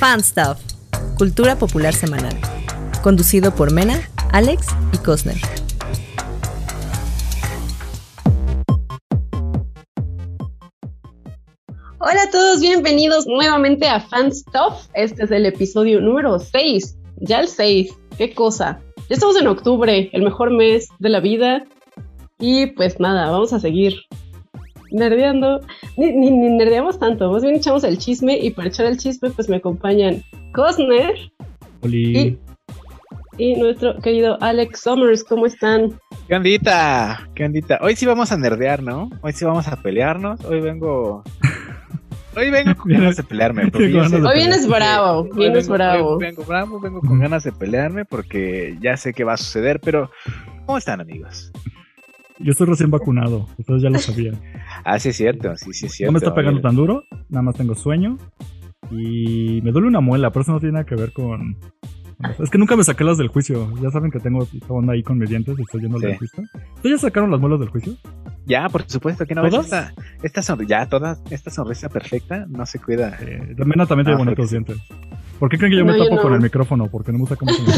[0.00, 0.56] Fan Stuff,
[1.18, 2.34] Cultura Popular Semanal.
[3.02, 4.00] Conducido por Mena,
[4.32, 5.36] Alex y Cosner.
[11.98, 14.88] Hola a todos, bienvenidos nuevamente a Fan Stuff.
[14.94, 16.96] Este es el episodio número 6.
[17.16, 18.80] Ya el 6, qué cosa.
[19.10, 21.66] Ya estamos en octubre, el mejor mes de la vida.
[22.38, 23.96] Y pues nada, vamos a seguir
[24.92, 25.60] nerdeando.
[25.96, 29.30] Ni, ni, ni nerdeamos tanto, más bien echamos el chisme y para echar el chisme
[29.30, 30.22] pues me acompañan
[30.52, 31.14] Cosner
[31.82, 32.36] y,
[33.38, 35.24] y nuestro querido Alex Summers.
[35.24, 35.98] ¿Cómo están?
[36.28, 37.28] ¿Qué ondita?
[37.34, 37.78] ¿Qué ondita?
[37.82, 39.10] Hoy sí vamos a nerdear, ¿no?
[39.22, 40.44] Hoy sí vamos a pelearnos.
[40.44, 41.22] Hoy vengo.
[42.36, 43.68] Hoy vengo con ganas de pelearme.
[43.72, 46.18] porque yo sé- Hoy vienes bravo, Hoy vienes vengo- bravo.
[46.18, 50.12] vengo bravo, vengo con ganas de pelearme porque ya sé que va a suceder, pero
[50.64, 51.50] ¿cómo están, amigos?
[52.42, 54.34] Yo estoy recién vacunado, ustedes ya lo sabían.
[54.84, 56.10] Ah, sí es cierto, sí, sí es cierto.
[56.10, 58.16] No me está pegando Oye, tan duro, nada más tengo sueño
[58.90, 61.56] y me duele una muela, pero eso no tiene nada que ver con...
[62.38, 63.70] Es que nunca me saqué las del juicio.
[63.82, 66.08] Ya saben que tengo esta onda ahí con mis dientes y estoy yendo al Sí.
[66.08, 66.42] dentista.
[66.76, 67.94] ¿Ustedes ya sacaron las muelas del juicio?
[68.46, 69.42] Ya, por supuesto que no.
[69.42, 69.64] ¿Ves ¿Todas?
[69.66, 73.16] Esta, esta sonrisa, ya, toda esta sonrisa perfecta no se cuida.
[73.20, 74.78] Eh, la Mena también tiene Ah, bonitos porque- dientes.
[75.38, 76.22] ¿Por qué creen que yo No, me yo tapo no.
[76.22, 76.86] con el micrófono?
[76.88, 77.68] Porque no me gusta cómo se me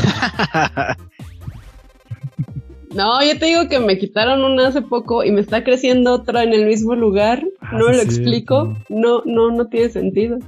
[2.95, 6.43] No, yo te digo que me quitaron una hace poco y me está creciendo otra
[6.43, 7.43] en el mismo lugar.
[7.61, 8.77] Ah, no me sí lo explico.
[8.89, 10.39] No, no, no tiene sentido.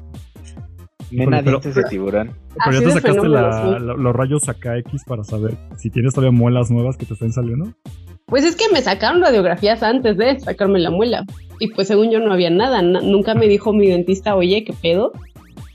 [1.10, 2.32] Mena pero- dientes de tiburón.
[2.64, 6.70] Pero ya te sacaste la- los rayos acá X para saber si tienes todavía muelas
[6.70, 7.72] nuevas que te estén saliendo.
[8.26, 11.24] Pues es que me sacaron radiografías antes de sacarme la muela.
[11.60, 12.80] Y pues según yo no había nada.
[12.82, 15.12] na- nunca me dijo mi dentista, oye, ¿qué pedo?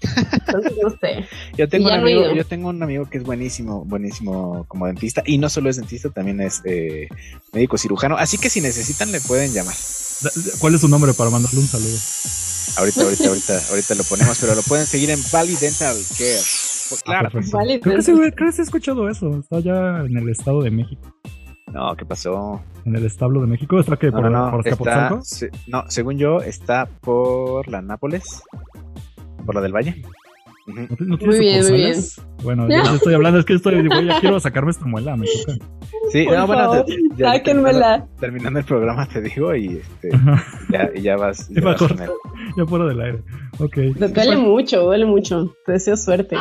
[0.01, 1.25] Entonces no sé.
[1.57, 2.35] Yo tengo, un no amigo, ido.
[2.35, 5.21] yo tengo un amigo que es buenísimo, buenísimo como dentista.
[5.25, 7.07] Y no solo es dentista, también es eh,
[7.53, 8.17] médico cirujano.
[8.17, 9.75] Así que si necesitan, le pueden llamar.
[10.59, 11.97] ¿Cuál es su nombre para mandarle un saludo?
[12.77, 16.39] Ahorita, ahorita, ahorita, ahorita lo ponemos, pero lo pueden seguir en Valley Dental Care.
[16.89, 17.29] Pues, claro.
[17.33, 17.39] Ah.
[17.51, 19.39] Vale, Creo que, sí, entonces- creo que sí he escuchado eso.
[19.39, 21.01] Está ya en el Estado de México.
[21.73, 22.61] No, ¿qué pasó?
[22.85, 23.79] En el establo de México.
[23.79, 27.81] ¿Está que No, por, no, no, por está, se- no, según yo, está por la
[27.83, 28.41] Nápoles,
[29.49, 29.95] por la del Valle.
[30.67, 30.79] Ujú.
[30.99, 32.21] ¿No, ti- no Muy bien, muy sucursales?
[32.43, 35.25] Bueno, yo, yo estoy hablando, es que estoy, digo, ya quiero sacarme esta muela, me
[35.25, 35.57] toca.
[36.11, 38.07] Sí, Por no, bueno, favor, te- ya- sáquenmela.
[38.19, 40.09] Terminando el programa te digo y este,
[40.69, 41.37] ya, y ya vas.
[41.47, 42.09] Sí, ya vas con él.
[42.55, 43.19] ya fuera del aire.
[43.57, 43.75] Ok.
[44.13, 45.55] Duele mucho, duele mucho.
[45.65, 46.35] Te deseo suerte.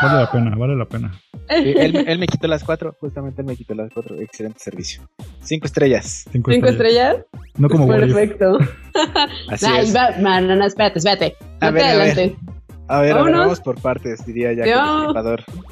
[0.00, 1.12] Vale la pena, vale la pena.
[1.48, 4.16] Sí, él, él me quitó las cuatro, justamente él me quitó las cuatro.
[4.20, 5.02] Excelente servicio.
[5.42, 6.24] Cinco estrellas.
[6.30, 7.16] Cinco, ¿Cinco estrellas.
[7.18, 7.52] estrellas?
[7.56, 7.86] No como.
[7.88, 8.58] Perfecto.
[9.48, 9.92] Así es.
[10.20, 11.36] no, no, no, espérate, espérate.
[11.60, 11.96] A ver, a ver.
[12.00, 12.36] adelante.
[12.90, 13.40] A ver, a ver, Vámonos.
[13.40, 15.12] vamos por partes, diría ya Yo-.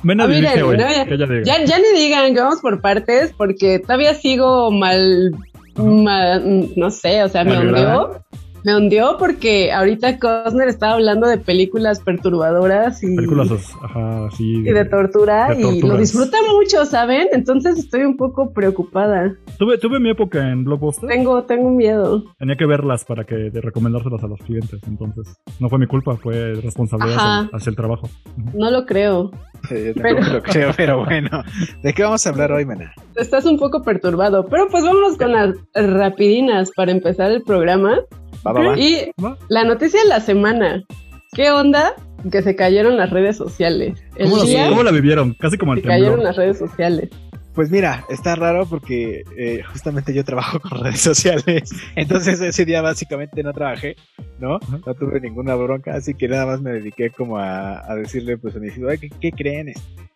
[0.03, 1.43] Ven a Ah, miren, hoy, no, ya-.
[1.45, 5.33] Ya, ya ni digan que vamos por partes, porque todavía sigo mal,
[5.77, 8.23] ma- no sé, o sea, me Mal hundió.
[8.67, 13.49] Me hundió porque ahorita Cosner estaba hablando de películas perturbadoras y, Películas,
[13.81, 14.55] ajá, sí.
[14.57, 17.29] y de tortura de y lo disfruta mucho, ¿saben?
[17.31, 19.37] Entonces estoy un poco preocupada.
[19.57, 21.09] Tuve, tuve mi época en Blockbuster.
[21.09, 22.25] Tengo, tengo miedo.
[22.41, 24.81] Tenía que verlas para que de recomendárselas a los clientes.
[24.89, 28.09] Entonces, no fue mi culpa, fue responsabilidad hacia, hacia el trabajo.
[28.53, 29.31] No lo creo.
[29.71, 31.45] Yo Pero- lo creo, pero bueno.
[31.85, 32.93] ¿De qué vamos a hablar hoy, Mena?
[33.15, 38.01] Estás un poco perturbado, pero pues vámonos con las rapidinas para empezar el programa.
[38.47, 38.79] Va, va, va.
[38.79, 39.37] Y ¿Va?
[39.49, 40.85] La noticia de la semana.
[41.33, 41.95] ¿Qué onda?
[42.31, 43.99] Que se cayeron las redes sociales.
[44.17, 45.35] El ¿Cómo, día cómo la vivieron?
[45.35, 47.11] Casi como el se cayeron las redes sociales.
[47.57, 51.71] Pues mira, está raro porque eh, justamente yo trabajo con redes sociales.
[51.97, 53.97] Entonces ese día básicamente no trabajé,
[54.39, 54.59] ¿no?
[54.87, 58.57] No tuve ninguna bronca, así que nada más me dediqué como a, a decirle pues
[58.57, 59.73] a hijos, "Ay, ¿qué, qué creen?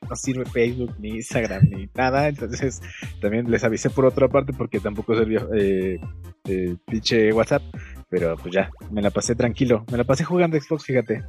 [0.06, 2.28] No sirve Facebook, ni Instagram, ni nada.
[2.28, 2.82] Entonces
[3.22, 5.98] también les avisé por otra parte porque tampoco servía eh,
[6.46, 7.62] eh, pinche WhatsApp.
[8.10, 9.84] Pero pues ya, me la pasé tranquilo.
[9.90, 11.22] Me la pasé jugando Xbox, fíjate.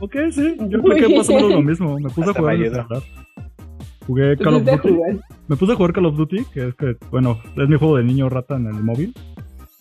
[0.00, 0.56] Ok, sí.
[0.68, 1.98] Yo creo que más o menos lo mismo.
[1.98, 2.56] Me puse a jugar.
[4.06, 4.96] Jugué Call of Duty.
[5.46, 8.04] Me puse a jugar Call of Duty, que es que, bueno, es mi juego de
[8.04, 9.14] niño rata en el móvil.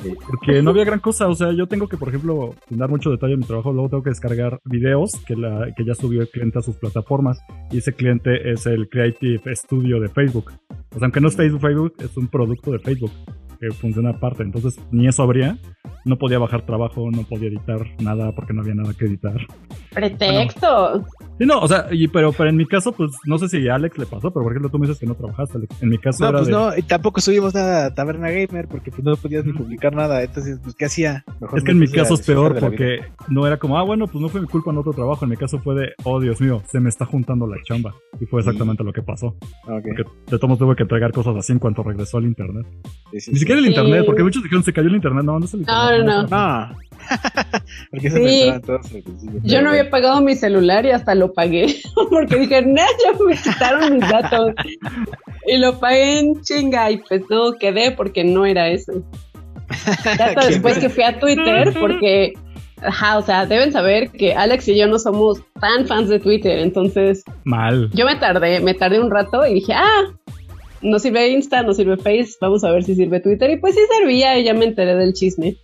[0.04, 0.14] Sí.
[0.28, 3.12] Porque no había gran cosa, o sea, yo tengo que, por ejemplo, sin dar mucho
[3.12, 6.30] detalle en mi trabajo, luego tengo que descargar videos que, la, que ya subió el
[6.30, 7.40] cliente a sus plataformas.
[7.72, 10.52] Y ese cliente es el Creative Studio de Facebook.
[10.96, 13.12] O sea, aunque no es Facebook, Facebook es un producto de Facebook
[13.62, 14.44] que funciona aparte.
[14.44, 15.58] Entonces, ni eso habría.
[16.04, 19.40] No podía bajar trabajo, no podía editar nada porque no había nada que editar.
[19.94, 21.06] Pretexto.
[21.42, 23.74] Sí, no, o sea, y, pero, pero en mi caso, pues no sé si a
[23.74, 25.82] Alex le pasó, pero por ejemplo tú me dices que no trabajaste, Alex.
[25.82, 28.68] En mi caso No, era pues de- no, y tampoco subimos nada a Taberna Gamer
[28.68, 30.22] porque pues no podías ni publicar nada.
[30.22, 31.26] Entonces, pues, ¿qué hacía?
[31.40, 34.22] Mejor Es que en mi caso es peor porque no era como, ah, bueno, pues
[34.22, 35.26] no fue mi culpa en otro trabajo.
[35.26, 37.96] En mi caso fue de, oh, Dios mío, se me está juntando la chamba.
[38.20, 39.28] Y fue exactamente lo que pasó.
[39.68, 39.84] Ok.
[39.84, 42.68] Porque de todos tuve que entregar cosas así en cuanto regresó al internet.
[43.14, 43.40] Sí, sí, Ni sí.
[43.40, 45.24] siquiera el internet, porque muchos dijeron se cayó el internet.
[45.26, 46.06] No, no es el internet.
[46.06, 46.76] No, no, No.
[47.90, 48.24] Porque eso Sí.
[48.24, 48.92] pensaban todos.
[49.44, 51.76] Yo no había pagado mi celular y hasta lo pagué
[52.10, 54.54] porque dije, no, ya me quitaron mis datos.
[55.48, 59.04] Y lo pagué en chinga y pues no quedé porque no era eso.
[59.70, 62.34] Hasta después que fui a Twitter porque,
[62.82, 66.60] ajá, o sea, deben saber que Alex y yo no somos tan fans de Twitter,
[66.60, 67.90] entonces Mal.
[67.94, 70.04] yo me tardé, me tardé un rato y dije, ah,
[70.82, 73.50] no sirve Insta, no sirve Face, vamos a ver si sirve Twitter.
[73.52, 75.58] Y pues sí servía y ya me enteré del chisme.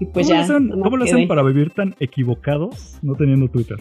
[0.00, 0.44] Y pues ¿Cómo, ya.
[0.44, 1.04] hacen, quedé.
[1.04, 3.78] hacen para vivir tan equivocados no teniendo Twitter?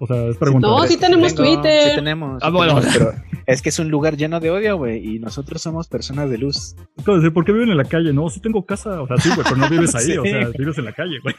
[0.00, 0.66] O sea, es pregunta.
[0.68, 1.90] No, sí tenemos Tengo- Twitter.
[1.90, 2.42] Sí tenemos.
[2.42, 2.80] Ah, bueno.
[2.80, 3.12] tenemos, pero
[3.46, 5.14] es que es un lugar lleno de odio, güey.
[5.14, 6.76] Y nosotros somos personas de luz.
[6.96, 8.12] Es como decir, ¿por qué viven en la calle?
[8.12, 9.02] No, sí tengo casa.
[9.02, 10.04] O sea, sí, güey, pero no vives ahí.
[10.08, 10.16] Sí.
[10.18, 11.34] O sea, vives en la calle, güey.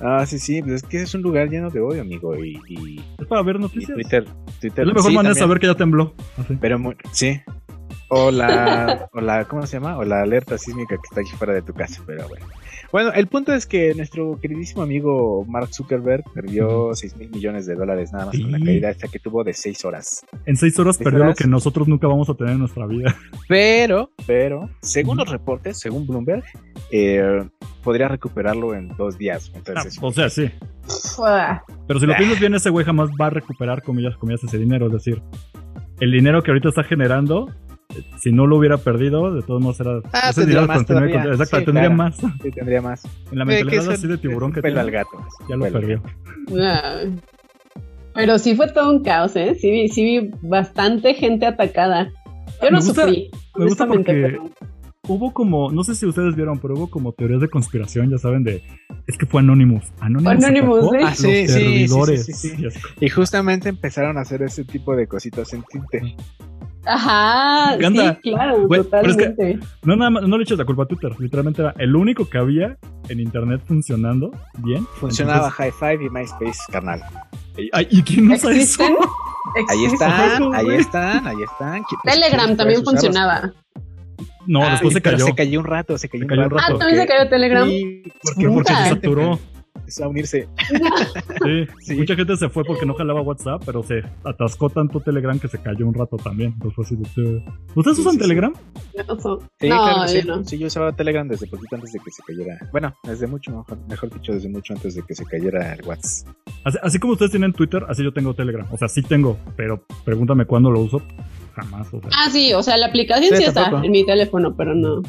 [0.00, 0.62] Ah, sí, sí.
[0.62, 2.36] Pues es que es un lugar lleno de odio, amigo.
[2.42, 3.94] Y, y, Es para ver y noticias.
[3.94, 4.24] Twitter,
[4.60, 4.82] Twitter.
[4.82, 6.14] es la mejor sí, manera de saber que ya tembló.
[6.38, 6.56] Así.
[6.60, 6.78] Pero
[7.12, 7.40] sí.
[8.08, 9.96] O la, o la, ¿cómo se llama?
[9.96, 12.46] O la alerta sísmica que está aquí fuera de tu casa, pero bueno.
[12.94, 17.74] Bueno, el punto es que nuestro queridísimo amigo Mark Zuckerberg perdió 6 mil millones de
[17.74, 20.24] dólares nada más con la caída esta que tuvo de 6 horas.
[20.46, 23.12] En seis horas ¿Seis perdió lo que nosotros nunca vamos a tener en nuestra vida.
[23.48, 26.44] Pero, pero, según los reportes, según Bloomberg,
[26.92, 27.42] eh,
[27.82, 29.50] podría recuperarlo en dos días.
[29.74, 30.48] Ah, o sea, sí.
[31.18, 34.56] Ah, Pero si lo piensas bien, ese güey jamás va a recuperar, comillas, comillas, ese
[34.56, 34.86] dinero.
[34.86, 35.20] Es decir,
[35.98, 37.50] el dinero que ahorita está generando,
[38.20, 40.00] si no lo hubiera perdido, de todos modos era.
[40.12, 41.22] Ah, tendría más continúa todavía.
[41.22, 41.96] con- Exacto, Sí, tendría claro.
[41.96, 42.16] más.
[42.42, 43.04] sí, tendría más.
[43.32, 45.10] En la mentalidad así de tiburón que tiene, al gato.
[45.48, 46.02] ya lo perdió.
[46.60, 47.00] ah.
[48.14, 49.56] Pero sí fue todo un caos, ¿eh?
[49.60, 52.10] Sí vi, sí vi bastante gente atacada.
[52.62, 54.50] Yo no Me gusta- sufrí, me gusta porque- pero-
[55.06, 58.42] Hubo como, no sé si ustedes vieron, pero hubo como teorías de conspiración, ya saben,
[58.42, 58.62] de.
[59.06, 59.84] Es que fue Anonymous.
[60.00, 60.42] Anonymous.
[60.42, 61.02] Anonymous, atacó ¿eh?
[61.04, 61.48] a Ah, sí, sí, sí, sí,
[61.88, 62.24] servidores.
[62.24, 62.68] sí, sí.
[63.00, 66.14] Y justamente empezaron a hacer ese tipo de cositas en Twitter.
[66.86, 69.66] Ajá, sí, claro, Güey, pero es que- totalmente.
[69.84, 71.12] No, nada más, no le eches la culpa a Twitter.
[71.18, 72.76] Literalmente era el único que había
[73.08, 74.86] en internet funcionando bien.
[74.96, 77.02] Funcionaba Entonces, High Five y MySpace, carnal.
[77.72, 78.82] ay, ¿Y quién usa eso?
[78.84, 78.96] ¿Existen?
[79.68, 81.82] Ahí están, ahí están, ahí están.
[82.02, 83.02] Pues, Telegram puedes también usarlos.
[83.02, 83.52] funcionaba.
[84.46, 85.26] No, Ah, después se pero cayó.
[85.26, 86.74] Se cayó un rato, se cayó, Se cayó un un rato.
[86.74, 87.66] Ah, también se cayó Telegram.
[87.68, 89.38] Sí, Porque, porque se saturó.
[89.84, 90.48] Empezó a unirse.
[91.42, 91.66] Sí.
[91.84, 91.94] Sí.
[91.96, 95.58] Mucha gente se fue porque no jalaba WhatsApp, pero se atascó tanto Telegram que se
[95.58, 96.52] cayó un rato también.
[96.54, 97.44] Entonces fue así de.
[97.74, 98.18] ¿Ustedes Sí, usan sí, sí.
[98.22, 98.52] Telegram?
[98.92, 99.16] Sí, no,
[99.84, 100.44] claro que no.
[100.44, 102.58] Sí, yo usaba Telegram desde poquito antes de que se cayera.
[102.72, 106.34] Bueno, desde mucho, mejor, mejor dicho, desde mucho antes de que se cayera el WhatsApp.
[106.64, 108.66] Así, así como ustedes tienen Twitter, así yo tengo Telegram.
[108.70, 111.02] O sea, sí tengo, pero pregúntame cuándo lo uso.
[111.54, 112.10] Jamás, o sea.
[112.14, 115.02] Ah, sí, o sea, la aplicación Sí, sí, está en mi teléfono, pero no.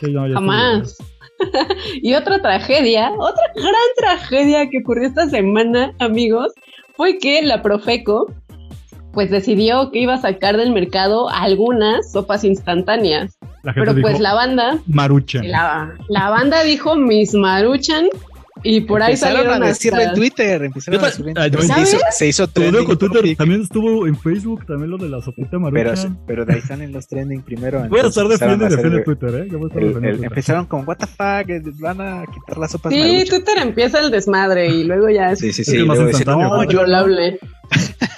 [0.00, 0.96] Sí, no, ya Jamás.
[2.02, 6.52] y otra tragedia, otra gran tragedia que ocurrió esta semana, amigos,
[6.96, 8.32] fue que la Profeco
[9.12, 13.36] pues decidió que iba a sacar del mercado algunas sopas instantáneas.
[13.74, 15.50] Pero dijo, pues la banda, Maruchan.
[15.50, 18.08] la, la banda dijo Miss Maruchan
[18.62, 20.62] y por ahí empezaron salieron a decirlo hasta- en Twitter.
[20.64, 21.50] Empezaron a decirlo en Twitter.
[21.52, 22.16] yo- Se hizo, ¿Sabes?
[22.16, 23.38] se hizo Todo con Twitter topic.
[23.38, 26.18] también estuvo en Facebook, también lo de la sopita Pero, Maruchan.
[26.26, 27.78] pero de ahí salen los trending primero.
[27.88, 29.48] Voy a estar empezaron defendiendo el- Twitter, ¿eh?
[29.50, 30.24] Yo voy a estar el- el- Twitter.
[30.24, 33.26] empezaron con what the fuck, eh, van a quitar las sopas Sí, maruchan.
[33.28, 35.72] Twitter empieza el desmadre y luego ya es Sí, sí, Es sí.
[35.74, 36.56] que es más instantáneo, no, yo no.
[36.66, 37.38] controlable.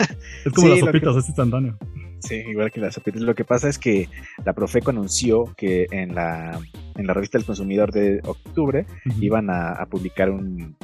[0.45, 1.77] Es como Sí, las lo que- sopitas, es instantáneo.
[2.21, 3.21] Sí, igual que las sopitas.
[3.23, 4.09] Lo que pasa es que
[4.45, 6.59] la Profeco anunció que en la,
[7.01, 8.87] en la revista del consumidor de octubre
[9.21, 10.77] iban a, a publicar un,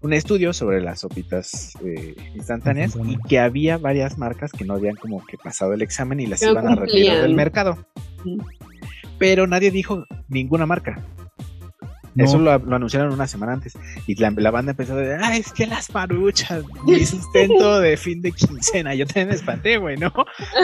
[0.00, 4.96] un estudio sobre las sopitas eh, instantáneas y que había varias marcas que no habían
[4.96, 7.78] como que pasado el examen y las no iban a retirar del mercado.
[9.18, 11.04] Pero nadie dijo ninguna marca.
[12.18, 12.24] No.
[12.24, 13.74] Eso lo, lo anunciaron una semana antes.
[14.08, 18.20] Y la, la banda empezó de, ah, es que las maruchas, mi sustento de fin
[18.20, 18.92] de quincena.
[18.96, 20.12] Yo también me espanté, güey, ¿no?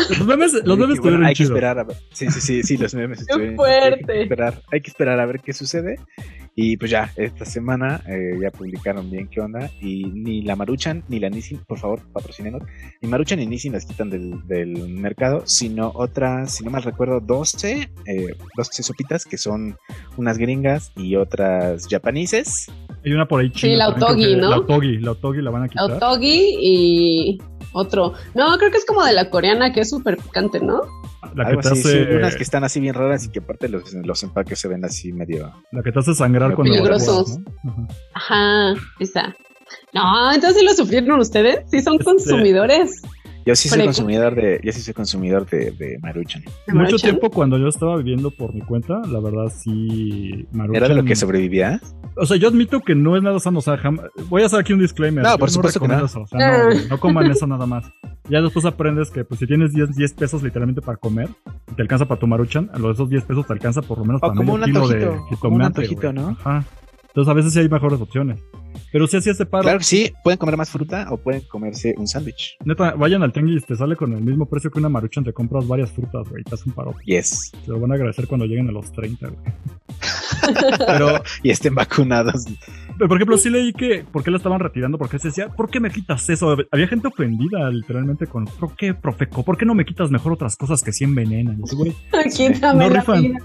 [0.08, 1.96] Los memes, los memes bueno, estuvieron hay que esperar a ver.
[2.10, 3.54] Sí, sí, sí, sí, los memes estuvieron.
[3.54, 4.12] fuerte.
[4.12, 5.96] Hay que esperar, hay que esperar a ver qué sucede.
[6.56, 9.70] Y pues ya, esta semana eh, ya publicaron bien qué onda.
[9.80, 12.62] Y ni la Maruchan ni la Nissin, por favor, patrocinenos.
[13.00, 17.20] Ni Maruchan ni Nissin las quitan del, del mercado, sino otras, si no mal recuerdo,
[17.20, 19.76] 12, eh, 12 sopitas que son
[20.16, 22.70] unas gringas y otras japoneses.
[23.04, 23.76] Hay una por ahí china.
[23.76, 24.50] la también, Otogi, ¿no?
[24.50, 25.92] La Otogi, la Otogi la van a quitar.
[25.92, 27.38] Otogi y
[27.74, 28.14] otro.
[28.34, 30.80] No, creo que es como de la coreana que es súper picante, ¿no?
[31.34, 33.68] La que te así, hace, sí, unas que están así bien raras y que aparte
[33.68, 35.52] los, los empaques se ven así medio.
[35.72, 37.38] la que te hace sangrar cuando Peligrosos.
[37.38, 37.86] ¿no?
[38.14, 38.74] Ajá.
[38.74, 39.34] Ajá, esa.
[39.92, 41.60] No, entonces sí lo sufrieron ustedes.
[41.70, 43.02] Sí son Este- consumidores.
[43.46, 46.42] Yo sí soy consumidor de, yo sí soy consumidor de, de Maruchan.
[46.66, 50.46] de Mucho tiempo cuando yo estaba viviendo por mi cuenta, la verdad sí.
[50.52, 51.80] Maruchan- ¿Era de lo que sobrevivía?
[52.16, 53.58] O sea, yo admito que no es nada sano.
[53.58, 55.22] O sea, jam- voy a hacer aquí un disclaimer.
[55.24, 56.06] No, Yo por supuesto que recomiendo no.
[56.06, 57.84] eso, o sea, no, no coman eso nada más.
[58.30, 61.28] Ya después aprendes que pues si tienes 10, 10 pesos literalmente para comer,
[61.76, 64.20] te alcanza para tu maruchan, a los esos 10 pesos te alcanza por lo menos
[64.22, 66.14] O para como medio un kilo de antojito, como un jitomate, antojito, güey.
[66.14, 66.28] ¿no?
[66.40, 66.64] Ajá.
[67.08, 68.40] Entonces a veces sí hay mejores opciones.
[68.92, 71.94] Pero si así ese paro, Claro que sí, pueden comer más fruta o pueden comerse
[71.96, 72.56] un sándwich.
[72.64, 75.66] neta, vayan al tianguis, te sale con el mismo precio que una maruchan, te compras
[75.66, 76.94] varias frutas, güey, te hace un paro.
[77.04, 77.52] Yes.
[77.64, 79.38] Se lo van a agradecer cuando lleguen a los 30, güey.
[80.86, 82.44] Pero, Y estén vacunados.
[82.98, 84.98] Pero, por ejemplo, sí leí que, ¿por qué la estaban retirando?
[84.98, 86.56] Porque se decía, ¿por qué me quitas eso?
[86.70, 89.44] Había gente ofendida, literalmente, con, ¿por qué, Profeco?
[89.44, 91.60] ¿Por qué no me quitas mejor otras cosas que sí envenenan?
[91.70, 91.92] Y güey,
[92.36, 93.22] Quítame No la rifan.
[93.22, 93.38] vida.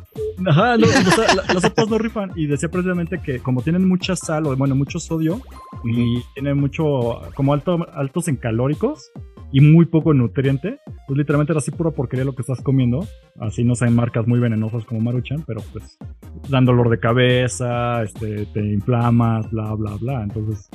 [0.47, 2.31] Ajá, no, o sea, la- las sopas no rifan.
[2.35, 5.41] Y decía precisamente que como tienen mucha sal o bueno, mucho sodio
[5.83, 9.11] y tienen mucho, como alto, altos en calóricos
[9.51, 13.05] y muy poco en nutriente, pues literalmente era así pura porquería lo que estás comiendo.
[13.39, 15.97] Así no sean marcas muy venenosas como Maruchan, pero pues
[16.49, 20.23] dan dolor de cabeza, este, te inflamas, bla, bla, bla.
[20.23, 20.69] Entonces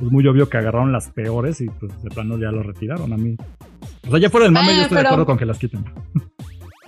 [0.00, 3.16] es muy obvio que agarraron las peores y pues de plano ya lo retiraron a
[3.16, 3.36] mí.
[4.06, 5.84] O sea, ya fuera del mame, Ah, yo estoy de acuerdo con que las quiten.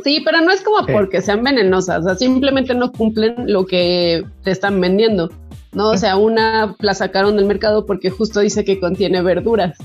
[0.04, 4.24] Sí, pero no es como porque sean venenosas, o sea, simplemente no cumplen lo que
[4.42, 5.30] te están vendiendo.
[5.74, 9.78] No, o sea, una la sacaron del mercado porque justo dice que contiene verduras.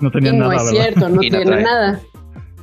[0.00, 0.82] No Y tenían no nada, es ¿verdad?
[0.84, 1.62] cierto, no Y no tiene trae.
[1.62, 2.00] nada.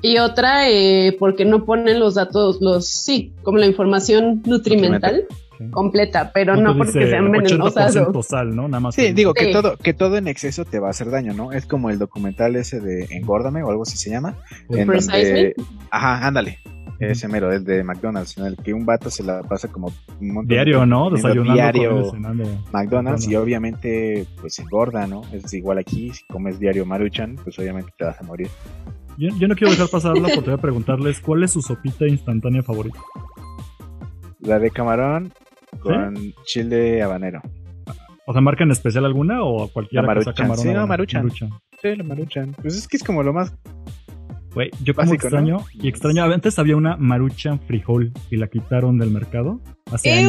[0.01, 5.25] Y otra, eh, porque no ponen los datos, los sí, como la información nutrimental
[5.57, 5.69] Sí.
[5.71, 7.95] completa, pero no porque sean venenosas.
[7.95, 8.67] 80% o- sal, ¿no?
[8.67, 8.93] Nada más.
[8.95, 11.53] Sí, que- digo que todo, que todo en exceso te va a hacer daño, ¿no?
[11.53, 14.35] Es como el documental ese de Engórdame o algo así se llama.
[14.69, 15.55] En donde,
[15.91, 16.59] ajá, ándale.
[16.99, 19.87] Ese mero, el de McDonald's, en el que un vato se la pasa como
[20.21, 21.09] un montón de Diario, ¿no?
[21.09, 22.43] Desayunando, diario cenando.
[22.71, 25.21] McDonald's y obviamente pues engorda, ¿no?
[25.33, 28.47] Es igual aquí, si comes diario Maruchan, pues obviamente te vas a morir.
[29.17, 32.63] Yo, yo no quiero dejar pasar la oportunidad de preguntarles cuál es su sopita instantánea
[32.63, 32.99] favorita.
[34.39, 35.33] La de camarón
[35.79, 37.41] con chile habanero.
[38.27, 41.29] O sea, ¿marca en especial alguna o sea Maruchan, camarón sí, no, la- Maruchan.
[41.81, 42.53] Sí, la Maruchan.
[42.61, 43.53] Pues es que es como lo más
[44.55, 45.65] Güey, yo como Básico, extraño, ¿no?
[45.73, 49.59] y extraño, antes había una Maruchan frijol y la quitaron del mercado
[49.91, 50.23] hace.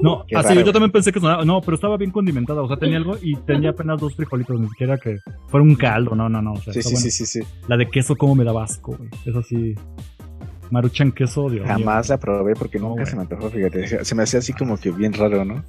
[0.00, 2.66] No, Qué así raro, yo también pensé que sonaba, no, pero estaba bien condimentada, o
[2.68, 5.18] sea, tenía algo y tenía apenas dos frijolitos, ni siquiera que
[5.48, 7.00] fuera un caldo, no, no, no, o sea, Sí, sí, bueno.
[7.00, 7.40] sí, sí, sí.
[7.68, 9.10] La de queso como me daba asco, güey.
[9.26, 9.74] Es así.
[10.70, 11.74] Maruchan queso, Dios mío.
[11.74, 13.10] Jamás la probé porque No, nunca güey.
[13.10, 14.04] se me antojó, fíjate.
[14.04, 15.62] Se me hacía así como que bien raro, ¿no?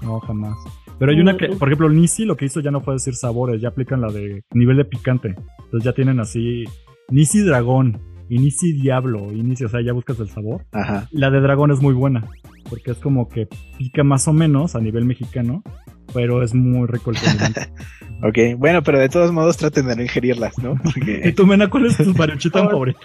[0.00, 0.54] No, jamás.
[1.00, 3.60] Pero hay una que, por ejemplo, Nisi lo que hizo ya no fue decir sabores,
[3.60, 5.34] ya aplican la de nivel de picante.
[5.64, 6.62] Entonces ya tienen así
[7.10, 10.64] Nisi dragón y Nisi diablo y Nisi, o sea, ya buscas el sabor.
[10.72, 11.08] Ajá.
[11.12, 12.26] La de dragón es muy buena,
[12.68, 15.62] porque es como que pica más o menos a nivel mexicano,
[16.12, 17.16] pero es muy rico el.
[18.22, 20.76] Ok, bueno, pero de todos modos traten de no ingerirlas, ¿no?
[21.24, 23.00] ¿Y tú, Mena, cuál es tu maruchita favorita?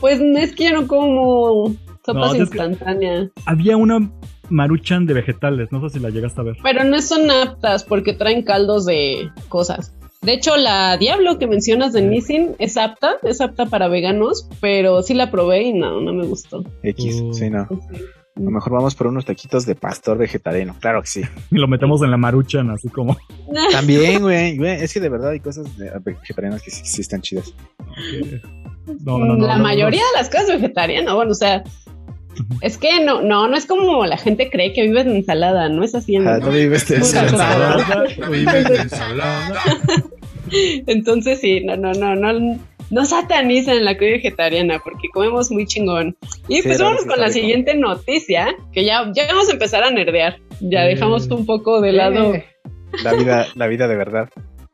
[0.00, 3.30] Pues es que yo no como sopas No, es que- instantáneas.
[3.46, 4.12] Había una
[4.48, 6.56] maruchan de vegetales, no sé si la llegaste a ver.
[6.62, 9.92] Pero no son aptas porque traen caldos de cosas.
[10.22, 15.02] De hecho, la Diablo que mencionas de Nissin es apta, es apta para veganos, pero
[15.02, 16.64] sí la probé y no, no me gustó.
[16.82, 17.32] X, Uh.
[17.34, 17.60] sí, no.
[17.60, 21.22] A lo mejor vamos por unos taquitos de pastor vegetariano, claro que sí.
[21.50, 23.16] Y lo metemos en la maruchan, así como...
[23.72, 27.20] También, güey, güey, es que de verdad hay cosas de- vegetarianas que sí, sí están
[27.22, 27.52] chidas.
[29.04, 30.06] No, no, no, la no, mayoría no.
[30.06, 31.62] de las cosas vegetarianas, bueno, o sea,
[32.60, 35.84] es que no, no, no es como la gente cree que vives de ensalada, no
[35.84, 36.16] es así.
[36.16, 37.74] en- Ah, no vives de Pura ensalada.
[37.78, 38.04] ensalada.
[38.18, 39.60] No vives de ensalada.
[40.86, 42.58] Entonces sí, no, no, no, no,
[42.90, 46.16] no satanicen la comida vegetariana porque comemos muy chingón.
[46.48, 47.38] Y Sí, pues vamos con la rico.
[47.40, 50.38] siguiente noticia, que ya, ya vamos a empezar a nerdear.
[50.60, 50.88] Ya Eh.
[50.94, 52.34] dejamos un poco de lado
[53.04, 54.30] La vida, la vida de verdad.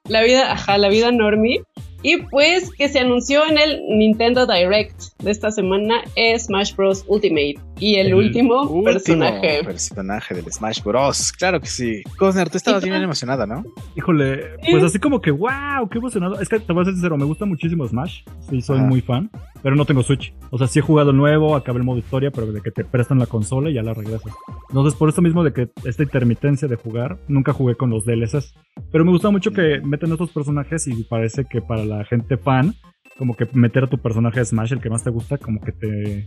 [0.09, 1.62] la vida, ajá, la vida normie.
[2.04, 7.02] Y pues que se anunció en el Nintendo Direct de esta semana es Smash Bros.
[7.08, 7.56] Ultimate.
[7.80, 9.64] Y el, El último, Último personaje.
[9.64, 11.32] personaje del Smash Bros.
[11.32, 12.02] Claro que sí.
[12.18, 13.64] Cosner, tú estabas bien emocionada, ¿no?
[13.96, 16.40] Híjole, pues así como que, wow, qué emocionado.
[16.40, 18.22] Es que te voy a ser sincero, me gusta muchísimo Smash.
[18.48, 18.86] Sí, soy Ajá.
[18.86, 19.28] muy fan,
[19.62, 20.32] pero no tengo Switch.
[20.50, 22.84] O sea, sí he jugado el nuevo, acabé el modo historia, pero de que te
[22.84, 24.32] prestan la consola y ya la regresas.
[24.68, 28.54] Entonces, por eso mismo de que esta intermitencia de jugar, nunca jugué con los DLCs.
[28.92, 32.74] Pero me gusta mucho que meten estos personajes y parece que para la gente fan,
[33.18, 35.72] como que meter a tu personaje de Smash, el que más te gusta, como que
[35.72, 36.24] te.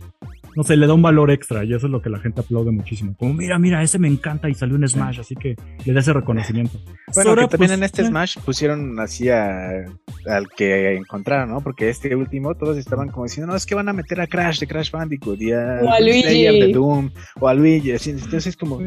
[0.58, 2.72] No sé, le da un valor extra y eso es lo que la gente aplaude
[2.72, 3.14] muchísimo.
[3.16, 6.12] Como, mira, mira, ese me encanta y salió en Smash, así que le da ese
[6.12, 6.80] reconocimiento.
[7.14, 9.84] Bueno, Sora, que también pues, en este eh, Smash pusieron así a-
[10.26, 11.60] al que encontraron, ¿no?
[11.60, 14.58] Porque este último todos estaban como diciendo, no, es que van a meter a Crash
[14.58, 16.22] de Crash Bandicoot y a, O a Luigi.
[16.22, 17.92] Slayer de Doom o a Luigi.
[17.92, 18.80] así, Entonces como,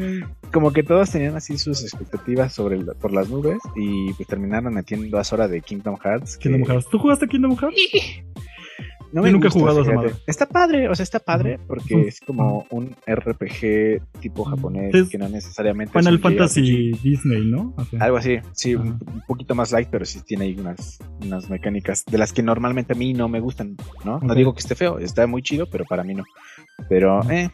[0.52, 4.74] como que todos tenían así sus expectativas sobre el- por las nubes y pues terminaron
[4.74, 6.36] metiendo a Sora de Kingdom Hearts.
[6.36, 6.90] que- Kingdom Hearts.
[6.90, 7.76] ¿Tú jugaste Kingdom Hearts?
[9.12, 10.12] No Yo me nunca he jugado esa madre.
[10.26, 15.18] Está padre, o sea, está padre porque es como un RPG tipo japonés Es que
[15.18, 17.74] no necesariamente es Final Fantasy Disney, ¿no?
[18.00, 18.98] Algo así, sí, un, Ajá.
[19.12, 22.94] un poquito más light, pero sí tiene ahí unas, unas mecánicas de las que normalmente
[22.94, 24.18] a mí no me gustan, ¿no?
[24.20, 26.24] No digo que esté feo, está muy chido, pero para mí no.
[26.88, 27.50] Pero, eh.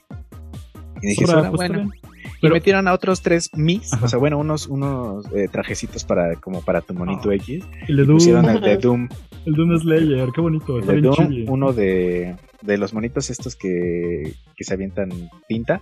[1.03, 1.79] Y dije, Sobra, "Suena pues, bueno.
[1.91, 2.18] bien.
[2.39, 4.05] Y Pero- metieron a otros tres mis, Ajá.
[4.05, 7.35] o sea, bueno, unos, unos eh, trajecitos para, como para tu monito Ah.
[7.35, 7.65] X.
[7.89, 9.09] El de Y Doom, pusieron el de Doom,
[9.47, 14.35] el Doom Slayer, qué bonito, el de Doom, uno de, de los monitos estos que,
[14.57, 15.11] que se avientan
[15.49, 15.81] tinta.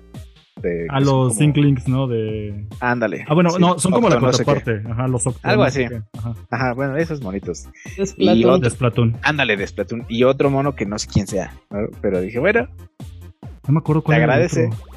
[0.62, 2.06] de- A los como- Inklings, ¿no?
[2.06, 2.66] De...
[2.80, 3.26] Ándale.
[3.28, 4.88] Ah, bueno, sí, no, son como la Octo no sé contraparte.
[4.90, 5.40] Ajá, los Octo.
[5.42, 5.94] Algo no sé así.
[6.16, 6.34] Ajá.
[6.50, 7.68] Ajá, bueno, esos monitos.
[7.98, 8.44] Es Y Platón.
[8.54, 9.16] otro- De Splatoon.
[9.22, 10.06] Ándale, de Splatoon.
[10.08, 11.52] Y otro mono que no sé quién sea.
[11.70, 11.80] ¿no?
[12.00, 12.66] Pero dije, bueno,
[13.68, 14.68] No me acuerdo cuál Te era el agradece.
[14.68, 14.95] otro.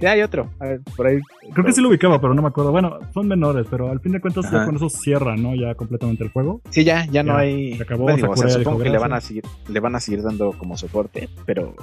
[0.00, 0.50] Sí hay otro.
[0.58, 1.18] A ver, por ahí.
[1.52, 2.72] Creo que sí lo ubicaba, pero no me acuerdo.
[2.72, 5.54] Bueno, son menores, pero al fin de cuentas ya con eso cierran, ¿no?
[5.54, 6.60] Ya completamente el juego.
[6.70, 7.76] Sí, ya, ya no hay.
[7.76, 10.00] se acabó, bueno, digo, o sea, supongo que le van a seguir, le van a
[10.00, 11.74] seguir dando como soporte, pero.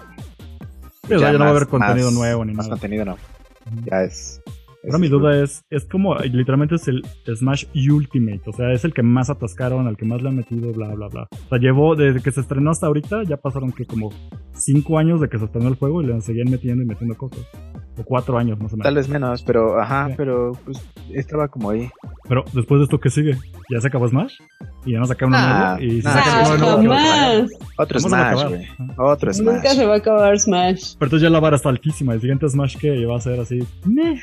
[1.09, 2.79] Ya no va a haber contenido más- nuevo ni Más nada.
[2.79, 3.15] contenido no.
[3.85, 4.41] Ya es.
[4.83, 7.03] Ahora mi duda es, es como, literalmente es el
[7.35, 10.71] Smash Ultimate, o sea, es el que más atascaron, al que más le han metido,
[10.71, 11.27] bla, bla, bla.
[11.45, 14.11] O sea, llevó, desde que se estrenó hasta ahorita, ya pasaron que como
[14.59, 17.39] cinco años de que se estrenó el juego y le seguían metiendo y metiendo cosas.
[17.99, 18.83] O cuatro años, más o menos.
[18.85, 20.13] Tal vez menos, pero ajá, Sí.
[20.17, 20.79] pero pues
[21.13, 21.89] estaba como ahí.
[22.27, 23.35] Pero después de esto, ¿qué sigue?
[23.71, 24.33] ¿Ya se acabó Smash?
[24.85, 25.83] Y ya no sacaron Nah, nuevo.
[25.83, 27.39] Y si nah, sacan Ah, uno nuevo, ¿qué va a pasar?
[27.39, 27.51] jamás.
[27.77, 28.65] Otro Vamos a Smash, güey.
[28.97, 29.55] Otro Smash.
[29.55, 30.93] Nunca se va a acabar Smash.
[30.99, 32.13] Pero entonces ya la vara está altísima.
[32.13, 33.59] El siguiente Smash que va a ser así.
[33.85, 34.19] meh.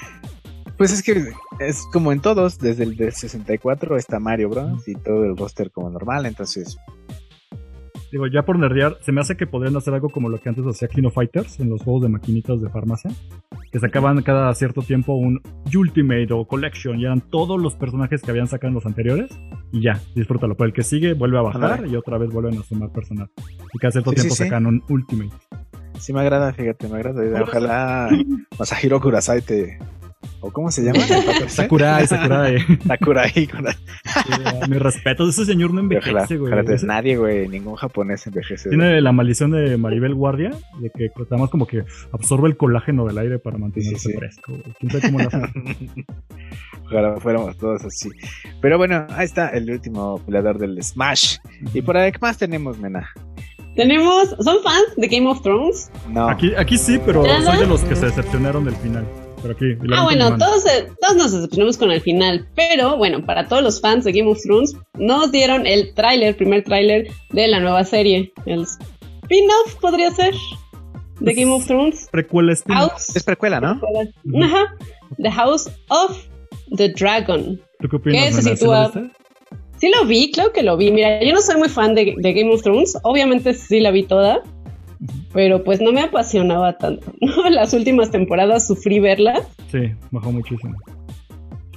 [0.76, 1.24] Pues es que
[1.60, 4.86] es como en todos, desde el del 64 está Mario Bros.
[4.88, 6.76] y todo el roster como normal, entonces.
[8.14, 10.64] Digo, ya por nerdear, se me hace que podrían hacer algo como lo que antes
[10.64, 13.10] hacía Kino Fighters en los juegos de maquinitas de farmacia.
[13.72, 15.40] Que sacaban cada cierto tiempo un
[15.76, 19.36] Ultimate o Collection y eran todos los personajes que habían sacado en los anteriores.
[19.72, 20.54] Y ya, disfrútalo.
[20.56, 23.28] Pero el que sigue vuelve a bajar y otra vez vuelven a sumar personal.
[23.72, 24.44] Y cada cierto Sí, tiempo sí.
[24.44, 25.34] sacan un Ultimate.
[25.98, 27.42] Sí me agrada, fíjate, me agrada.
[27.42, 28.10] Ojalá
[28.60, 29.76] Masahiro Kurasai te.
[30.40, 31.00] ¿O cómo se llama?
[31.48, 32.58] Sakurai, Sakurai.
[32.86, 33.30] Sakurai.
[33.32, 33.48] Sí,
[34.68, 36.52] Mi respeto, ese señor no Ojalá, envejece, güey.
[36.84, 38.68] nadie, güey, ningún japonés envejece.
[38.68, 40.50] Tiene la maldición de Maribel Guardia,
[40.80, 44.18] de que además como que absorbe el colágeno del aire para mantenerse Sí, sí, sí.
[44.18, 44.52] fresco.
[44.52, 44.62] güey.
[44.78, 45.38] ¿Quién sabe cómo lo hace?
[46.86, 48.10] Ojalá fuéramos todos así.
[48.60, 51.38] Pero bueno, ahí está el último peleador del Smash.
[51.72, 53.08] ¿Y por ahí qué más tenemos, Mena?
[53.74, 54.28] Tenemos.
[54.40, 55.90] ¿Son fans de Game of Thrones?
[56.10, 56.28] No.
[56.28, 57.42] Aquí, aquí sí, pero ¿Nada?
[57.52, 59.04] soy de los que se decepcionaron del final.
[59.50, 59.76] Aquí.
[59.92, 63.80] Ah, bueno, todos, eh, todos nos decepcionamos con el final, pero bueno, para todos los
[63.80, 68.32] fans de Game of Thrones, nos dieron el tráiler, primer tráiler de la nueva serie,
[68.46, 70.34] el spin-off podría ser
[71.20, 73.80] de Game of Thrones, Precuela House, Es precuela, ¿no?
[74.42, 74.74] Ajá,
[75.20, 76.16] The House of
[76.76, 77.60] the Dragon.
[77.80, 78.56] ¿Tú qué opinas, ¿Qué se Nena?
[78.56, 79.10] ¿Sí lo sitúa?
[79.78, 80.90] Sí lo vi, claro que lo vi.
[80.90, 84.04] Mira, yo no soy muy fan de, de Game of Thrones, obviamente sí la vi
[84.04, 84.42] toda,
[85.32, 87.12] pero pues no me apasionaba tanto.
[87.20, 87.48] ¿no?
[87.50, 89.42] Las últimas temporadas sufrí verla.
[89.70, 89.78] Sí,
[90.10, 90.74] bajó muchísimo.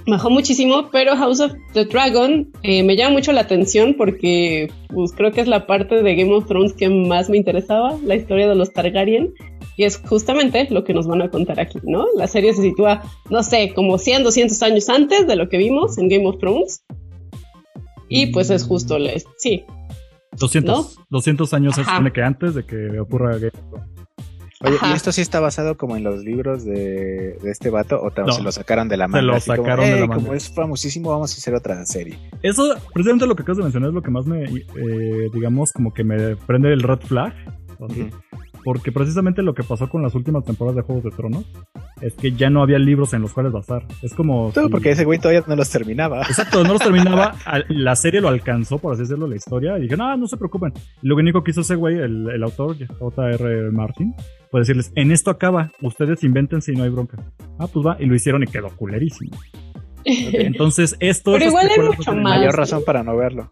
[0.06, 5.12] Bajó muchísimo, pero House of the Dragon eh, me llama mucho la atención porque pues,
[5.12, 8.48] creo que es la parte de Game of Thrones que más me interesaba, la historia
[8.48, 9.34] de los Targaryen.
[9.76, 12.06] Y es justamente lo que nos van a contar aquí, ¿no?
[12.16, 15.98] La serie se sitúa, no sé, como 100, 200 años antes de lo que vimos
[15.98, 16.82] en Game of Thrones.
[18.08, 19.64] Y pues es justo, la- sí,
[20.38, 23.88] 200, 200 años se supone que antes de que ocurra Game of Thrones.
[24.60, 24.90] Oye, Ajá.
[24.90, 28.32] ¿y esto sí está basado como en los libros de, de este vato o No.
[28.32, 29.22] se lo sacaron de la manga?
[29.22, 30.20] lo Así como, sacaron de la "Ey, manga".
[30.22, 32.18] Como es famosísimo, vamos a hacer otra serie.
[32.42, 35.94] Eso, precisamente lo que acabas de mencionar es lo que más me, eh, digamos, como
[35.94, 37.32] que me prende el red flag.
[37.88, 38.00] así.
[38.02, 38.10] Ujú.
[38.70, 41.46] Porque precisamente lo que pasó con las últimas temporadas de Juegos de Tronos
[42.02, 43.82] es que ya no había libros en los cuales basar.
[44.02, 44.50] Es como.
[44.52, 46.20] Todo si- porque ese güey todavía no los terminaba.
[46.20, 47.34] Exacto, no los terminaba.
[47.70, 49.78] La serie lo alcanzó, por así decirlo, la historia.
[49.78, 50.74] Y dije, no, no se preocupen.
[51.02, 53.70] Y lo único que hizo ese güey, el, el autor, J.R.
[53.72, 54.14] Martin,
[54.50, 55.72] fue decirles: En esto acaba.
[55.80, 57.16] Ustedes inventen si no hay bronca.
[57.58, 57.96] Ah, pues va.
[57.98, 59.34] Y lo hicieron y quedó culerísimo.
[60.04, 61.32] Entonces, esto.
[61.32, 62.38] Pero esas igual hay precuelas no mucho más.
[62.38, 63.50] Mayor razón para no verlo.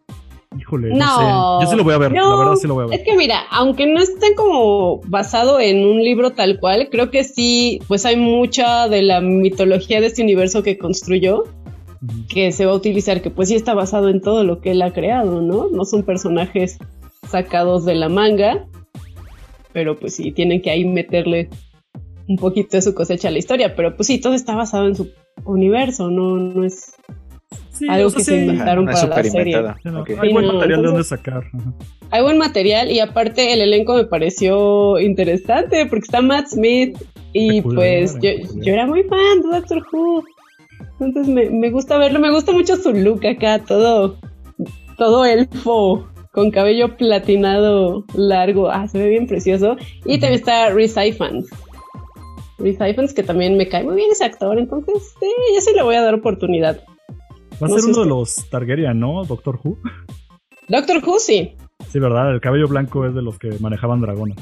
[0.58, 1.60] Híjole, no, No.
[1.60, 1.64] sé.
[1.64, 2.12] Yo sí lo voy a ver.
[2.12, 3.00] No, la verdad, sí lo voy a ver.
[3.00, 7.24] Es que mira, aunque no esté como basado en un libro tal cual, creo que
[7.24, 11.44] sí, pues hay mucha de la mitología de este universo que construyó
[12.28, 14.82] que se va a utilizar, que pues sí está basado en todo lo que él
[14.82, 15.68] ha creado, ¿no?
[15.70, 16.78] No son personajes
[17.28, 18.66] sacados de la manga,
[19.72, 21.48] pero pues sí, tienen que ahí meterle
[22.28, 24.94] un poquito de su cosecha a la historia, pero pues sí, todo está basado en
[24.94, 25.10] su
[25.44, 26.94] universo, no, no es
[27.78, 28.30] Sí, algo o sea, que sí.
[28.30, 29.62] se inventaron para la serie.
[29.84, 30.04] no.
[30.20, 31.44] Hay Sí, buen no, material de dónde sacar.
[31.52, 31.72] Ajá.
[32.10, 36.96] Hay buen material y aparte el elenco me pareció interesante porque está Matt Smith
[37.32, 38.64] y Peculiar, pues yo, peculiar.
[38.64, 40.24] yo era muy fan de Doctor Who.
[41.00, 44.18] Entonces me, me gusta verlo, me gusta mucho su look acá, todo,
[44.96, 48.70] todo elfo, con cabello platinado largo.
[48.70, 49.76] Ah, se ve bien precioso.
[50.04, 51.46] Y también está Ifans.
[52.58, 54.58] Reese Ifans, que también me cae muy bien ese actor.
[54.58, 56.80] Entonces, sí, yo sí le voy a dar oportunidad.
[57.62, 59.24] Va a No ser uno de los Targaryen, ¿no?
[59.24, 59.78] Doctor Who.
[60.68, 61.54] Doctor Who, sí.
[61.88, 62.32] Sí, ¿verdad?
[62.32, 64.36] El cabello blanco es de los que manejaban dragones.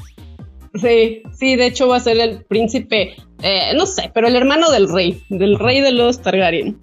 [0.73, 4.69] Sí, sí, de hecho va a ser el príncipe, eh, no sé, pero el hermano
[4.71, 6.77] del rey, del rey de los Targaryen.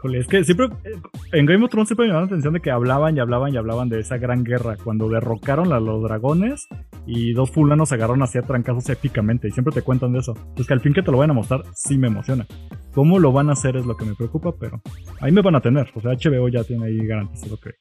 [0.00, 0.98] Híjole, es que siempre eh,
[1.32, 3.58] en Game of Thrones siempre me llamaba la atención de que hablaban y hablaban y
[3.58, 6.68] hablaban de esa gran guerra cuando derrocaron a los dragones
[7.06, 10.32] y dos fulanos se agarraron hacia trancazos épicamente y siempre te cuentan de eso.
[10.34, 12.46] Entonces que al fin que te lo vayan a mostrar sí me emociona.
[12.94, 14.80] Cómo lo van a hacer es lo que me preocupa, pero
[15.20, 15.90] ahí me van a tener.
[15.94, 17.72] O sea, HBO ya tiene ahí garantizado que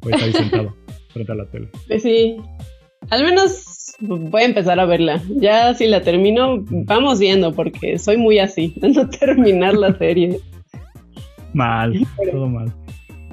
[0.00, 0.76] voy a estar ahí sentado
[1.12, 1.70] frente a la tele.
[1.88, 2.36] Pues sí,
[3.10, 5.20] al menos voy a empezar a verla.
[5.28, 10.38] Ya si la termino, vamos viendo, porque soy muy así, no terminar la serie.
[11.54, 12.72] Mal, todo mal.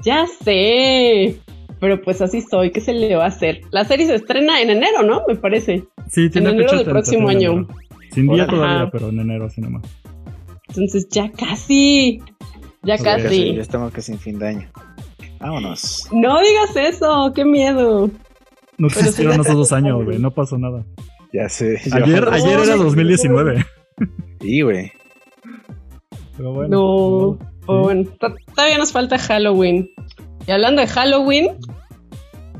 [0.04, 1.38] Ya sé,
[1.80, 3.62] pero pues así soy, ¿qué se le va a hacer?
[3.72, 5.24] La serie se estrena en enero, ¿no?
[5.28, 5.84] Me parece.
[6.10, 7.68] Sí, tiene En enero del de próximo año.
[8.12, 9.84] Sin día todavía, pero en enero así nomás.
[10.70, 12.20] Entonces ya casi,
[12.84, 13.56] ya Ya casi, casi.
[13.56, 14.72] ya estamos casi en fin de año.
[15.40, 16.08] Vámonos.
[16.12, 18.10] No digas eso, qué miedo.
[18.78, 20.20] No existieron esos dos años, güey.
[20.20, 20.84] No pasó nada.
[21.34, 21.80] Ya sé.
[21.92, 23.66] Ayer, ayer era no, 2019.
[24.42, 24.92] Sí, güey.
[26.38, 27.38] Pero bueno.
[27.38, 29.90] No, Bueno, to- todavía nos falta Halloween.
[30.48, 31.58] Y hablando de Halloween,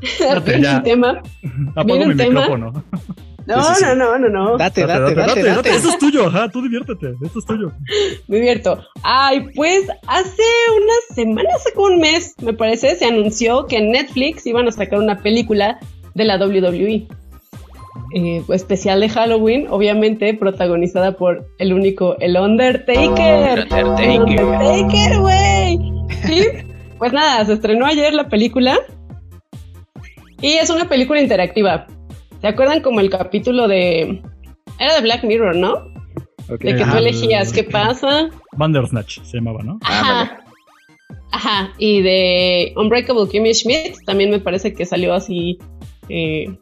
[0.46, 1.22] viene un tema.
[1.74, 2.40] Apago ¿Viene mi un tema?
[2.40, 2.84] micrófono.
[3.44, 3.84] No, Sí, sí, sí.
[3.86, 4.56] no, no, no, no.
[4.56, 5.70] Date, Date, date, date, date.
[5.70, 6.48] Eso es tuyo, ajá.
[6.48, 7.14] Tú diviértete.
[7.24, 7.72] Esto es tuyo.
[8.28, 8.78] Me divierto.
[9.02, 10.42] Ay, pues hace
[10.80, 14.70] unas semanas, hace como un mes, me parece, se anunció que en Netflix iban a
[14.70, 15.80] sacar una película
[16.14, 17.08] de la WWE.
[18.14, 23.66] Eh, especial de Halloween, obviamente protagonizada por el único, el Undertaker.
[23.70, 23.98] Undertaker.
[24.00, 25.78] El Undertaker, güey.
[26.24, 26.46] Sí,
[26.98, 28.78] pues nada, se estrenó ayer la película.
[30.40, 31.86] Y es una película interactiva.
[32.40, 34.20] ¿Se acuerdan como el capítulo de...
[34.78, 35.84] Era de Black Mirror, ¿no?
[36.48, 38.28] De que tú Ah, elegías qué pasa.
[38.56, 39.78] Bandersnatch se llamaba, ¿no?
[39.84, 40.44] Ajá.
[41.30, 41.72] Ajá.
[41.78, 45.58] Y de Unbreakable Kimmy Schmidt también me parece que salió así
[46.08, 46.52] eh,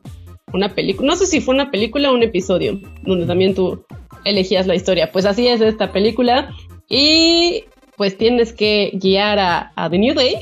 [0.52, 1.06] una película.
[1.08, 3.84] No sé si fue una película o un episodio donde también tú
[4.24, 5.10] elegías la historia.
[5.12, 6.54] Pues así es esta película.
[6.88, 7.64] Y
[7.96, 10.34] pues tienes que guiar a, a The New Day,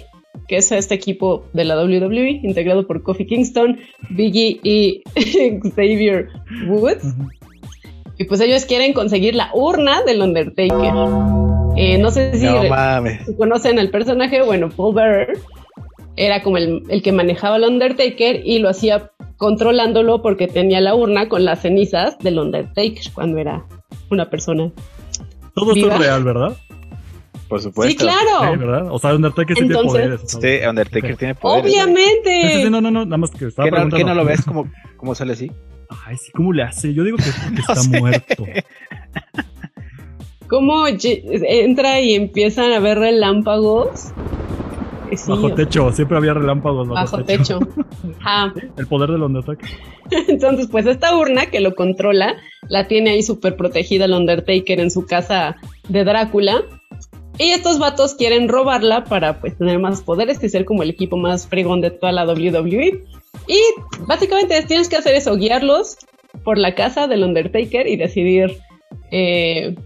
[0.47, 5.03] que es este equipo de la WWE, integrado por Kofi Kingston, Biggie y
[5.75, 6.29] Xavier
[6.69, 7.15] Woods.
[8.17, 10.93] Y pues ellos quieren conseguir la urna del Undertaker.
[11.77, 13.25] Eh, no sé si No mames.
[13.27, 15.39] si conocen al personaje, bueno, Paul Bearer
[16.17, 20.95] era como el, el que manejaba al Undertaker y lo hacía controlándolo porque tenía la
[20.95, 23.65] urna con las cenizas del Undertaker cuando era
[24.11, 24.71] una persona.
[25.55, 26.57] Todo esto es real, ¿verdad?
[27.49, 27.91] Por supuesto.
[27.91, 28.53] Sí, claro.
[28.53, 28.89] Sí, ¿verdad?
[28.91, 30.21] O sea, Undertaker sí tiene poderes.
[30.27, 30.67] ¿sabes?
[30.69, 31.65] Undertaker tiene poderes.
[31.65, 32.49] Obviamente.
[32.53, 33.97] Sí, sí, no, no, no, nada más que estaba ¿Qué no, preguntando.
[33.97, 35.51] qué no lo ves como, como sale así?
[36.05, 36.93] Ay, sí, ¿cómo le hace?
[36.93, 37.25] Yo digo que,
[37.55, 37.99] que está sé.
[37.99, 38.45] muerto.
[40.49, 44.13] ¿Cómo entra y empiezan a ver relámpagos?
[45.17, 47.61] Sí, Bajo techo, siempre había relámpagos bajo, bajo techo.
[48.21, 48.53] Ajá.
[48.77, 49.69] El poder del Undertaker.
[50.29, 52.37] Entonces, pues esta urna que lo controla,
[52.69, 55.57] la tiene ahí súper protegida el Undertaker en su casa
[55.89, 56.63] de Drácula.
[57.39, 61.17] Y estos vatos quieren robarla para pues tener más poderes y ser como el equipo
[61.17, 63.05] más fregón de toda la WWE.
[63.47, 63.61] Y
[64.07, 65.99] básicamente tienes que hacer eso, guiarlos
[66.45, 68.59] por la casa del Undertaker y decidir
[69.11, 69.77] eh,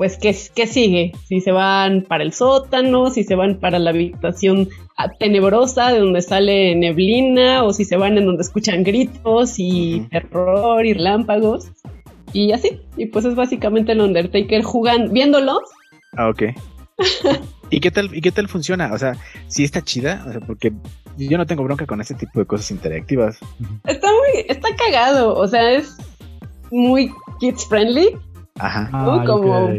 [0.00, 1.12] pues qué, qué sigue.
[1.28, 5.98] Si se van para el sótano, si se van para la habitación ah, tenebrosa de
[5.98, 11.68] donde sale neblina o si se van en donde escuchan gritos y terror y relámpagos.
[12.32, 15.60] Y así, y pues es básicamente el Undertaker jugando, viéndolo
[16.16, 16.44] Ah, ok.
[17.68, 18.94] ¿Y qué tal, y qué tal funciona?
[18.94, 20.72] O sea, sí está chida, o sea, porque
[21.18, 23.38] yo no tengo bronca con ese tipo de cosas interactivas.
[23.84, 25.98] Está muy, está cagado, o sea, es
[26.70, 28.16] muy kids friendly.
[28.60, 28.88] Ajá.
[28.92, 29.70] Ah, como-.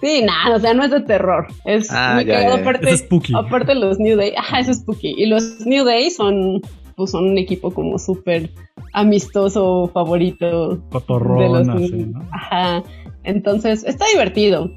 [0.00, 1.46] Sí, nada, o sea, no es de terror.
[1.66, 2.56] Es Ah, muy ya, cagado.
[2.56, 2.62] ya.
[2.62, 3.34] Aparte, Es spooky.
[3.36, 5.14] aparte los New Day, ajá, eso es spooky.
[5.16, 6.62] Y los New Day son,
[6.96, 8.50] pues son un equipo como súper
[8.94, 12.22] amistoso, favorito de los Cotorrón, así, ¿no?
[12.32, 12.82] Ajá.
[13.24, 14.70] Entonces, está divertido.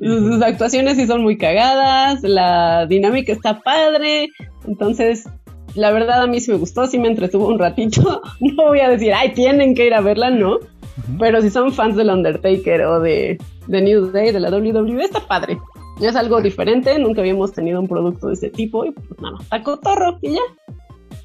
[0.00, 4.28] Sus, sus actuaciones sí son muy cagadas, la dinámica está padre.
[4.66, 5.28] Entonces,
[5.74, 8.22] la verdad a mí sí me gustó, sí me entretuvo un ratito.
[8.40, 10.58] No voy a decir, ay, tienen que ir a verla, no.
[11.18, 15.20] Pero si son fans del Undertaker o de, de New Day, de la WWE, está
[15.26, 15.58] padre.
[16.00, 19.62] Es algo diferente, nunca habíamos tenido un producto de ese tipo y pues nada, está
[19.62, 20.40] cotorro y ya.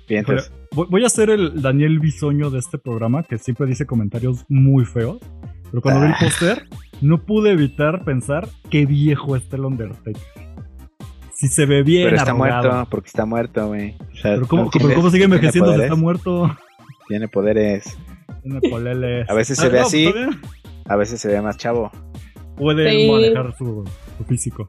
[0.07, 0.51] Bien, entonces.
[0.71, 4.85] voy voy a ser el Daniel Bisoño de este programa, que siempre dice comentarios muy
[4.85, 5.19] feos.
[5.69, 6.17] Pero cuando vi el Ah.
[6.19, 6.67] póster,
[7.01, 10.21] no pude evitar pensar qué viejo está el Undertaker.
[11.33, 12.63] Si se ve bien Pero está arrugado.
[12.71, 13.95] muerto, porque está muerto, güey.
[14.11, 14.93] O sea, Pero ¿cómo, ¿no pero?
[14.95, 16.55] ¿cómo sigue envejeciendo si está muerto?
[17.07, 17.97] Tiene poderes.
[18.43, 19.29] Tiene poleles.
[19.29, 20.13] A veces se Ah, ve no, así.
[20.85, 21.91] A veces se ve más chavo.
[22.57, 23.09] Puede Sí.
[23.09, 23.83] manejar su,
[24.17, 24.67] su físico.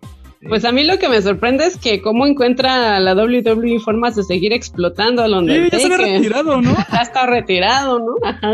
[0.48, 4.22] Pues a mí lo que me sorprende es que cómo encuentra la WWE formas de
[4.24, 5.92] seguir explotando al Sí, ya se Undertaker.
[5.94, 6.74] había retirado, ¿no?
[6.92, 8.14] Ya está retirado, ¿no?
[8.22, 8.52] Ajá.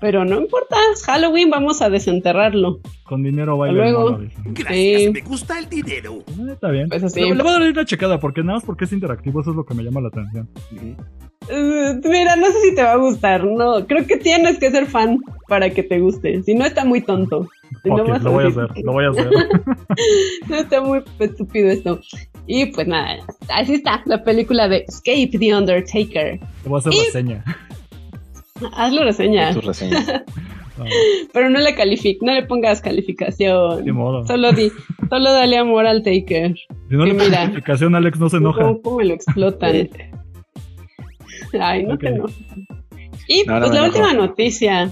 [0.00, 2.80] Pero no importa, es Halloween, vamos a desenterrarlo.
[3.04, 4.06] Con dinero baila Luego.
[4.08, 4.36] el mono, dice.
[4.44, 5.10] Gracias, Sí.
[5.12, 6.22] me gusta el dinero.
[6.52, 6.88] Está bien.
[6.88, 7.20] Pues así.
[7.20, 9.56] Le, le voy a dar una checada, porque nada más porque es interactivo, eso es
[9.56, 10.48] lo que me llama la atención.
[11.48, 13.86] Eh, mira, no sé si te va a gustar, no.
[13.86, 16.42] Creo que tienes que ser fan para que te guste.
[16.42, 17.48] Si no, está muy tonto.
[17.82, 19.30] Si no lo voy a hacer, lo voy a hacer.
[20.48, 22.00] No, está muy estúpido esto.
[22.46, 23.16] Y pues nada,
[23.48, 26.38] así está la película de Escape the Undertaker.
[26.62, 27.44] Te voy a hacer Y- reseña.
[28.76, 30.04] Hazlo reseña, Tus reseñas.
[30.78, 30.84] No,
[31.32, 33.90] pero no le calific, no le pongas calificación.
[33.94, 34.26] modo.
[34.26, 34.70] Solo di,
[35.08, 36.54] solo dale amor al Taker.
[36.54, 37.24] Si no que le mira.
[37.24, 38.60] pongo calificación, Alex no se enoja.
[38.60, 39.88] ¿Cómo, cómo me lo explotan?
[41.58, 42.14] Ay, no te Ok.
[42.16, 42.36] enojes.
[43.26, 44.90] Y No, pues la última noticia.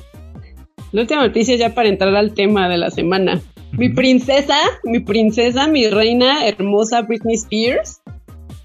[0.93, 3.43] La última noticia ya para entrar al tema de la semana.
[3.73, 8.01] Mi princesa, mi princesa, mi reina hermosa Britney Spears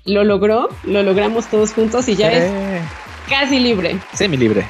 [0.05, 2.49] lo logró, lo logramos todos juntos y ya es
[3.27, 3.97] casi libre.
[4.13, 4.63] Semi libre.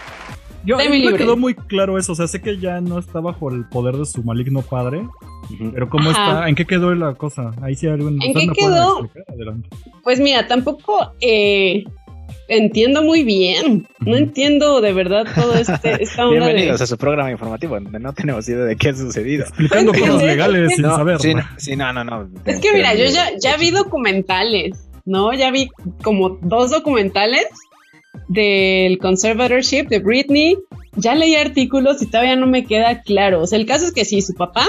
[0.66, 2.12] Yo, me quedó muy claro eso.
[2.12, 5.02] O sea, sé que ya no está bajo el poder de su maligno padre.
[5.74, 6.32] Pero ¿cómo Ajá.
[6.34, 6.50] está?
[6.50, 7.52] ¿En qué quedó la cosa?
[7.62, 8.10] Ahí sí algo.
[8.10, 9.10] ¿En ¿ustedes qué quedó?
[10.04, 11.84] Pues mira, tampoco eh,
[12.48, 13.88] entiendo muy bien.
[14.00, 18.00] No entiendo de verdad todo este esta onda de Bienvenidos a su programa informativo, donde
[18.00, 19.44] no tenemos idea de qué ha sucedido.
[19.46, 21.20] Explicando Es que cosas es- legales sin no, saber.
[21.20, 21.42] Sí, ¿no?
[21.42, 22.30] no, sí, no, no, no.
[22.46, 25.34] Es que mira, yo ya, ya vi documentales, ¿no?
[25.34, 25.70] Ya vi
[26.04, 27.48] como dos documentales
[28.30, 30.58] del conservatorship de Britney.
[30.96, 33.42] Ya leí artículos y todavía no me queda claro.
[33.42, 34.66] O sea, el caso es que sí, su papá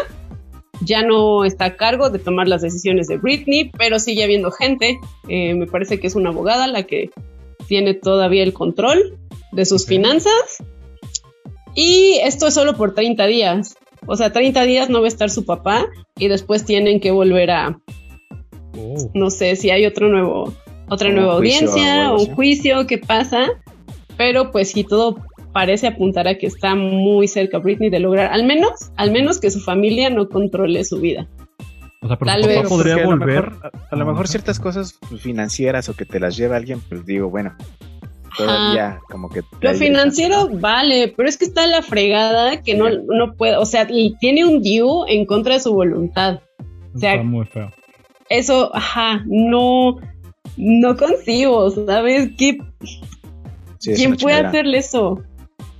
[0.83, 4.99] ya no está a cargo de tomar las decisiones de Britney, pero sigue habiendo gente.
[5.29, 7.11] eh, me parece que es una abogada la que
[7.69, 9.19] tiene todavía el control
[9.53, 10.63] de sus finanzas.
[11.75, 13.77] Y esto es solo por 30 días.
[14.07, 15.87] O sea, 30 días no va a estar su papá
[16.19, 17.81] y después tienen que volver a,
[18.77, 19.11] Oh.
[19.15, 20.55] no sé si hay otro nuevo,
[20.91, 23.47] otra Un nueva audiencia un juicio que pasa,
[24.17, 25.17] pero pues sí todo
[25.53, 29.51] parece apuntar a que está muy cerca Britney de lograr, al menos, al menos que
[29.51, 31.27] su familia no controle su vida.
[32.03, 32.69] O sea, pero Tal su papá vez.
[32.69, 36.21] podría Porque a lo mejor- a, a lo mejor ciertas cosas financieras o que te
[36.21, 37.55] las lleva alguien, pues digo, bueno,
[38.37, 39.43] todavía como que...
[39.61, 43.87] Lo financiero vale, pero es que está la fregada que no, no puede, o sea,
[43.91, 46.41] y tiene un due en contra de su voluntad.
[46.95, 47.71] o sea, Está muy feo.
[48.29, 49.97] Eso, ajá, no,
[50.57, 52.31] no concibo, ¿sabes?
[52.39, 52.59] ¿Qué,
[53.79, 55.23] Sí, es ¿Quién puede hacerle eso?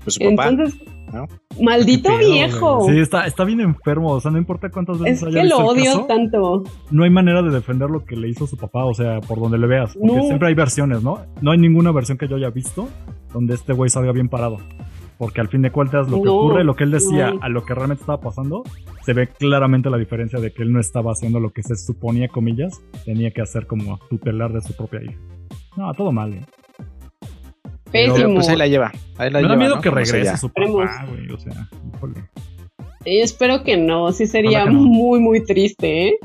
[0.05, 0.49] Pues su papá.
[0.49, 0.81] Entonces,
[1.13, 1.27] ¿no?
[1.63, 2.79] maldito pedo, viejo.
[2.79, 2.95] güey.
[2.95, 4.13] Sí, está, está bien enfermo.
[4.13, 6.65] O sea, no importa cuántas veces Es haya que lo odio caso, tanto.
[6.91, 9.59] no hay manera de defender lo que le hizo su papá, o sea, por donde
[9.59, 9.93] le veas.
[9.93, 10.23] Porque No.
[10.23, 11.19] siempre hay versiones, ¿no?
[11.43, 12.89] No hay ninguna versión que yo haya visto
[13.35, 14.57] donde este güey salga bien parado.
[15.19, 17.43] Porque al fin de cuentas, lo que ocurre, lo que él decía, no.
[17.43, 18.63] a lo que realmente estaba pasando,
[19.11, 22.29] se ve claramente la diferencia de que él no estaba haciendo lo que se suponía,
[22.29, 25.19] comillas, tenía que hacer como tutelar de su propia hija.
[25.77, 26.47] No, todo mal, ¿eh?
[27.91, 28.35] Pero, Pésimo.
[28.35, 28.93] pues ahí la lleva.
[29.19, 29.83] Ahí la Me da miedo ¿no?
[29.83, 31.29] que regrese su papá, güey.
[31.29, 32.21] O sea, híjole.
[33.05, 34.75] Y espero que no, sí sería no.
[34.75, 36.19] muy, muy triste, ¿eh?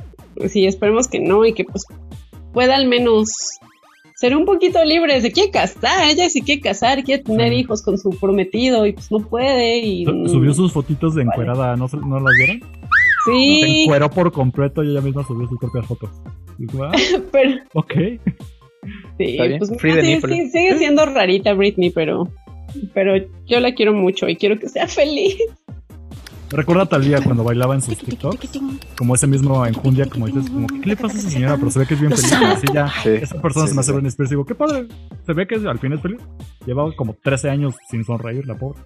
[0.48, 1.86] Sí, esperemos que no y que pues
[2.54, 3.32] pueda al menos
[4.16, 5.20] ser un poquito libre.
[5.22, 9.12] Se quiere casar, ella se quiere casar, quiere tener hijos con su prometido y pues
[9.12, 9.78] no puede.
[9.80, 12.60] Y, Su- Subió sus fotitos de encuerada, ¿no, se- ¿no las vieron?
[13.26, 16.10] Se Sí, encueró por completo y ella misma subió sus propias fotos.
[16.82, 16.92] Ah,
[17.32, 17.94] pero ok.
[19.18, 22.30] sí, Está bien, pues free the sí, sí, sigue siendo rarita Britney, pero,
[22.94, 23.14] pero
[23.48, 25.36] yo la quiero mucho y quiero que sea feliz.
[26.50, 28.60] Recuerda a Talía cuando bailaba en sus TikToks,
[28.98, 31.58] como ese mismo enjundia, como dices, como, ¿qué le pasa a esa señora?
[31.58, 32.34] Pero se ve que es bien feliz.
[32.34, 33.94] Así ya, Sí, esa persona sí, se me hace sí.
[33.94, 34.88] Britney Spears y digo, qué padre.
[35.26, 36.22] Se ve que al fin es feliz.
[36.66, 38.80] Llevaba como 13 años sin sonreír, la pobre.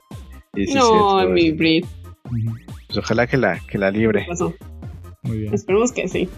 [0.56, 1.52] Sí, sí, no, mi.
[1.52, 1.86] Brit,
[2.88, 4.22] Pues ojalá que la, que la libre.
[4.22, 4.54] ¿qué pasó?
[5.24, 5.54] Muy bien.
[5.54, 6.30] Esperemos que sí.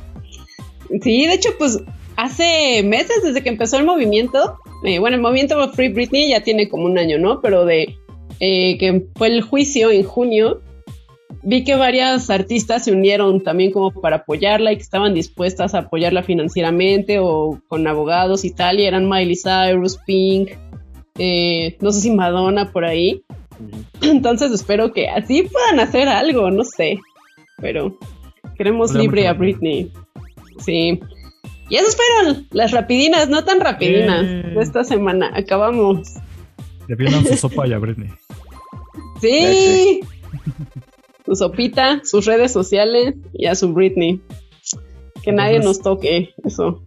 [1.01, 1.79] Sí, de hecho, pues
[2.17, 6.67] hace meses desde que empezó el movimiento, eh, bueno, el movimiento Free Britney ya tiene
[6.67, 7.41] como un año, ¿no?
[7.41, 7.95] Pero de
[8.39, 10.61] eh, que fue el juicio en junio,
[11.43, 15.79] vi que varias artistas se unieron también como para apoyarla y que estaban dispuestas a
[15.79, 20.51] apoyarla financieramente o con abogados y tal, y eran Miley Cyrus, Pink,
[21.17, 23.23] eh, no sé si Madonna por ahí.
[24.01, 26.97] Entonces espero que así puedan hacer algo, no sé.
[27.57, 27.97] Pero
[28.57, 29.33] queremos libre a.
[29.33, 29.91] Britney.
[30.59, 30.99] Sí.
[31.69, 34.43] Y eso fueron las rapidinas, no tan rapidinas Eh.
[34.55, 35.31] de esta semana.
[35.35, 36.07] Acabamos.
[36.87, 38.09] Defiendan su sopa y a Britney.
[39.21, 40.01] Sí.
[41.25, 44.21] Su sopita, sus redes sociales y a su Britney.
[45.23, 46.83] Que nadie nos toque eso.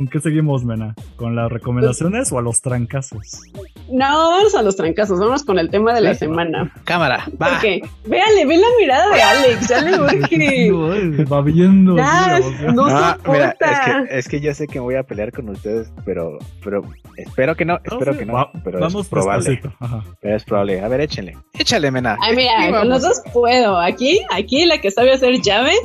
[0.00, 0.94] ¿Con qué seguimos, Mena?
[1.16, 3.42] ¿Con las recomendaciones o a los trancazos?
[3.90, 6.72] No, vamos a los trancazos, vamos con el tema de la semana.
[6.84, 7.50] Cámara, va.
[7.50, 11.24] Porque, véale, ve la mirada de Alex, ya le urge.
[11.30, 11.98] Va viendo.
[11.98, 15.02] Ya, mira, no Ah, mira, es que, es que yo sé que me voy a
[15.02, 16.80] pelear con ustedes, pero, pero
[17.18, 19.60] espero que no, espero que no, Va- pero Vamos es probable.
[19.80, 20.02] Ajá.
[20.22, 20.80] Pero es probable.
[20.80, 21.36] A ver, échenle.
[21.58, 22.16] Échale, mena.
[22.22, 23.78] Ay, mira, con los dos puedo.
[23.78, 25.78] Aquí, aquí la que sabe hacer llaves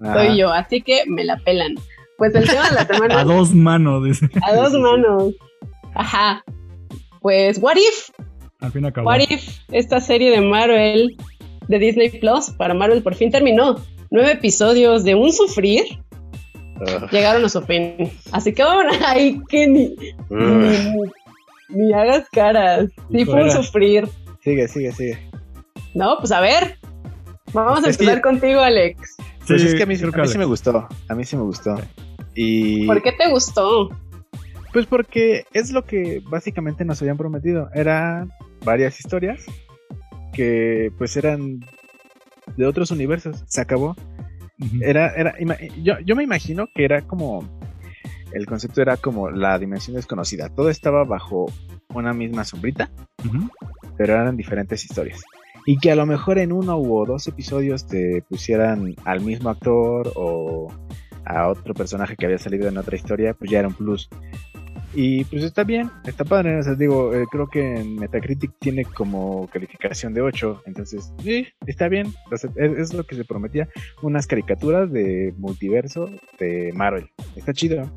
[0.00, 0.14] Ajá.
[0.24, 1.74] soy yo, así que me la pelan.
[2.18, 4.28] Pues el tema de la semana A dos manos, dice.
[4.42, 5.34] a dos manos.
[5.94, 6.42] Ajá.
[7.20, 8.10] Pues, What If?
[8.60, 9.08] Al fin acabó.
[9.08, 11.16] What If, esta serie de Marvel
[11.68, 13.76] de Disney Plus para Marvel por fin terminó.
[14.10, 16.00] Nueve episodios de un sufrir
[17.10, 18.10] llegaron a su fin.
[18.32, 19.94] Así que vamos ay, que ni,
[20.30, 20.38] Ugh.
[20.38, 20.92] ni,
[21.68, 22.88] ni hagas caras.
[23.10, 24.08] Sí, fue un sufrir.
[24.42, 25.18] Sigue, sigue, sigue.
[25.94, 26.78] No, pues a ver.
[27.52, 29.16] Vamos a empezar contigo, Alex.
[29.46, 30.88] Pues Sí, es que a mí, a mí sí me gustó.
[31.08, 31.76] A mí sí me gustó.
[32.34, 33.90] Y ¿Por qué te gustó?
[34.76, 37.70] pues porque es lo que básicamente nos habían prometido.
[37.72, 38.30] Eran
[38.62, 39.46] varias historias
[40.34, 41.60] que pues eran
[42.58, 43.42] de otros universos.
[43.46, 43.96] Se acabó.
[44.82, 45.34] Era, era,
[45.82, 47.42] yo, yo me imagino que era como,
[48.32, 50.50] el concepto era como la dimensión desconocida.
[50.50, 51.46] Todo estaba bajo
[51.94, 52.90] una misma sombrita,
[53.96, 55.22] pero eran diferentes historias.
[55.66, 60.12] Y que a lo mejor en uno u dos episodios te pusieran al mismo actor
[60.14, 60.72] o
[61.24, 64.08] a otro personaje que había salido en otra historia, pues ya era un plus.
[64.94, 66.58] Y pues está bien, está padre.
[66.58, 70.62] O sea, digo, eh, creo que en Metacritic tiene como calificación de 8.
[70.64, 72.14] Entonces, sí, está bien.
[72.30, 73.68] O es, es lo que se prometía.
[74.00, 77.10] Unas caricaturas de multiverso de Marvel.
[77.34, 77.92] Está chido.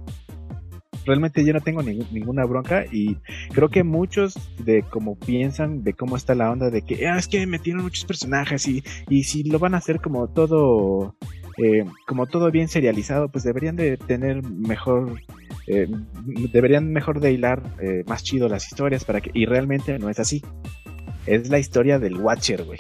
[1.10, 3.18] Realmente yo no tengo ninguna bronca y
[3.52, 7.28] creo que muchos de cómo piensan, de cómo está la onda de que "Ah, es
[7.28, 11.16] que metieron muchos personajes y, y si lo van a hacer como todo
[11.58, 15.20] eh, como todo bien serializado, pues deberían de tener mejor
[15.66, 15.88] eh,
[16.54, 20.20] deberían mejor de hilar eh, más chido las historias para que y realmente no es
[20.20, 20.44] así.
[21.26, 22.80] Es la historia del Watcher, güey.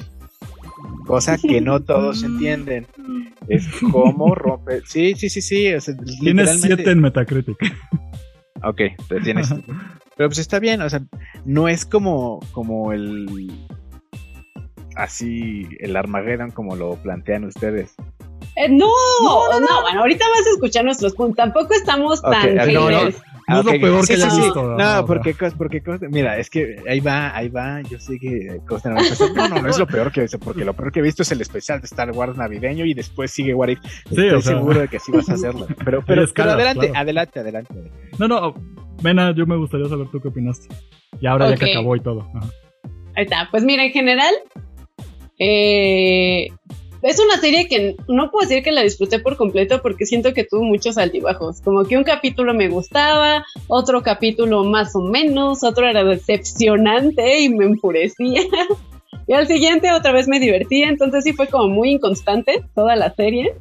[1.07, 2.85] Cosa que no todos entienden.
[3.49, 4.81] Es cómo rompe.
[4.85, 5.73] Sí, sí, sí, sí.
[5.73, 7.57] o sea, Tienes literalmente- 7 en Metacritic.
[8.63, 9.49] Ok, pero tienes.
[10.17, 11.01] pero pues está bien, o sea,
[11.45, 13.51] no es como, como el.
[14.95, 17.95] Así, el Armageddon como lo plantean ustedes.
[18.57, 18.87] Eh, no,
[19.59, 21.37] no, bueno, ahorita vas a escuchar nuestros puntos.
[21.37, 22.89] Tampoco estamos tan ah, no,
[23.49, 23.59] no.
[23.59, 24.41] es lo peor sí, que sí, sí.
[24.41, 24.77] visto.
[24.77, 28.95] No, porque, porque mira, es que ahí va, ahí va, yo sé que Costa no,
[28.95, 29.31] va a empezar.
[29.33, 31.23] no, no, no es lo peor que he visto, porque lo peor que he visto
[31.23, 33.79] es el especial de Star Wars navideño y después sigue What If.
[34.05, 34.55] Estoy o sea.
[34.55, 35.67] seguro de que sí vas a hacerlo.
[35.83, 37.01] Pero, pero, escalas, pero adelante, claro.
[37.01, 37.73] adelante, adelante.
[38.17, 38.53] No, no,
[39.03, 40.67] Mena, yo me gustaría saber tú qué opinaste.
[41.21, 41.51] Y ahora Ok.
[41.51, 42.27] ya que acabó y todo.
[42.35, 42.49] Ajá.
[43.15, 43.47] Ahí está.
[43.51, 44.33] Pues mira, en general,
[45.39, 46.47] eh,
[47.01, 50.43] es una serie que no puedo decir que la disfruté por completo porque siento que
[50.43, 51.61] tuvo muchos altibajos.
[51.61, 57.49] Como que un capítulo me gustaba, otro capítulo más o menos, otro era decepcionante y
[57.49, 58.41] me enfurecía.
[59.27, 63.13] Y al siguiente otra vez me divertía, entonces sí fue como muy inconstante toda la
[63.13, 63.53] serie.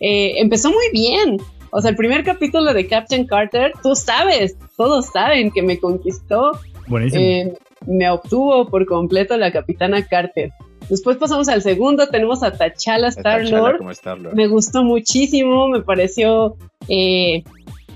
[0.00, 1.36] Eh, empezó muy bien.
[1.70, 6.52] O sea, el primer capítulo de Captain Carter, tú sabes, todos saben que me conquistó
[6.86, 7.22] Buenísimo.
[7.22, 7.52] eh,
[7.86, 10.50] me obtuvo por completo la capitana Carter.
[10.88, 13.74] Después pasamos al segundo, tenemos a T'Challa Star Lord.
[14.34, 16.56] Me gustó muchísimo, me pareció.
[16.88, 17.42] eh,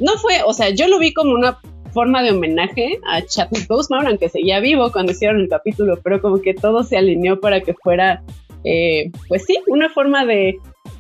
[0.01, 1.59] no fue, o sea, yo lo vi como una
[1.93, 6.41] forma de homenaje a Chadwick Boseman, aunque seguía vivo cuando hicieron el capítulo, pero como
[6.43, 8.23] que todo se alineó para que fuera,
[8.65, 10.57] eh, pues sí, una forma de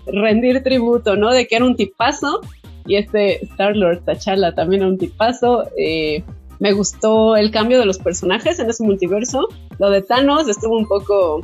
[0.07, 1.31] rendir tributo, ¿no?
[1.33, 2.41] De que era un tipazo
[2.87, 5.65] y este Star Lord T'Challa también era un tipazo.
[5.79, 6.23] eh,
[6.59, 9.49] me gustó el cambio de los personajes en ese multiverso.
[9.79, 11.43] Lo de Thanos estuvo un poco.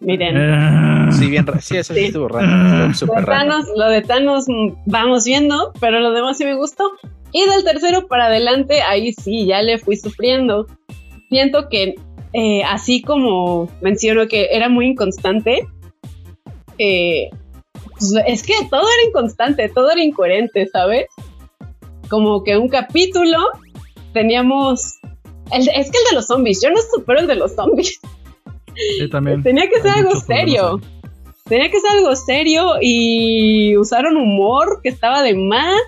[0.00, 0.36] Miren.
[0.36, 2.06] Eh, Sí, bien, sí, eso sí Sí.
[2.06, 3.40] estuvo raro, Lo súper de raro.
[3.50, 6.92] Thanos, lo de Thanos mm, vamos viendo, pero lo demás sí me gustó.
[7.32, 10.66] Y del tercero para adelante, ahí sí, ya le fui sufriendo.
[11.28, 11.96] Siento que
[12.32, 15.66] eh, así como menciono que era muy inconstante,
[16.78, 17.28] eh,
[17.98, 21.06] pues, es que todo era inconstante, todo era incoherente, ¿sabes?
[22.10, 23.38] Como que un capítulo
[24.12, 24.96] teníamos...
[25.52, 28.00] el- es que el de los zombies, yo no supero el de los zombies.
[28.98, 29.42] sí, también.
[29.44, 30.80] Tenía que ser algo serio.
[31.48, 35.80] Tenía que ser algo serio y usaron humor que estaba de más.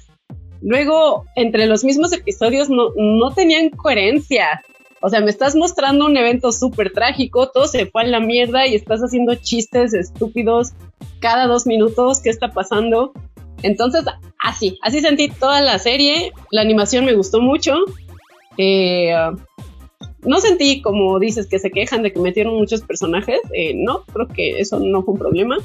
[0.61, 4.63] Luego, entre los mismos episodios no, no tenían coherencia.
[5.01, 8.69] O sea, me estás mostrando un evento súper trágico, todo se fue a la mierda
[8.69, 10.71] y estás haciendo chistes estúpidos
[11.19, 12.21] cada dos minutos.
[12.23, 13.13] ¿Qué está pasando?
[13.63, 14.05] Entonces,
[14.43, 16.33] así, así sentí toda la serie.
[16.51, 17.75] La animación me gustó mucho.
[18.59, 19.15] Eh,
[20.25, 23.41] no sentí como dices que se quejan de que metieron muchos personajes.
[23.53, 25.57] Eh, no, creo que eso no fue un problema.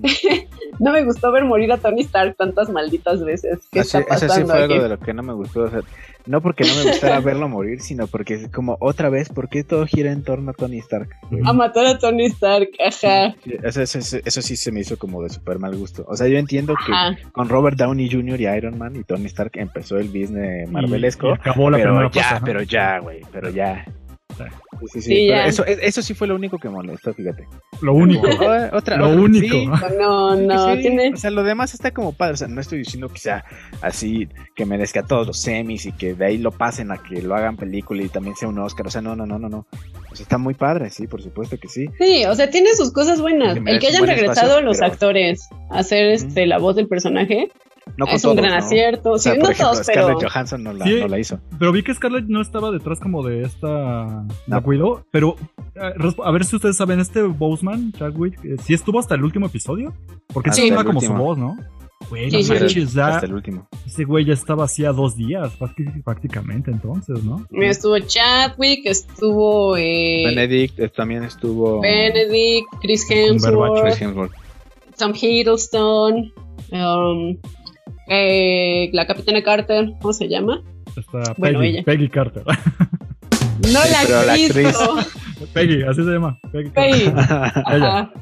[0.78, 3.60] no me gustó ver morir a Tony Stark tantas malditas veces.
[3.70, 5.68] ¿Qué Así- está eso sí fue algo de lo que no me gustó.
[5.68, 5.80] sea,
[6.28, 9.64] no porque no me gustara verlo morir, sino porque es como otra vez, ¿por qué
[9.64, 11.08] todo gira en torno a Tony Stark?
[11.30, 11.42] güey?
[11.46, 13.34] A matar a Tony Stark, ajá.
[13.64, 16.04] Eso, eso- eso- eso sí se me hizo como de súper mal gusto.
[16.08, 16.92] O sea, yo entiendo que
[17.32, 18.40] con Robert Downey Jr.
[18.40, 21.28] y Iron Man y Tony Stark empezó el business marvelesco.
[21.30, 23.84] y acabó la pero primera ya, pero ya, güey, pero ya.
[24.38, 24.86] Sí.
[24.92, 25.30] Sí, sí.
[25.30, 27.46] Eso, e- eso sí fue lo único que molestó, fíjate.
[27.82, 28.26] Lo único.
[28.26, 29.54] "Oh, otra, Lo otra- único.
[29.56, 29.66] sí,
[29.98, 31.12] No, no, tiene.
[31.14, 32.34] O sea, lo demás está como padre.
[32.34, 33.44] O sea, no estoy diciendo que sea
[33.82, 37.34] así, que merezca todos los semis y que de ahí lo pasen a que lo
[37.34, 38.86] hagan película y también sea un Oscar.
[38.86, 39.66] O sea, no, no, no, no, no.
[40.10, 41.86] O sea, está muy padre, sí, por supuesto que sí.
[41.98, 43.56] Sí, o sea, tiene sus cosas buenas.
[43.56, 47.50] El que hayan regresado espacio, los pero- actores a hacer este, la voz del personaje
[47.96, 48.64] No es un todos, gran ¿no?
[48.64, 49.10] acierto.
[49.12, 50.02] O sea, sí, por no ejemplo, todos, pero.
[50.04, 51.00] Scarlett Johansson no la, Sí.
[51.00, 51.40] no la hizo.
[51.58, 54.26] Pero vi que Scarlett no estaba detrás como de esta No.
[54.46, 55.36] Black Widow, pero
[55.74, 55.92] eh,
[56.24, 59.94] a ver si ustedes saben, este Boseman, Chadwick, eh, ¿sí estuvo hasta el último episodio?
[60.32, 61.56] Porque sí el como su voz, ¿no?
[62.10, 62.52] Güey, Sí, no sí.
[62.52, 63.68] manches, ya- Hasta el último.
[63.84, 67.44] ese güey ya estaba hacía dos días, prácti- prácticamente entonces, ¿no?
[67.50, 71.80] Estuvo Chadwick, estuvo eh, Benedict eh, también estuvo.
[71.80, 74.32] Benedict, Chris Hemsworth, Chris Hemsworth.
[74.96, 76.32] Tom Hiddleston,
[76.72, 77.36] um,
[78.08, 80.62] eh, la Capitana Carter, ¿cómo se llama?
[81.36, 81.82] Bueno, Peggy, ella.
[81.84, 82.42] Peggy Carter.
[83.72, 84.78] No Sí, la pero la actriz.
[85.52, 86.38] Peggy, así se llama.
[86.52, 86.92] Peggy Carter.
[86.94, 87.12] Peggy.
[87.66, 88.12] Ajá.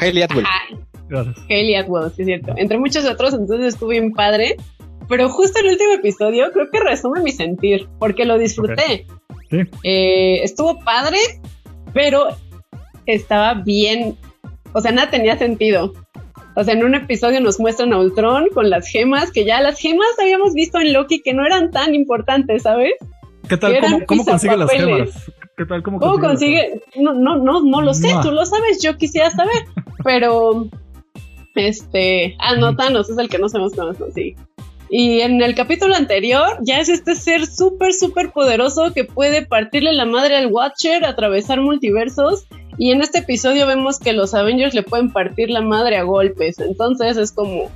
[0.00, 0.44] Hayley Atwell.
[0.44, 0.78] Ajá.
[1.08, 1.36] Gracias.
[1.48, 2.54] Hayley Atwell, sí es cierto.
[2.56, 4.56] Entre muchos otros, entonces estuvo bien padre.
[5.08, 9.06] Pero justo el último episodio creo que resume mi sentir, porque lo disfruté.
[9.50, 9.58] Sí.
[9.82, 11.18] Eh, estuvo padre,
[11.92, 12.28] pero
[13.06, 14.16] estaba bien.
[14.72, 15.92] O sea, nada tenía sentido.
[16.56, 19.78] O sea, en un episodio nos muestran a Ultron con las gemas, que ya las
[19.78, 22.92] gemas habíamos visto en Loki que no eran tan importantes, ¿sabes?
[23.48, 23.80] ¿Qué tal?
[23.80, 25.32] ¿Cómo, cómo consigue las gemas?
[25.56, 25.82] ¿Qué tal?
[25.82, 26.80] ¿Cómo, ¿Cómo consigue?
[26.96, 28.22] No, no, no, no lo sé, Mua.
[28.22, 29.64] tú lo sabes, yo quisiera saber.
[30.04, 30.68] Pero,
[31.54, 34.36] este, ah, no, Thanos es el que no sabemos cómo consigue.
[34.90, 39.92] Y en el capítulo anterior ya es este ser súper, súper poderoso que puede partirle
[39.92, 42.46] la madre al Watcher, atravesar multiversos.
[42.78, 46.58] Y en este episodio vemos que los Avengers le pueden partir la madre a golpes.
[46.58, 47.70] Entonces es como,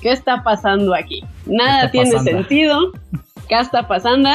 [0.00, 1.24] ¿qué está pasando aquí?
[1.46, 2.30] Nada tiene pasando?
[2.30, 2.92] sentido.
[3.48, 4.30] ¿Qué está pasando?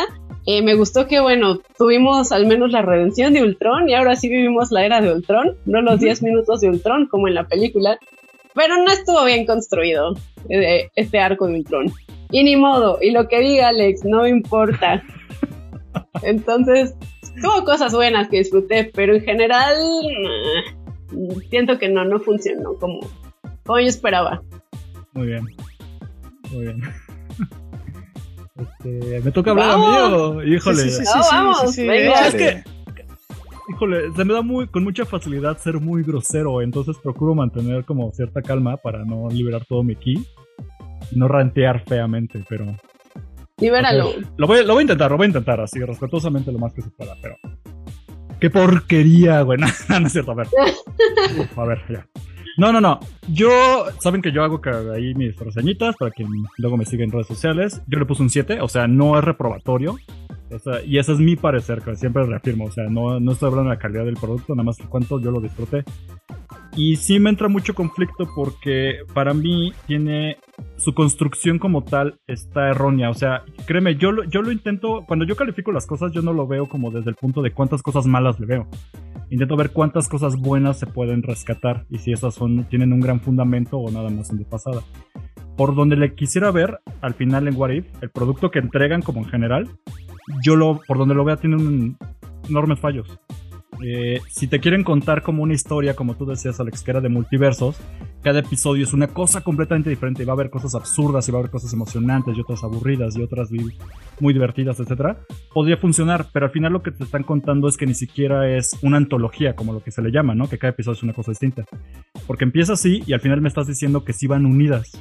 [0.45, 4.27] Eh, me gustó que, bueno, tuvimos al menos la redención de Ultron y ahora sí
[4.27, 7.97] vivimos la era de Ultron, no los 10 minutos de Ultron como en la película,
[8.53, 10.15] pero no estuvo bien construido
[10.49, 11.85] eh, este arco de Ultron.
[12.31, 15.01] Y ni modo, y lo que diga Alex, no importa.
[16.23, 16.93] Entonces,
[17.41, 19.75] tuvo cosas buenas que disfruté, pero en general
[20.21, 22.99] nah, siento que no, no funcionó como,
[23.65, 24.41] como yo esperaba.
[25.13, 25.45] Muy bien.
[26.51, 26.81] Muy bien.
[28.55, 30.13] Este, me toca hablar a mí Vamos.
[30.35, 30.77] o- Híjole.
[30.83, 31.03] sí, sí.
[31.31, 31.93] Vamos, venga.
[32.27, 32.27] échale.
[32.27, 32.63] Es que-
[33.69, 38.11] Híjole, se me da muy, con mucha facilidad ser muy grosero, entonces procuro mantener como
[38.11, 40.23] cierta calma para no liberar todo mi ki
[41.11, 42.65] y no rantear feamente, pero...
[43.63, 44.09] Libéralo.
[44.09, 46.73] Ok, Lo voy, lo voy a intentar, lo voy a intentar así, respetuosamente lo más
[46.73, 47.35] que se pueda, pero...
[48.39, 49.57] ¡Qué porquería, güey!
[49.89, 50.47] No, no es cierto, a ver.
[51.39, 52.05] Uf, a ver, ya.
[52.57, 52.99] No, no, no.
[53.29, 53.49] Yo,
[53.99, 57.25] saben que yo hago que ahí mis reseñitas para quien luego me siga en redes
[57.27, 57.81] sociales.
[57.87, 59.95] Yo le puse un 7, o sea, no es reprobatorio.
[60.51, 62.65] Esa- y ese es mi parecer, que siempre reafirmo.
[62.65, 65.31] O sea, no, no estoy hablando de la calidad del producto, nada más cuánto yo
[65.31, 65.83] lo disfruté.
[66.75, 70.37] Y sí me entra mucho conflicto porque para mí tiene
[70.77, 73.09] su construcción como tal está errónea.
[73.09, 76.33] O sea, créeme, yo lo, yo lo intento, cuando yo califico las cosas, yo no
[76.33, 78.67] lo veo como desde el punto de cuántas cosas malas le veo.
[79.29, 83.19] Intento ver cuántas cosas buenas se pueden rescatar y si esas son, tienen un gran
[83.19, 84.81] fundamento o nada más son de pasada.
[85.57, 89.19] Por donde le quisiera ver, al final en What If, el producto que entregan como
[89.21, 89.69] en general,
[90.43, 91.95] yo lo, por donde lo vea, tiene
[92.49, 93.19] enormes fallos.
[93.81, 97.09] Eh, si te quieren contar como una historia, como tú decías, Alex, que era de
[97.09, 97.77] multiversos,
[98.21, 101.39] cada episodio es una cosa completamente diferente y va a haber cosas absurdas y va
[101.39, 103.49] a haber cosas emocionantes y otras aburridas y otras
[104.19, 105.17] muy divertidas, etcétera,
[105.53, 108.77] podría funcionar, pero al final lo que te están contando es que ni siquiera es
[108.81, 110.47] una antología, como lo que se le llama, ¿no?
[110.47, 111.65] Que cada episodio es una cosa distinta.
[112.27, 114.91] Porque empieza así y al final me estás diciendo que sí van unidas.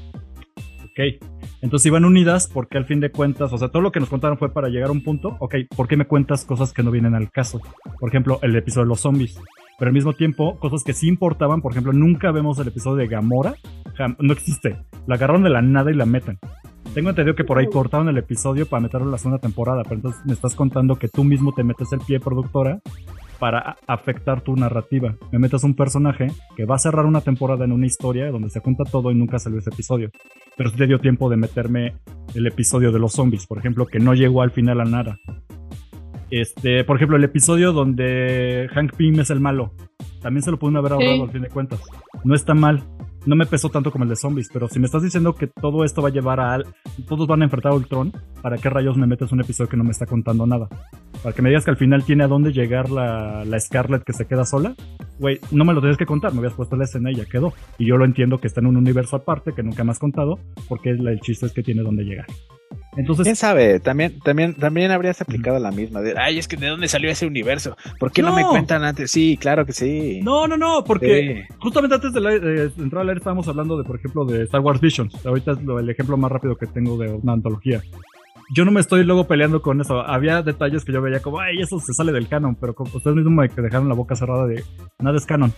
[0.85, 1.23] Ok,
[1.63, 4.37] entonces iban unidas porque al fin de cuentas, o sea, todo lo que nos contaron
[4.37, 7.15] fue para llegar a un punto, ok, ¿por qué me cuentas cosas que no vienen
[7.15, 7.61] al caso?
[8.01, 9.41] Por ejemplo, el episodio de los zombies.
[9.79, 13.07] Pero al mismo tiempo, cosas que sí importaban, por ejemplo, nunca vemos el episodio de
[13.07, 13.55] Gamora,
[14.19, 14.77] no existe.
[15.07, 16.39] La agarraron de la nada y la meten.
[16.95, 19.97] Tengo entendido que por ahí cortaron el episodio para meterlo en la segunda temporada, pero
[19.97, 22.81] entonces me estás contando que tú mismo te metes el pie productora
[23.43, 25.17] para afectar tu narrativa.
[25.33, 28.61] Me metes un personaje que va a cerrar una temporada en una historia donde se
[28.61, 30.11] junta todo y nunca salió ese episodio.
[30.57, 31.97] Pero sí te dio tiempo de meterme
[32.37, 35.19] el episodio de los zombies, por ejemplo, que no llegó al final a nada.
[36.31, 39.73] Este, por ejemplo, el episodio donde Hank Pym es el malo.
[40.21, 41.23] También se lo pudieron haber ahorrado Sí.
[41.23, 41.81] al fin de cuentas.
[42.23, 42.85] No está mal.
[43.25, 45.85] No me pesó tanto como el de zombies, pero si me estás diciendo que todo
[45.85, 46.59] esto va a llevar a...
[47.07, 48.13] Todos van a enfrentar a Ultron,
[48.43, 50.69] ¿para qué rayos me metes un episodio que no me está contando nada?
[51.23, 54.27] Para que me digas que al final tiene a dónde llegar la, Scarlet que se
[54.27, 54.75] queda sola.
[55.21, 57.53] Güey, no me lo tenías que contar, me habías puesto la escena y ya quedó.
[57.79, 60.39] Y yo lo entiendo que está en un universo aparte que nunca me has contado,
[60.69, 62.27] porque el chiste es que tiene dónde llegar.
[62.97, 63.81] Entonces, ¿Quién sabe?
[63.81, 66.01] También, también, también habrías aplicado la misma.
[66.03, 67.77] De, Ay, es que ¿de dónde salió ese universo?
[67.99, 69.11] ¿Por qué no, me cuentan antes?
[69.11, 70.21] Sí, claro que sí.
[70.23, 71.55] no, no, no, porque Sí.
[71.61, 74.61] Justamente antes de, la- de entrar al aire estábamos hablando de, por ejemplo, de Star
[74.61, 75.25] Wars Visions.
[75.25, 77.83] Ahorita es lo- el ejemplo más rápido que tengo de una antología.
[78.55, 80.01] Yo no me estoy luego peleando con eso.
[80.01, 83.17] Había detalles que yo veía como, ay, eso se sale del canon, pero como ustedes
[83.17, 84.63] mismos me dejaron la boca cerrada de
[85.01, 85.55] nada es canon.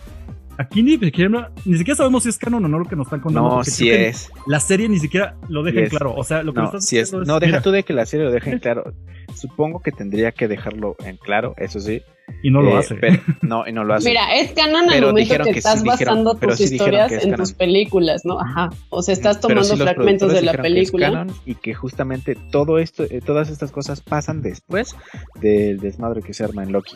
[0.57, 3.19] Aquí ni siquiera, ni siquiera sabemos si es canon o no lo que nos están
[3.19, 3.49] contando.
[3.57, 4.29] No, sí es.
[4.47, 6.13] La serie ni siquiera lo deja Sí en claro.
[6.15, 7.11] O sea, lo que No, estás sí es.
[7.11, 8.93] No, deja mira, tú de que la serie lo deje en claro.
[9.33, 12.01] Supongo que tendría que dejarlo en claro, eso sí.
[12.41, 12.95] Y no lo Eh, hace.
[12.95, 14.07] pero- no, y no lo hace.
[14.09, 17.35] Mira, es canon al momento dijeron que, que estás basando tus sí historias en canon.
[17.37, 18.39] tus películas, ¿no?
[18.39, 18.69] Ajá.
[18.89, 21.11] O sea, estás Pero tomando fragmentos de la dijeron que es película.
[21.11, 24.95] canon y que justamente todo esto, eh, todas estas cosas pasan después
[25.41, 26.95] del desmadre que se arma en Loki.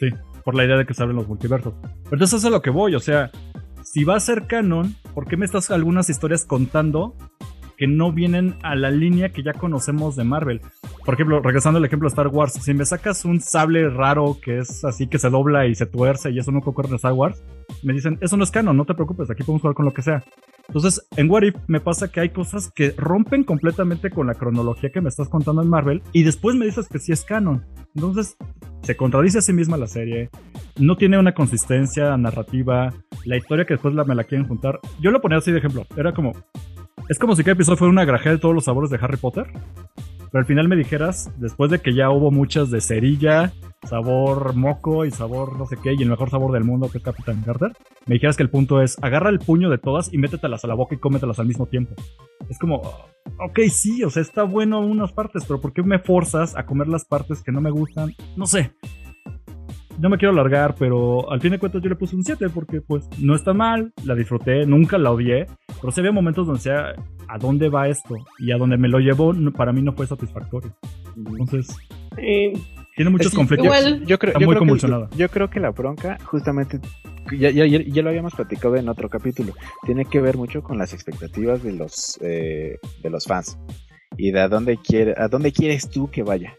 [0.00, 0.08] Sí,
[0.46, 1.74] por la idea de que se abren los multiversos.
[2.08, 3.32] Pero eso es a lo que voy, o sea,
[3.82, 7.16] si va a ser canon, ¿por qué me estás algunas historias contando
[7.76, 10.60] que no vienen a la línea que ya conocemos de Marvel?
[11.04, 14.58] Por ejemplo, regresando al ejemplo de Star Wars, si me sacas un sable raro que
[14.58, 17.42] es así que se dobla y se tuerce y eso no ocurre en Star Wars,
[17.82, 20.02] me dicen, eso no es canon, no te preocupes, aquí podemos jugar con lo que
[20.02, 20.22] sea.
[20.68, 24.90] Entonces, en What If me pasa que hay cosas que rompen completamente con la cronología
[24.90, 27.64] que me estás contando en Marvel y después me dices que sí es canon.
[27.94, 28.36] Entonces,
[28.82, 30.30] se contradice a sí misma la serie,
[30.78, 32.92] no tiene una consistencia narrativa,
[33.24, 34.78] la historia que después me la quieren juntar.
[35.00, 36.32] Yo lo ponía así de ejemplo, era como,
[37.08, 39.46] es como si cada episodio fuera una grajea de todos los sabores de Harry Potter,
[40.36, 43.54] pero al final me dijeras, después de que ya hubo muchas de cerilla,
[43.88, 47.04] sabor moco y sabor no sé qué, y el mejor sabor del mundo que es
[47.04, 47.72] Capitán Carter,
[48.04, 50.74] me dijeras que el punto es, agarra el puño de todas y métetelas a la
[50.74, 51.94] boca y cómetelas al mismo tiempo.
[52.50, 52.82] Es como,
[53.38, 56.88] ok, sí, o sea, está bueno unas partes, pero ¿por qué me forzas a comer
[56.88, 58.12] las partes que no me gustan?
[58.36, 58.74] No sé.
[59.98, 62.80] No me quiero alargar, pero al fin de cuentas yo le puse un 7 porque
[62.82, 65.46] pues no está mal, la disfruté, nunca la odié,
[65.80, 66.92] pero sí había momentos donde sea
[67.28, 70.74] a dónde va esto y a donde me lo llevó para mí no fue satisfactorio.
[71.16, 71.68] Entonces,
[72.18, 72.52] Eh,
[72.94, 73.64] tiene muchos conflictos.
[73.66, 75.08] igual- Yo creo, Está yo muy creo convulsionada.
[75.10, 76.78] Que, yo creo que la bronca, justamente,
[77.38, 79.52] ya, ya, ya, ya lo habíamos platicado en otro capítulo,
[79.84, 83.58] tiene que ver mucho con las expectativas de los, eh, de los fans
[84.16, 86.54] y de a dónde, quiere, a dónde quieres tú que vaya.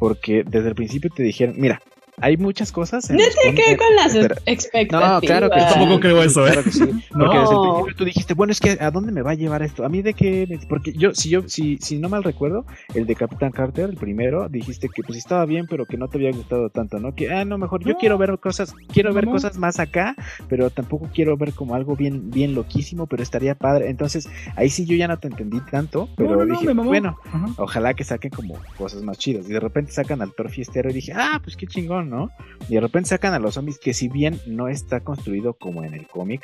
[0.00, 1.80] Porque desde el principio te dijeron, mira,
[2.20, 3.08] hay muchas cosas.
[3.10, 5.10] en No los tiene que ver cómics- con las espera, expectativas.
[5.12, 5.74] No, claro que Yo sí.
[5.74, 6.50] tampoco creo eso, ¿eh?
[6.52, 6.80] Claro que sí.
[7.10, 7.40] Porque No.
[7.40, 9.84] desde el principio tú dijiste, bueno, es que ¿a dónde me va a llevar esto?
[9.84, 10.58] ¿A mí de qué?
[10.68, 12.64] Porque yo, si yo, si, si no mal recuerdo,
[12.94, 16.18] el de Capitán Carter, el primero, dijiste que pues estaba bien, pero que no te
[16.18, 17.14] había gustado tanto, ¿no?
[17.14, 17.98] Que, ah, no, mejor, yo No.
[17.98, 19.32] quiero ver cosas, quiero ver No.
[19.32, 20.14] cosas más acá,
[20.48, 23.88] pero tampoco quiero ver como algo bien, bien loquísimo, pero estaría padre.
[23.90, 27.16] Entonces, ahí sí yo ya no te entendí tanto, pero No, no, no, dije, bueno,
[27.32, 27.46] Ajá.
[27.58, 29.48] ojalá que saquen como cosas más chidas.
[29.48, 32.30] Y de repente sacan al Thor fiestero y dije, ah, pues qué chingón, ¿no?
[32.68, 35.94] Y de repente sacan a los zombies que si bien no está construido como en
[35.94, 36.42] el cómic,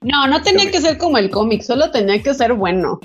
[0.00, 3.00] No, no tenía que ser como el cómic, solo tenía que ser bueno.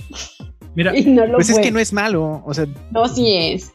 [0.75, 1.59] Mira, Y no lo pues fue.
[1.59, 3.73] es que no es malo, o sea, No, sí es.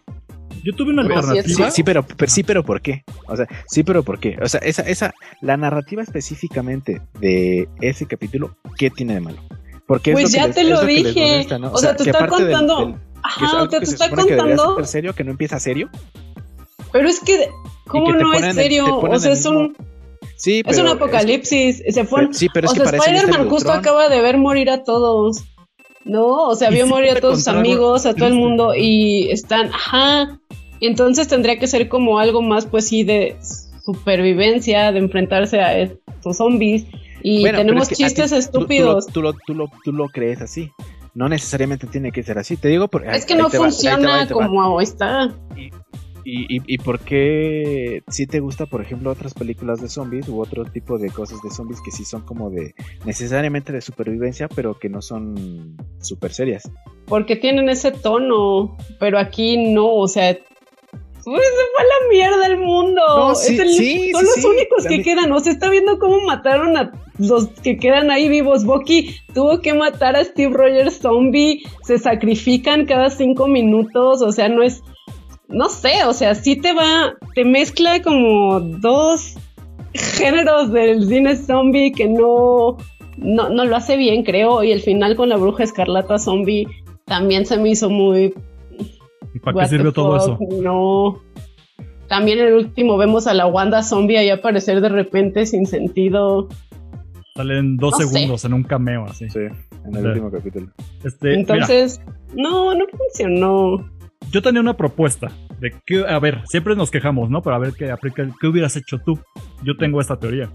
[0.64, 1.70] yo tuve una No, sí es- sí, alternativa.
[1.70, 3.02] sí, pero, pero- sí, pero ¿por qué?
[3.26, 4.38] O sea, sí, pero ¿por qué?
[4.42, 9.38] O sea, esa, esa, la narrativa específicamente de ese capítulo, ¿qué tiene de malo?
[9.86, 11.20] Porque es Pues lo que ya les- te es lo que les dije.
[11.20, 11.72] molesta, ¿no?
[11.72, 13.80] O sea, te que está del- contando- del- que es Ajá, algo o sea, que
[13.80, 14.76] te se está que contando.
[14.76, 15.88] ser serio, que no empieza serio.
[16.92, 17.48] Pero es que,
[17.86, 18.98] ¿cómo que no es serio?
[18.98, 19.76] O sea, es un,
[20.36, 21.82] Sí, es un apocalipsis.
[21.88, 22.20] Se fue.
[22.22, 25.42] pero- sí, pero es o sea, Spider-Man justo acaba de ver morir a todos.
[26.04, 29.30] No, o sea, vio morir a todos sus amigos, a todo el triste, mundo y
[29.30, 30.38] están, ajá.
[30.80, 33.36] Entonces tendría que ser como algo más, pues sí, de
[33.84, 36.84] supervivencia, de enfrentarse a estos zombies.
[37.22, 39.06] Y Bueno, tenemos es que a chistes ti- estúpidos.
[39.08, 40.70] Tú, lo, tú, lo, tú, lo, tú lo crees así.
[41.14, 42.56] No necesariamente tiene que ser así.
[42.56, 45.34] Te digo porque es que no funciona como está.
[45.56, 45.70] ¿Y,
[46.30, 50.64] y, y por qué si te gusta, por ejemplo, otras películas de zombies u otro
[50.64, 52.74] tipo de cosas de zombies que sí son como de
[53.04, 56.70] necesariamente de supervivencia, pero que no son súper serias?
[57.06, 58.76] Porque tienen ese tono.
[59.00, 60.36] Pero aquí no, o sea.
[61.24, 63.00] Pues se fue a la mierda el mundo.
[63.06, 65.30] No, Es sí, el- sí, son sí, los únicos que quedan.
[65.32, 68.64] O sea, está viendo cómo mataron a los que quedan ahí vivos.
[68.64, 71.62] Bucky tuvo que matar a Steve Rogers zombie.
[71.82, 74.22] Se sacrifican cada cinco minutos.
[74.22, 74.82] O sea, no es.
[75.48, 77.14] No sé, o sea, sí te va.
[77.34, 79.34] Te mezcla como dos
[79.94, 82.76] géneros del cine zombie que no.
[83.16, 84.62] No, no lo hace bien, creo.
[84.62, 86.66] Y el final con la bruja escarlata zombie
[87.06, 88.34] también se me hizo muy
[89.34, 90.62] ¿Y para qué sirvió todo fuck, eso?
[90.62, 91.20] No.
[92.08, 96.48] también el último vemos a la Wanda zombie ahí aparecer de repente sin sentido.
[97.34, 98.06] Salen dos No sé.
[98.08, 99.28] segundos en un cameo así.
[99.30, 100.06] Sí, en el Sí.
[100.08, 100.66] último capítulo.
[101.04, 102.00] Este, mira, Entonces,
[102.34, 103.88] no, no funcionó.
[104.30, 107.42] Yo tenía una propuesta de que, a ver, siempre nos quejamos, ¿no?
[107.42, 107.94] Pero a ver qué
[108.40, 109.18] qué hubieras hecho tú.
[109.62, 110.50] Yo tengo esta teoría.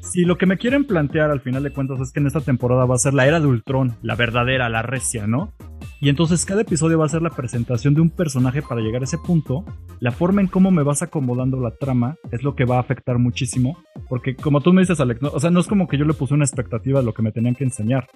[0.00, 2.84] Si lo que me quieren plantear al final de cuentas es que en esta temporada
[2.84, 5.52] va a ser la era de Ultron, la verdadera, la recia, ¿no?
[6.00, 9.04] Y entonces cada episodio va a ser la presentación de un personaje para llegar a
[9.04, 9.64] ese punto.
[10.00, 13.18] La forma en cómo me vas acomodando la trama es lo que va a afectar
[13.18, 13.78] muchísimo.
[14.08, 16.34] Porque como tú me dices, Alex, o sea, no es como que yo le puse
[16.34, 18.08] una expectativa de lo que me tenían que enseñar.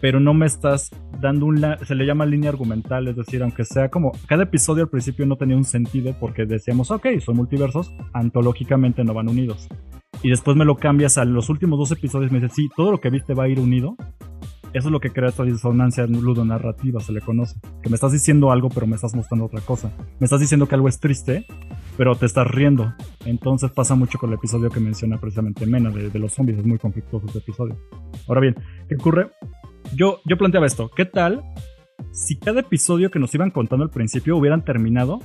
[0.00, 1.64] Pero no me estás dando un...
[1.84, 4.12] se le llama línea argumental, es decir, aunque sea como...
[4.26, 9.14] Cada episodio al principio no tenía un sentido porque decíamos, ok, son multiversos, antológicamente no
[9.14, 9.68] van unidos.
[10.22, 12.90] Y después me lo cambias a los últimos dos episodios y me dices, sí, todo
[12.90, 13.96] lo que viste va a ir unido.
[14.72, 17.58] Eso es lo que crea esta disonancia ludonarrativa, se le conoce.
[17.82, 19.90] Que me estás diciendo algo, pero me estás mostrando otra cosa.
[20.20, 21.44] Me estás diciendo que algo es triste,
[21.96, 22.94] pero te estás riendo.
[23.24, 26.58] Entonces pasa mucho con el episodio que menciona precisamente Mena de, de los zombies.
[26.58, 27.76] Es muy conflictuoso ese episodio.
[28.28, 28.54] Ahora bien,
[28.88, 29.30] ¿qué ocurre?
[29.94, 30.90] Yo, yo planteaba esto.
[30.94, 31.42] ¿Qué tal
[32.12, 35.20] si cada episodio que nos iban contando al principio hubieran terminado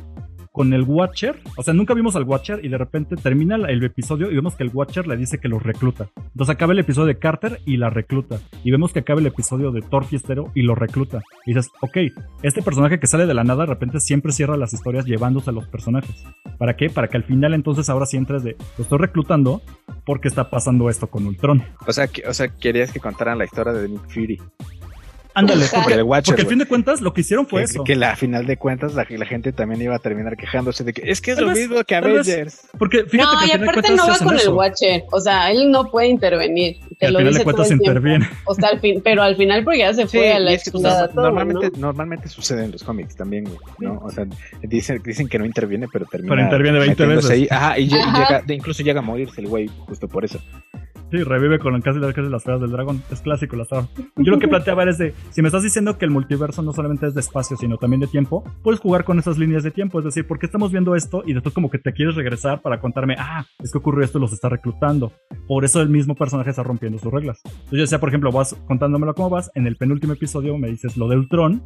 [0.56, 1.36] con el Watcher.
[1.58, 4.64] O sea, nunca vimos al Watcher y de repente termina el episodio y vemos que
[4.64, 6.08] el Watcher le dice que los recluta.
[6.16, 8.40] Entonces acaba el episodio de Carter y la recluta.
[8.64, 11.22] Y vemos que acaba el episodio de Thor Fiestero y lo recluta.
[11.46, 11.98] Y dices, ok,
[12.42, 15.54] este personaje que sale de la nada de repente siempre cierra las historias llevándose a
[15.54, 16.24] los personajes.
[16.58, 16.90] ¿Para qué?
[16.90, 19.62] Para que al final entonces ahora sí entres de, lo estoy reclutando
[20.06, 21.64] porque está pasando esto con Ultron.
[21.86, 24.40] O sea, o sea, querías que contaran la historia de Nick Fury.
[25.36, 25.78] Ándale, Ajá.
[25.82, 27.84] porque, El Watcher, porque al fin de cuentas lo que hicieron fue que, eso.
[27.84, 31.12] que la, final de cuentas la, la gente también iba a terminar quejándose de que
[31.12, 32.68] es que es lo vez- mismo que Avengers.
[32.80, 34.56] Porque fíjate no, que al y final de aparte cuentas no va con el eso.
[34.56, 35.04] Watcher.
[35.12, 36.78] O sea, él no puede intervenir.
[36.98, 38.30] Te al lo final dice de cuentas el interviene.
[38.46, 40.64] O sea, al fin, pero al final porque ya se Sí, fue a la es
[40.64, 41.88] que, todo, normalmente, ¿no?
[41.88, 44.00] normalmente sucede en los cómics también, güey, ¿no?
[44.04, 44.26] O sea,
[44.64, 46.34] dicen, dicen que no interviene, pero termina.
[46.34, 47.52] Pero interviene 20 metiéndose veces.
[47.52, 47.58] ahí.
[47.58, 48.40] Ajá, y, lle- y Ajá.
[48.42, 50.40] llega, incluso llega a morirse el güey justo por eso.
[51.16, 53.02] Sí, revive con casi, casi las feas del dragón.
[53.10, 53.88] Es clásico la saga.
[54.18, 57.08] Yo lo que planteaba es de, si me estás diciendo que el multiverso no solamente
[57.08, 60.00] es de espacio, sino también de tiempo, puedes jugar con esas líneas de tiempo.
[60.00, 61.24] Es decir, ¿por qué estamos viendo esto?
[61.26, 64.34] Y después como que te quieres regresar para contarme, ah, es que ocurrió esto los
[64.34, 65.14] está reclutando.
[65.48, 67.40] Por eso el mismo personaje está rompiendo sus reglas.
[67.46, 70.98] Entonces yo decía, por ejemplo, vas contándomelo cómo vas, en el penúltimo episodio me dices
[70.98, 71.64] lo de Ultron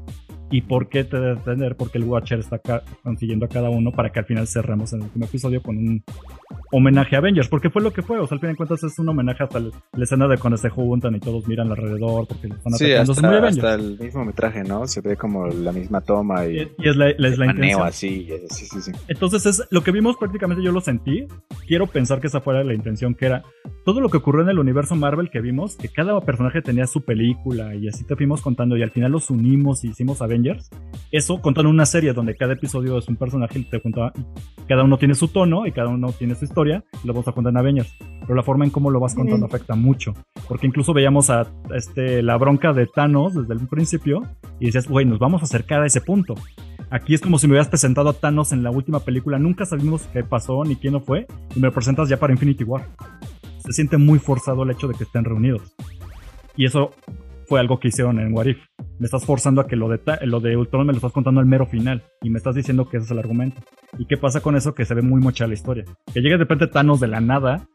[0.51, 2.61] y por qué te debe entender, porque el Watcher está
[3.03, 6.03] consiguiendo a cada uno para que al final cerremos el último episodio con un
[6.71, 8.97] homenaje a Avengers, porque fue lo que fue, o sea, al fin de cuentas es
[8.99, 12.47] un homenaje hasta el- la escena de cuando se juntan y todos miran alrededor porque
[12.47, 13.13] están Sí, hasta,
[13.47, 14.87] hasta el mismo metraje, ¿no?
[14.87, 17.87] Se ve como la misma toma y, Y, y es la, la- es la intención.
[17.87, 18.27] así.
[18.49, 18.91] Sí, sí, sí.
[19.07, 21.25] Entonces es lo que vimos prácticamente yo lo sentí.
[21.67, 23.43] Quiero pensar que esa fuera la intención, que era
[23.85, 27.01] todo lo que ocurrió en el universo Marvel que vimos, que cada personaje tenía su
[27.01, 30.69] película y así te fuimos contando y al final los unimos y hicimos Avengers.
[31.11, 34.13] Eso contando una serie donde cada episodio es un personaje y te contaba,
[34.67, 37.31] cada uno tiene su tono y cada uno tiene su historia y lo vamos a
[37.31, 37.93] contar en Avengers.
[38.21, 40.13] Pero la forma en cómo lo vas contando afecta mucho.
[40.47, 44.23] Porque incluso veíamos a este, la bronca de Thanos desde el principio
[44.59, 46.35] y decías, güey, nos vamos a acercar a ese punto.
[46.89, 49.37] Aquí es como si me hubieras presentado a Thanos en la última película.
[49.37, 51.27] Nunca sabimos qué pasó ni quién no fue.
[51.55, 52.85] Y me lo presentas ya para Infinity War.
[53.59, 55.75] Se siente muy forzado el hecho de que estén reunidos.
[56.55, 56.91] Y eso
[57.49, 58.59] fue algo que hicieron en What If.
[58.99, 61.47] Me estás forzando a que lo de, lo de Ultron me lo estás contando al
[61.47, 62.03] mero final.
[62.21, 63.59] Y me estás diciendo que ese es el argumento.
[63.97, 64.75] ¿Y qué pasa con eso?
[64.75, 65.83] Que se ve muy mocha la historia.
[66.13, 67.67] Que llegue de repente Thanos de la nada.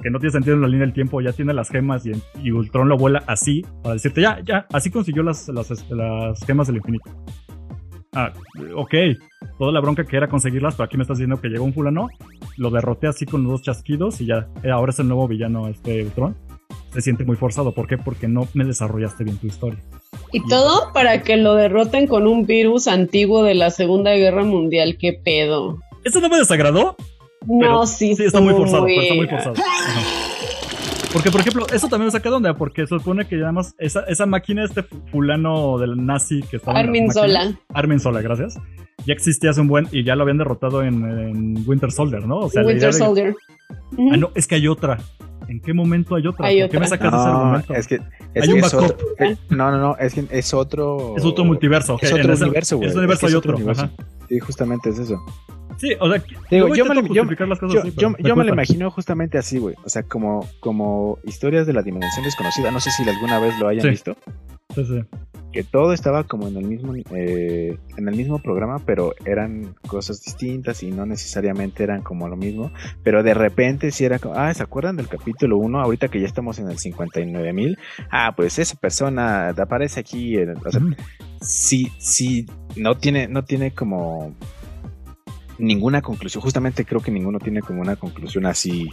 [0.00, 1.20] Que no tiene sentido en la línea del tiempo.
[1.20, 3.66] Ya tiene las gemas y, Ultron lo vuela así.
[3.82, 4.66] Para decirte, ya, ya.
[4.72, 7.10] Así consiguió las, las, este, las gemas del infinito.
[8.14, 8.32] Ah,
[8.76, 8.94] ok.
[9.58, 12.08] Toda la bronca que era conseguirlas, pero aquí me estás diciendo que llegó un fulano,
[12.56, 15.68] lo derroté así con los dos chasquidos y ya, eh, ahora es el nuevo villano
[15.68, 16.34] este Ultron.
[16.96, 17.74] Se siente muy forzado.
[17.74, 17.98] ¿Por qué?
[17.98, 19.78] Porque no me desarrollaste bien tu historia.
[20.32, 24.96] Y todo para que lo derroten con un virus antiguo de la Segunda Guerra Mundial.
[24.98, 25.78] ¿Qué pedo?
[26.04, 26.96] Eso no me desagradó.
[27.46, 29.54] No, sí, sí, está muy forzado, pero está muy forzado.
[29.56, 30.00] Ajá.
[31.12, 34.00] Porque, por ejemplo, eso también me saca de onda, porque se supone que además esa,
[34.04, 37.58] esa máquina, este fu- fulano del nazi que estaba Armin Zola.
[37.74, 38.58] Armin Sola, gracias.
[39.06, 42.38] Ya existía hace un buen y ya lo habían derrotado en, en Winter Soldier, ¿no?
[42.38, 43.34] O sea, Winter de- Soldier.
[44.12, 44.98] Ah, no, es que hay otra.
[45.48, 46.46] ¿En qué momento hay otra?
[46.46, 47.74] Hay ¿Por qué me sacas de ese No, argumento?
[47.74, 47.94] es que,
[48.34, 48.90] es, Hay un es backup.
[48.90, 49.06] otro,
[49.50, 51.14] no, no, no, es que es otro.
[51.16, 51.96] Es otro multiverso.
[52.00, 52.88] Es otro universo, güey.
[52.88, 53.56] Ese universo es hay es otro.
[53.56, 53.88] universo.
[54.28, 55.24] Sí, justamente es eso.
[55.76, 59.58] Sí, o sea, Digo, yo me lo- yo- Yo, así, me lo imagino justamente así,
[59.58, 59.74] güey.
[59.84, 62.70] O sea, como, como historias de la dimensión desconocida.
[62.70, 63.88] No sé si alguna vez lo hayan Sí.
[63.90, 64.16] visto.
[64.74, 65.04] Sí, sí.
[65.52, 70.22] Que todo estaba como en el mismo, eh, en el mismo programa, pero eran cosas
[70.22, 72.70] distintas y no necesariamente eran como lo mismo.
[73.02, 75.80] Pero de repente sí era como, ah, ¿se acuerdan del capítulo 1?
[75.80, 77.78] Ahorita que ya estamos en el 59 mil.
[78.10, 80.36] Ah, pues esa persona aparece aquí.
[80.36, 80.80] en- o sea,
[81.40, 82.46] sí, sí,
[82.76, 84.34] no tiene, no tiene como
[85.58, 86.42] ninguna conclusión.
[86.42, 88.90] Justamente creo que ninguno tiene como una conclusión así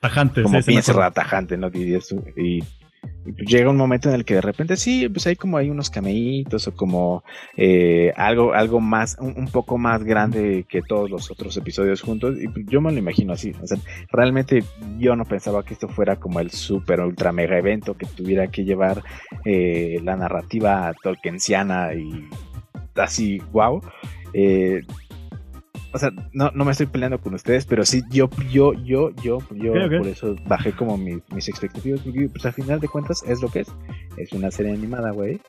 [0.00, 1.70] Tajante, como sí, cerrada, tajante, ¿no?
[1.70, 2.22] Dirías tú.
[2.36, 5.56] Y, y pues llega un momento en el que de repente sí, pues hay como
[5.56, 7.24] hay unos cameitos o como
[7.56, 12.36] eh, algo, algo más, un, un poco más grande que todos los otros episodios juntos.
[12.40, 13.52] Y pues yo me lo imagino así.
[13.60, 13.78] O sea,
[14.12, 14.62] realmente
[14.98, 18.64] yo no pensaba que esto fuera como el super ultra mega evento que tuviera que
[18.64, 19.02] llevar
[19.44, 22.28] eh, la narrativa tolkiensiana y
[22.94, 23.82] así, wow.
[24.32, 24.82] Eh,
[25.92, 29.38] o sea, no, no me estoy peleando con ustedes, pero sí, yo, yo, yo, yo,
[29.54, 33.40] yo, por eso bajé como mis, mis expectativas, porque pues al final de cuentas es
[33.40, 33.68] lo que es.
[34.16, 35.40] Es una serie animada, güey,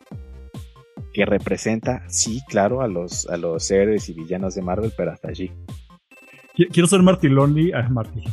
[1.14, 5.30] que representa, sí, claro, a los, a los héroes y villanos de Marvel, pero hasta
[5.30, 5.52] allí.
[6.56, 8.24] Qui- Quiero ser Martinoli, ah, Martin,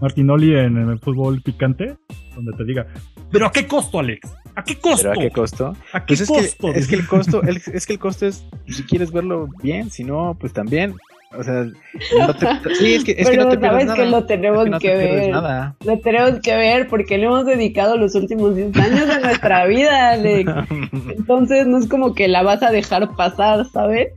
[0.00, 1.96] Martinoli en, en el fútbol picante,
[2.34, 2.86] donde te diga,
[3.30, 4.28] ¿pero a qué costo, Alex?
[4.54, 5.08] ¿A qué costo?
[5.10, 5.76] ¿Pero a qué costo?
[5.92, 6.72] ¿A qué Pues es costo?
[6.72, 9.90] que, es que el costo, el- es que el costo es, si quieres verlo bien,
[9.90, 10.94] si no, pues también.
[11.32, 13.96] O sea, no te, sí, es que, es que no te sabes nada.
[13.96, 15.30] que lo tenemos Es que no que te pierdes ver.
[15.30, 15.76] nada.
[15.84, 20.10] Lo tenemos que ver porque le hemos dedicado los últimos 10 años de nuestra vida,
[20.10, 20.50] Alex.
[21.18, 24.12] Entonces no es como que la vas a dejar pasar, ¿sabes?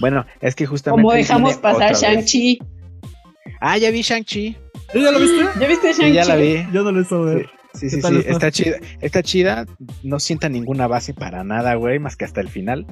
[0.00, 1.02] Bueno, es que justamente.
[1.02, 1.94] Como dejamos pasar.
[1.94, 2.60] Shang-Chi.
[3.60, 4.56] Ah, ya vi Shang-Chi.
[4.92, 5.44] ¿Sí, ¿Ya lo viste?
[5.60, 6.14] ¿Ya viste Sí, Shang-Chi?
[6.14, 6.66] ya la vi.
[6.72, 7.50] Yo no lo hice ver.
[7.78, 8.16] Sí, ¿Qué sí, sí.
[8.18, 8.30] está?
[8.32, 8.76] Está chida.
[9.00, 9.66] Está chida.
[10.02, 12.86] No sienta ninguna base para nada, güey, más que hasta el final.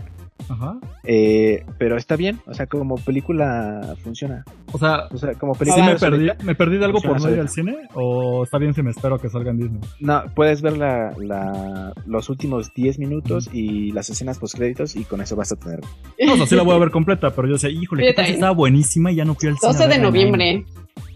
[0.49, 0.77] Ajá.
[1.05, 2.39] Eh, pero está bien.
[2.47, 4.45] O sea, como película funciona.
[4.73, 5.85] O sea, O sea, como ¿sí película.
[5.87, 7.77] me perdí, solita, me perdí de algo por no ir al cine?
[7.95, 9.81] ¿O está bien si me espero que salga en Disney?
[9.99, 15.05] No, puedes ver la, la- los últimos 10 minutos y las escenas post créditos y
[15.05, 15.81] con eso vas a tener.
[16.25, 18.15] No, o sea, sí la voy a ver completa, pero yo decía, híjole, Yo ¿qué
[18.15, 18.35] tal si también.
[18.35, 19.71] estaba buenísima y ya no fui al cine?
[19.71, 20.65] a 12 de noviembre.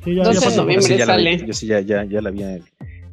[0.03, 0.87] Sí, ya, 12 ya de noviembre.
[0.97, 1.47] Sí sale.
[1.47, 2.65] yo sí ya, ya, ya la vi en el,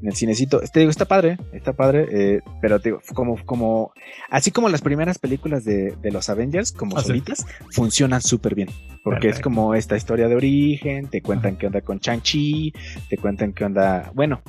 [0.02, 0.60] en el cinecito.
[0.72, 3.92] Te digo, está padre, está padre, eh, pero te digo, como, como,
[4.30, 7.08] así como las primeras películas de, de los Avengers, como Ah, sí.
[7.08, 8.70] solitas, funcionan súper bien.
[9.04, 12.74] Porque es como esta historia de origen, te cuentan qué onda con Chang-Chi,
[13.10, 14.42] te cuentan qué onda, bueno,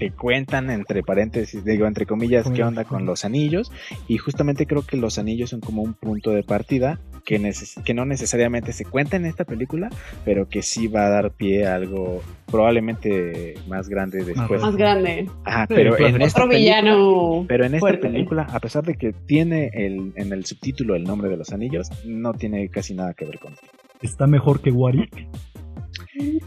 [0.00, 3.70] te cuentan entre paréntesis, digo, entre comillas, qué onda con los anillos.
[4.08, 7.94] Y justamente creo que los anillos son como un punto de partida que, neces- que
[7.94, 9.90] no necesariamente se cuenta en esta película,
[10.24, 14.60] pero que sí va a dar pie a algo probablemente más grande después.
[14.60, 15.28] Más grande.
[15.44, 17.44] Ajá, Sí, pero en esta película, villano.
[17.48, 18.08] pero en esta fuerte.
[18.08, 21.88] película, a pesar de que tiene el, en el subtítulo el nombre de los anillos,
[22.04, 23.66] no tiene casi nada que ver con esto.
[24.00, 25.08] ¿Está mejor que Wari?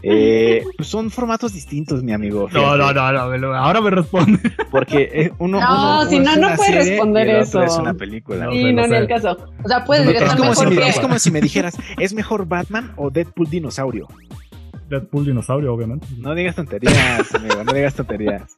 [0.02, 2.48] Eh, pues son formatos distintos, mi amigo.
[2.52, 4.38] No, no, no, no, me lo- ahora me responde.
[4.70, 7.62] Porque eh, uno, No, uno- si uno no, no serie responder eso.
[7.62, 8.48] Es una película.
[8.50, 9.36] Sí, no, no ni el caso.
[9.64, 10.88] O sea, puedes No, decir, Es como, si me, que...
[10.88, 14.08] es como si me dijeras, ¿es mejor Batman o Deadpool dinosaurio?
[14.88, 16.06] Deadpool dinosaurio, obviamente.
[16.18, 18.54] No digas tonterías, amigo, no digas tonterías.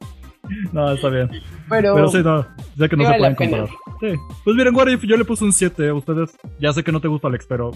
[0.73, 1.31] No, está bien.
[1.69, 2.47] Pero, Pero sí, no,
[2.79, 3.69] sé que no se pueden comparar.
[4.01, 4.07] Sí.
[4.45, 5.93] Pues miren, What If, yo le puse un 7.
[5.93, 7.73] Ustedes, ya sé que no te gusta Alex, pero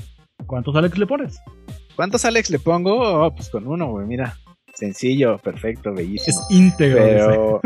[0.47, 1.39] ¿cuántos Alex le pones?
[1.97, 3.25] ¿Cuántos Alex le pongo?
[3.27, 4.37] Oh, pues con uno, güey, mira.
[4.75, 6.41] Sencillo, perfecto, Es bellísimo.
[6.49, 7.05] íntegro.
[7.05, 7.17] dice.
[7.19, 7.61] Pero,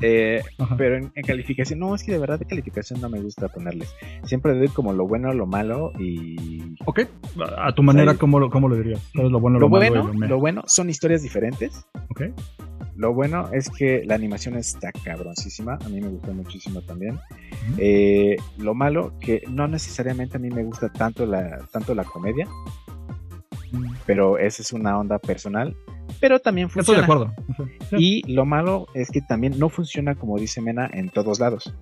[0.00, 0.42] eh,
[0.78, 3.94] pero en, en calificación, no, es que de verdad de calificación no me gusta ponerles.
[4.24, 6.74] Siempre doy como lo bueno, lo malo y...
[6.86, 7.00] Ok,
[7.58, 8.14] a tu manera.
[8.14, 9.00] ¿cómo, lo, ¿cómo lo dirías?
[9.14, 11.86] ¿Cuál es lo bueno, Lo lo, malo bueno, y lo bueno son historias diferentes.
[12.08, 12.22] Ok.
[12.96, 15.78] Lo bueno es que la animación está cabroncísima.
[15.84, 17.20] A mí me gustó muchísimo también.
[17.76, 22.48] Eh, lo malo que no necesariamente a mí me gusta tanto la, tanto la comedia,
[24.06, 25.76] pero esa es una onda personal.
[26.20, 27.00] Pero también Estoy funciona.
[27.00, 27.34] de acuerdo.
[27.90, 31.74] Sí, Y lo malo es que también no funciona como dice Mena en todos lados.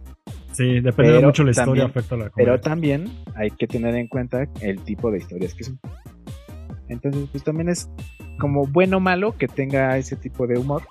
[0.53, 3.05] Sí, depende de pero mucho la historia, también- afecta a la Pero también
[3.35, 5.79] hay que tener en cuenta el tipo de historias que son.
[6.89, 7.89] Entonces, pues también es
[8.39, 10.83] como bueno o malo que tenga ese tipo de humor,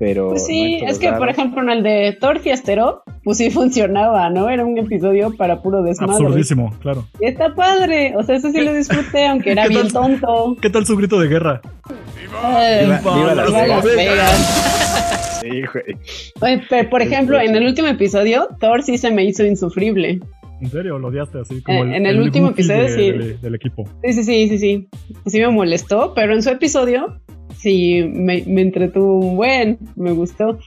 [0.00, 0.30] pero...
[0.30, 1.34] pues no sí, todos es que, por lados.
[1.38, 4.48] ejemplo, en el de Thor Fiestero, pues sí funcionaba, ¿no?
[4.50, 6.14] Era un episodio para puro desmadre.
[6.14, 7.06] Absurdísimo, claro.
[7.20, 9.92] Y está padre, o sea, eso sí lo disfruté, aunque era ¿Qué bien tal?
[9.92, 10.56] tonto.
[10.60, 11.60] ¿Qué tal su grito de guerra?
[11.86, 15.40] Viva- viva Las viva Las Vegas.
[15.42, 15.96] Sí, güey.
[16.40, 20.20] Oye, pero, por ejemplo, en el último episodio, Thor sí se me hizo insufrible.
[20.60, 20.98] ¿En serio?
[20.98, 21.62] ¿Lo odiaste así?
[21.62, 23.10] Como Eh, en el último Goofy episodio, de- sí.
[23.12, 23.84] de- del equipo.
[24.04, 24.88] Sí, sí, sí, sí, sí.
[25.26, 27.18] Sí me molestó, pero en su episodio
[27.60, 30.58] sí me, me entretuvo un buen, me gustó.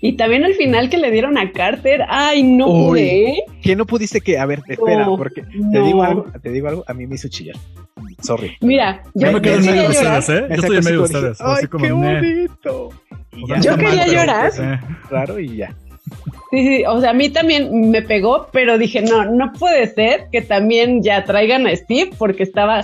[0.00, 2.88] Y también al final que le dieron a Carter, ay, no Uy.
[2.88, 3.44] pude, ¿eh?
[3.62, 4.38] Que no pudiste que...
[4.38, 5.86] A ver, espera, porque te no.
[5.86, 7.56] digo algo, te digo algo, a mí me hizo chillar.
[8.22, 8.56] Sorry.
[8.60, 10.46] Mira, yo, Yo me quedo en medio ustedes, ¿eh?
[10.48, 11.04] Yo estoy en medio.
[11.04, 12.90] Así ¡Ay, como, qué bonito!
[13.32, 14.52] Y ya Yo quería mal, pero llorar.
[14.58, 14.80] Eh,
[15.10, 15.76] Raro y ya.
[16.50, 20.28] Sí, sí, o sea, a mí también me pegó, pero dije, no, no puede ser
[20.32, 22.82] que también ya traigan a Steve porque estaba...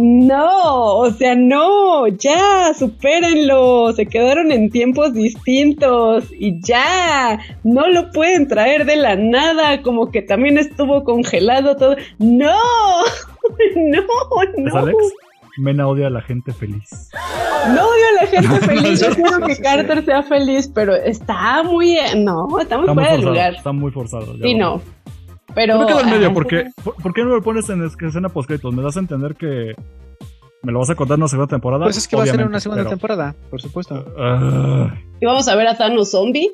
[0.00, 8.12] No, o sea, no, ya, supérenlo, se quedaron en tiempos distintos y ya, no lo
[8.12, 11.96] pueden traer de la nada, como que también estuvo congelado todo.
[12.20, 12.54] No,
[13.74, 14.00] no,
[14.42, 14.78] ¿Es no.
[14.78, 14.96] Alex?
[15.58, 17.10] Mena odia a la gente feliz.
[17.74, 19.00] No odio a la gente feliz.
[19.00, 19.62] Yo quiero que sí.
[19.62, 21.96] Carter sea feliz, pero está muy.
[22.16, 23.54] No, está muy Está muy fuera de lugar.
[23.54, 24.36] Está muy forzado.
[24.36, 24.80] ya Sí, no.
[25.58, 25.74] Pero.
[25.74, 26.70] Yo me quedo en medio porque.
[27.02, 28.72] ¿por, qué no lo pones en es- escena postcréditos?
[28.72, 29.74] ¿Me das a entender que
[30.62, 31.84] me lo vas a contar en una segunda temporada?
[31.84, 34.04] Pues es que va a ser una segunda pero- temporada, por supuesto.
[34.16, 36.52] Ah, ¿Y vamos a ver a Thanos zombie?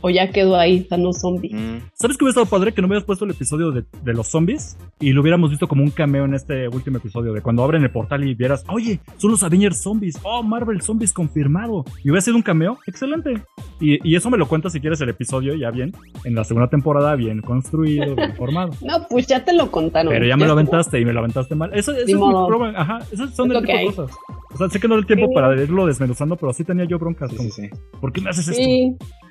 [0.00, 1.54] ¿O ya quedó ahí Thanos zombie?
[1.54, 1.80] Mm.
[1.94, 4.76] ¿Sabes que hubiera estado padre que no hubieras puesto el episodio de, de los zombies
[5.00, 7.90] y lo hubiéramos visto como un cameo en este último episodio de cuando abren el
[7.90, 11.84] portal y vieras, oye, son los Avengers zombies, oh, Marvel zombies confirmado.
[12.04, 13.42] Y hubiera sido un cameo, excelente.
[13.80, 15.92] Y, y eso me lo cuentas si quieres el episodio ya bien,
[16.24, 18.70] en la segunda temporada, bien construido, bien formado.
[18.88, 20.10] No, pues ya te lo contaron.
[20.12, 21.70] Pero ya me lo aventaste y me lo aventaste mal.
[21.74, 22.72] Eso, eso es mi problema.
[22.80, 24.16] Ajá, esas son Es el tipo de cosas.
[24.54, 25.34] O sea, sé que no era el tiempo Sí.
[25.34, 27.30] para irlo desmenuzando, pero sí tenía yo broncas.
[27.32, 27.68] Sí, sí.
[28.00, 28.62] ¿Por qué me haces esto?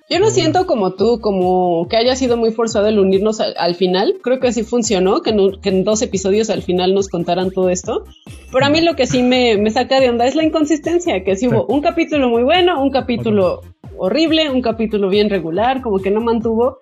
[0.09, 3.75] Yo no siento como tú, como que haya sido muy forzado el unirnos al, al
[3.75, 4.15] final.
[4.23, 7.69] Creo que sí funcionó, que, no- que en dos episodios al final nos contaran todo
[7.69, 8.05] esto.
[8.51, 11.35] Pero a mí lo que sí me, me saca de onda es la inconsistencia, que
[11.35, 13.61] sí hubo un capítulo muy bueno, un capítulo
[13.97, 16.79] horrible, un capítulo bien regular, como que no mantuvo.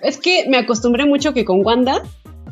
[0.00, 2.02] Es que me acostumbré mucho que con Wanda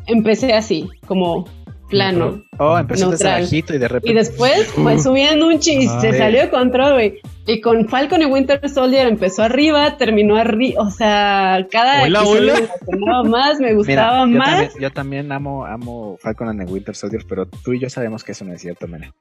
[0.05, 1.45] empecé así, como
[1.89, 2.43] plano.
[2.59, 4.11] Oh, desde bajito y de repente.
[4.11, 7.19] Y después fue subiendo un chiste, Ah, se salió de control, güey.
[7.45, 12.29] Y con Falcon y Winter Soldier empezó arriba, terminó arriba, o sea, cada Hola, me
[12.29, 14.49] emocionaba más, me Mira, gustaba yo más.
[14.49, 18.23] también, yo también amo, amo Falcon and the Winter Soldier, pero tú y yo sabemos
[18.23, 19.11] que eso no es cierto, mena.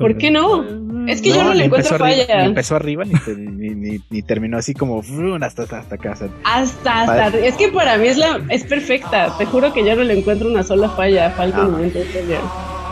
[0.00, 0.64] ¿Por qué no?
[1.06, 2.40] Es que yo no le encuentro arriba, falla.
[2.42, 5.00] Ni empezó arriba ni, te- ni, ni- ni terminó así como
[5.40, 6.10] hasta, hasta, hasta acá.
[6.12, 9.32] o sea, Hasta, hasta, es que para mí es la, es perfecta.
[9.38, 11.78] Te juro que yo no le encuentro una sola falla a Falcon Ah.
[11.78, 12.40] y Winter Soldier.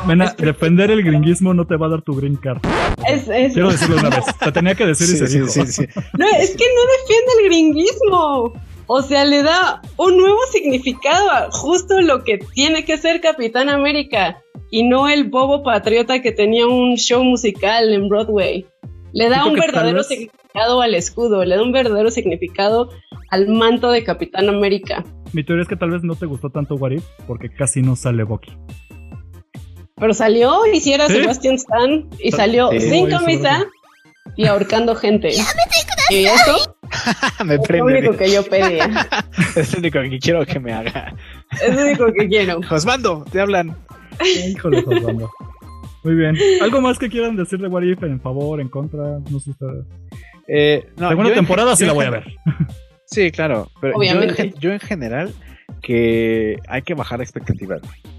[0.07, 2.59] Mena, defender el gringuismo no te va a dar tu green card.
[3.09, 4.24] Es, es, Quiero decirlo una vez.
[4.38, 5.48] Te tenía que decir y se sí, dijo.
[5.50, 5.82] sí, sí.
[6.18, 8.52] No, es que no defiende el gringuismo.
[8.86, 13.70] O sea, le da un nuevo significado a justo lo que tiene que ser Capitán
[13.70, 18.66] América y no el bobo patriota que tenía un show musical en Broadway.
[19.14, 22.90] Le da un verdadero vez- significado al escudo, le da un verdadero significado
[23.30, 25.02] al manto de Capitán América.
[25.32, 27.96] Mi teoría es que tal vez no te gustó tanto What If porque casi no
[27.96, 28.52] sale Bucky.
[29.97, 31.14] Pero salió y si era ¿Sí?
[31.14, 32.80] Sebastián Stan y salió Sí.
[32.80, 33.64] sin camisa
[34.36, 35.30] y ahorcando gente.
[36.11, 36.76] Y eso
[37.45, 38.88] Me es lo único que yo pedía.
[39.57, 41.14] Es lo único que quiero que me haga.
[41.62, 42.61] Es lo único que quiero.
[42.68, 43.76] Josbando, te hablan.
[44.49, 45.30] Híjole, Fernando.
[46.03, 46.36] Muy bien.
[46.61, 49.20] ¿Algo más que quieran decir de What If en favor, en contra?
[49.30, 49.84] No sé ustedes.
[50.49, 52.24] Eh, no, Segunda yo en temporada sí yo la voy a ver.
[53.07, 53.68] Sí, claro.
[53.80, 54.34] Pero yo en, Obviamente.
[54.34, 55.32] gen- yo en general
[55.82, 57.80] que hay que bajar expectativas.
[57.80, 58.13] güey.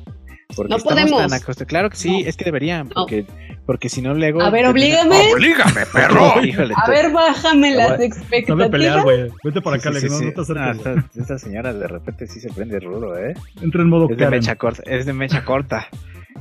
[0.56, 1.28] Porque No podemos.
[1.28, 1.66] tan.
[1.68, 2.30] Claro que sí, No.
[2.30, 3.26] es que deberían, porque,
[3.66, 4.42] porque si no luego.
[4.42, 5.34] A ver, oblígame.
[5.34, 6.42] ¡Oblígame, perro!
[6.44, 6.74] Híjole.
[6.76, 8.10] A ver, bájame las Sabe
[8.46, 9.04] Sabe pelear, expectativas.
[9.04, 9.30] güey.
[9.44, 10.26] Vete para acá, Sí, sí, no, sí.
[10.26, 10.76] no te acerques.
[10.78, 10.96] No, güey.
[11.06, 13.34] esta, esta señora de repente sí se prende rudo, ¿eh?
[13.62, 14.40] Entra en modo Es de Karen.
[14.40, 14.84] mecha corta.
[14.86, 15.88] Es de mecha corta.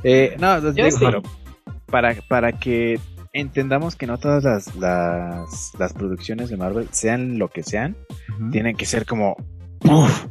[0.03, 0.97] Eh, no, Yo digo, sí.
[1.05, 1.21] pero
[1.87, 2.99] para, para que
[3.33, 7.95] entendamos que no todas las, las, las producciones de Marvel, sean lo que sean,
[8.51, 9.35] tienen que ser como
[9.79, 10.25] ¡puf!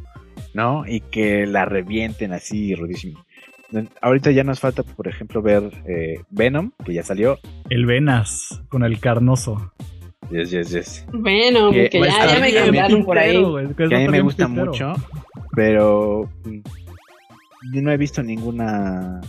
[0.53, 0.85] ¿no?
[0.87, 3.25] Y que la revienten así rudísimo.
[4.01, 7.39] Ahorita ya nos falta, por ejemplo, ver eh, Venom, que ya salió.
[7.69, 9.71] El Venas con el carnoso.
[10.31, 11.05] Yes, yes, yes.
[11.13, 13.43] Bueno, Que a ya, me contaron por ahí.
[13.77, 14.93] Que Que a mí me gusta mucho,
[15.55, 16.59] pero mm,
[17.73, 19.21] yo no he visto ninguna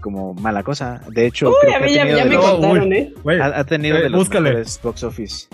[0.00, 1.00] como mala cosa.
[1.10, 2.88] De hecho, Uy, creo a que mí ha ya, tenido ya me los- contaron,
[3.24, 3.34] uy.
[3.34, 3.40] ¿eh?
[3.40, 4.50] Ha, ha tenido Eh, de los búscale.
[4.50, 5.48] mejores box office.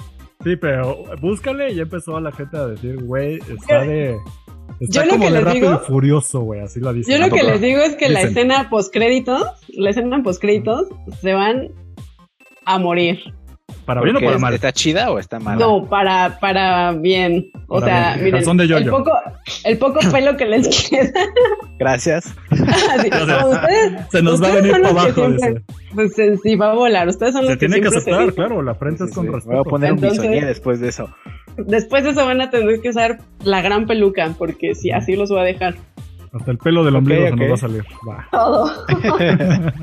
[0.44, 4.16] Sí, pero búscale y ya empezó a la gente a decir, güey, está de.
[4.80, 7.12] Está Yo lo como que de les rápido digo- y furioso, güey, así la dice.
[7.12, 8.38] Yo lo que les digo es que la Dicen.
[8.38, 10.88] escena postcréditos, la escena postcréditos,
[11.20, 11.68] se van
[12.64, 13.18] a morir.
[13.84, 14.54] ¿Para bien o para es- mal?
[14.54, 15.64] ¿Está chida o está mala?
[15.64, 17.50] No, para, para bien.
[17.68, 18.34] O Para sea, bien.
[18.34, 19.12] miren, el poco,
[19.64, 21.12] el poco pelo que les queda.
[21.78, 22.34] Gracias.
[22.48, 25.64] como ustedes, Se nos va a venir para que abajo, siempre- dice.
[25.94, 27.08] pues se- sí, va a volar.
[27.08, 28.34] Ustedes son los Se tiene que se aceptar, dicen.
[28.34, 29.32] claro, la frente es Sí, con sí.
[29.32, 29.56] respeto.
[29.56, 31.08] Voy a poner Entonces- un bisoñé después de eso.
[31.66, 35.30] Después de eso van a tener que usar la gran peluca, porque sí, así los
[35.30, 35.76] voy a dejar.
[36.32, 37.38] Hasta el pelo del ombligo se ok.
[37.38, 37.84] nos va a salir.
[38.08, 38.28] Va.
[38.32, 38.70] Todo.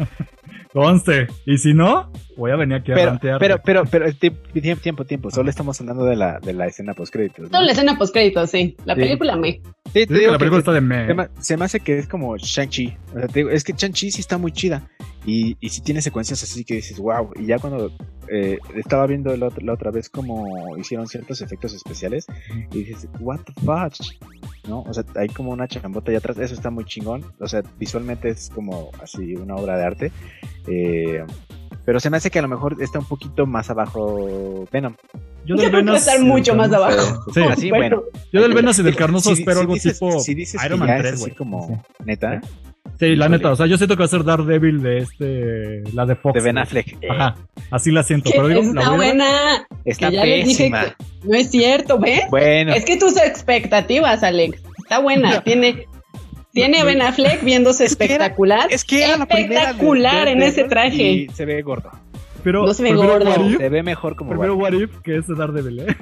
[0.73, 1.27] Conste.
[1.45, 3.39] Y si no, voy a venir aquí a pero, rantear.
[3.39, 5.31] pero, pero, pero, ti- tiempo, tiempo, tiempo.
[5.31, 6.93] Solo estamos hablando de la, de la escena.
[6.93, 8.75] Toda la escena postcréditos, sí.
[8.85, 9.01] La Sí.
[9.01, 9.53] película me.
[9.53, 9.61] Sí,
[9.93, 11.13] te Dice que digo la que- película está de se, me.
[11.13, 12.93] me, se me hace que es como Shang-Chi.
[13.15, 14.83] O sea, te digo, es que Shang-Chi sí está muy chida.
[15.29, 17.31] Y, y sí tiene secuencias así que dices, wow.
[17.35, 17.91] Y ya cuando
[18.29, 22.25] eh, estaba viendo otro- la otra vez como hicieron ciertos efectos especiales,
[22.71, 23.93] y dices, what the fuck.
[24.69, 24.81] ¿No?
[24.83, 26.37] O sea, hay como una chambota allá atrás.
[26.39, 27.25] Eso está muy chingón.
[27.39, 30.11] O sea, visualmente es como así una obra de arte.
[30.67, 31.23] Eh,
[31.85, 34.95] pero se me hace que a lo mejor está un poquito más abajo Venom.
[35.45, 37.23] Yo Yo creo que estar del mucho más abajo.
[37.33, 38.03] Sí, Así, bueno.
[38.33, 40.79] yo del Venas y del Carnoso Si- espero si algo dices- tipo si dices Iron
[40.79, 41.35] que Man ya 3, es así güey.
[41.35, 42.03] como Sí.
[42.05, 42.41] neta,
[42.99, 46.05] Sí, la neta, o sea, yo siento que va a ser Daredevil de este, la
[46.07, 46.33] de Fox.
[46.33, 46.57] De Ben.
[46.57, 46.97] Affleck.
[47.01, 47.35] Eh, Ajá,
[47.69, 49.67] así la siento, pero digo, está buena.
[49.85, 50.83] Está ya les dije pésima.
[50.85, 50.93] que
[51.29, 52.21] no es cierto, ¿ves?
[52.31, 54.61] Bueno, Es que tus expectativas, Alex.
[54.79, 55.41] Está buena.
[55.41, 55.85] Tiene,
[56.53, 58.67] tiene a Ben Affleck viéndose Es que era- espectacular.
[58.71, 61.03] es que era la primera de espectacular en ese traje.
[61.03, 61.91] Y se ve gordo.
[62.43, 63.29] Pero No se ve gordo.
[63.49, 64.57] If, Se ve mejor como Batman.
[64.59, 65.97] What If que ese Daredevil, ¿eh?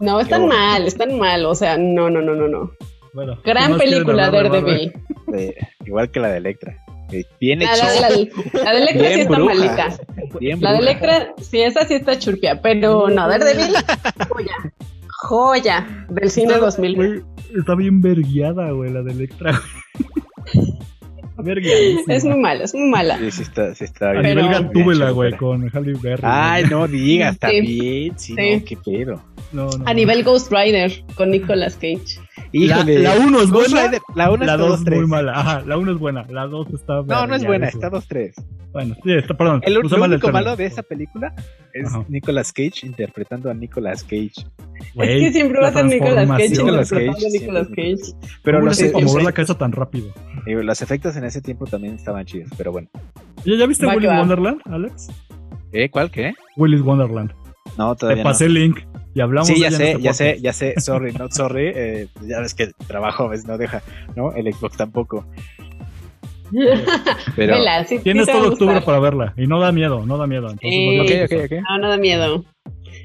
[0.00, 1.44] No, están mal, están mal.
[1.46, 2.70] O sea, no, no, no, no, no.
[3.14, 4.92] Bueno, ¿qué Gran película, de Daredevil.
[5.36, 5.54] Eh,
[5.84, 6.78] igual que la de Electra.
[7.10, 8.08] Eh, Bien La, la, la-
[8.64, 9.54] la de Electra sí Bien está bruja.
[9.54, 9.88] malita.
[10.40, 10.78] Bien La de.
[10.78, 13.74] Electra, sí, esa sí está churpia, pero no, Daredevil,
[14.30, 14.54] joya.
[15.24, 16.94] Joya del cine Está- 2000.
[16.96, 17.22] güey,
[17.58, 19.60] está bien verguiada, güey, la de Electra.
[22.08, 23.18] Es muy mala, es muy mala.
[23.18, 24.22] Sí, sí está, sí está A bien.
[24.22, 26.22] Pero- nivel bien Gatúbela, hecha, güey, con Halle Berry.
[26.24, 27.38] Ay, no digas, Sí.
[27.40, 28.18] también.
[28.18, 28.56] Sí, Sí.
[28.58, 29.22] no, qué pedo.
[29.52, 29.94] No, no, A no.
[29.94, 32.20] nivel Ghost Rider con Nicolas Cage.
[32.52, 32.98] Híjole.
[33.00, 34.96] La 1 es buena, la 1 la está 2 es 2-3.
[34.96, 35.32] muy mala.
[35.38, 38.32] Ajá, la 1 es buena, la 2 está No, no es buena, está 2-3.
[38.72, 39.60] Bueno, sí, está, perdón.
[39.64, 40.32] El lo mal el único término.
[40.32, 41.34] malo de esa película
[41.74, 42.04] es Ajá.
[42.08, 44.32] Nicolas Cage interpretando a Nicolas Cage.
[44.94, 47.68] Güey, es que siempre va a ser Nicolas Cage interpretando Cage, a Nicolas.
[47.68, 47.96] Cage.
[48.42, 50.06] Pero ¿Cómo hace para efectos- mover la cabeza tan rápido.
[50.46, 52.88] eh, los efectos en ese tiempo también estaban chidos, pero bueno.
[53.44, 53.94] ¿Ya, ya viste va.
[53.94, 55.08] Wonderland, Alex?
[55.72, 55.90] ¿Eh?
[55.90, 56.10] ¿Cuál?
[56.10, 56.32] ¿Qué?
[56.56, 57.32] Willy's Wonderland.
[57.76, 58.78] No, Te todavía pasé el link
[59.14, 59.48] y hablamos.
[59.48, 60.74] Sí, de ya en sé, este ya sé, ya sé.
[60.80, 61.72] Sorry, not sorry.
[61.74, 63.82] Eh, ya ves que el trabajo a veces no deja,
[64.16, 64.32] ¿no?
[64.32, 65.26] El Xbox tampoco.
[67.36, 67.54] Pero...
[67.54, 70.50] Vela, sí, Tienes todo octubre para verla y no da miedo, no da miedo.
[70.50, 71.60] Entonces, no Ok, te ok, preocupes.
[71.60, 71.68] ok.
[71.70, 72.44] No, no da miedo.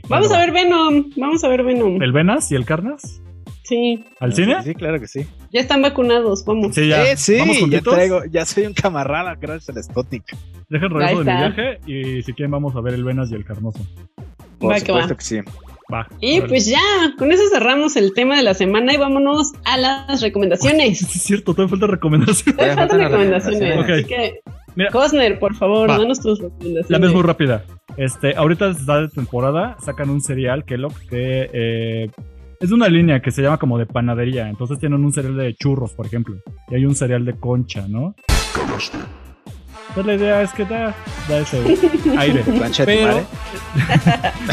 [0.10, 2.02] Vamos a ver Venom, vamos a ver Venom.
[2.02, 3.22] ¿El Venas y el Carnas?
[3.64, 4.64] Sí, ¿Al cine?
[4.64, 5.28] Sí, claro que sí.
[5.52, 6.74] ya están vacunados, vamos.
[6.74, 7.04] Sí, ya.
[7.12, 10.24] Eh, sí, ¿Vamos ya traigo, ya soy un camarada gracias al Sputnik.
[10.70, 13.44] Dejen regreso de mi viaje y si quieren vamos a ver el Venas y el
[13.44, 13.80] Carnoso.
[14.60, 15.02] Por Va que va.
[15.04, 15.40] supuesto que sí.
[15.94, 16.08] Va.
[16.20, 16.80] Y pues ya,
[17.18, 21.02] con eso cerramos el tema de la semana y vámonos a las recomendaciones.
[21.02, 22.56] Es cierto, todavía falta recomendación.
[22.56, 23.60] Todavía faltan recomendaciones.
[23.60, 24.06] recomendaciones.
[24.06, 24.92] Así que, Mira.
[24.92, 25.98] Cosner, por favor, Va.
[25.98, 26.90] danos tus recomendaciones.
[26.90, 27.64] La vez muy rápida.
[27.96, 32.12] Este, ahorita está de temporada, sacan un cereal Kellogg que eh,
[32.60, 34.50] es de una línea que se llama como de panadería.
[34.50, 36.36] Entonces tienen un cereal de churros, por ejemplo.
[36.70, 38.14] Y hay un cereal de concha, ¿no?
[39.90, 40.96] Entonces la idea es que da,
[41.28, 41.58] da ese
[42.18, 42.44] aire.
[42.86, 43.24] Pero, madre.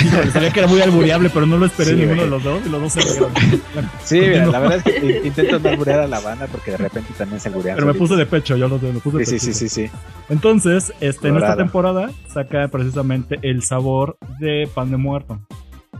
[0.05, 2.63] Híjole, sabía que era muy albureable, pero no lo esperé Sí, ninguno de los dos
[2.65, 3.31] y los dos se rieron.
[4.05, 6.77] Sí, mira, la verdad es que in- intento no alburear a la banda porque de
[6.79, 7.77] repente también se alburean.
[7.77, 9.59] Pero me puse de pecho, yo lo me puse de Sí, sí, pecho.
[9.59, 9.91] sí, sí, sí.
[10.29, 15.41] Entonces, este, en esta temporada saca precisamente el sabor de pan de muerto.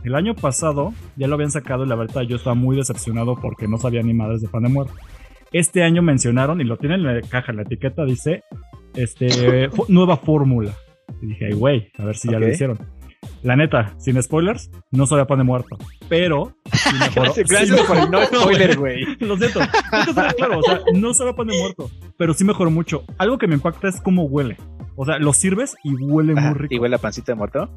[0.03, 3.67] El año pasado ya lo habían sacado y la verdad yo estaba muy decepcionado porque
[3.67, 4.93] no sabía ni madres de pan de muerto.
[5.51, 8.43] Este año mencionaron y lo tienen en la caja, en la etiqueta dice
[8.95, 10.73] este nueva fórmula.
[11.21, 12.77] Y dije, ay güey, a ver si ya lo hicieron.
[13.41, 15.77] La neta, sin spoilers, no sabía pan de muerto,
[16.09, 17.33] pero sí mejoró.
[17.35, 19.03] Gracias, sí por no spoiler, güey.
[19.19, 19.59] lo siento.
[20.37, 23.03] Claro, o sea, no sabe a pan de muerto, pero sí mejoró mucho.
[23.17, 24.57] Algo que me impacta es cómo huele.
[24.95, 26.75] O sea, lo sirves y huele Ajá, muy rico.
[26.75, 27.69] Y huele a pancita de muerto,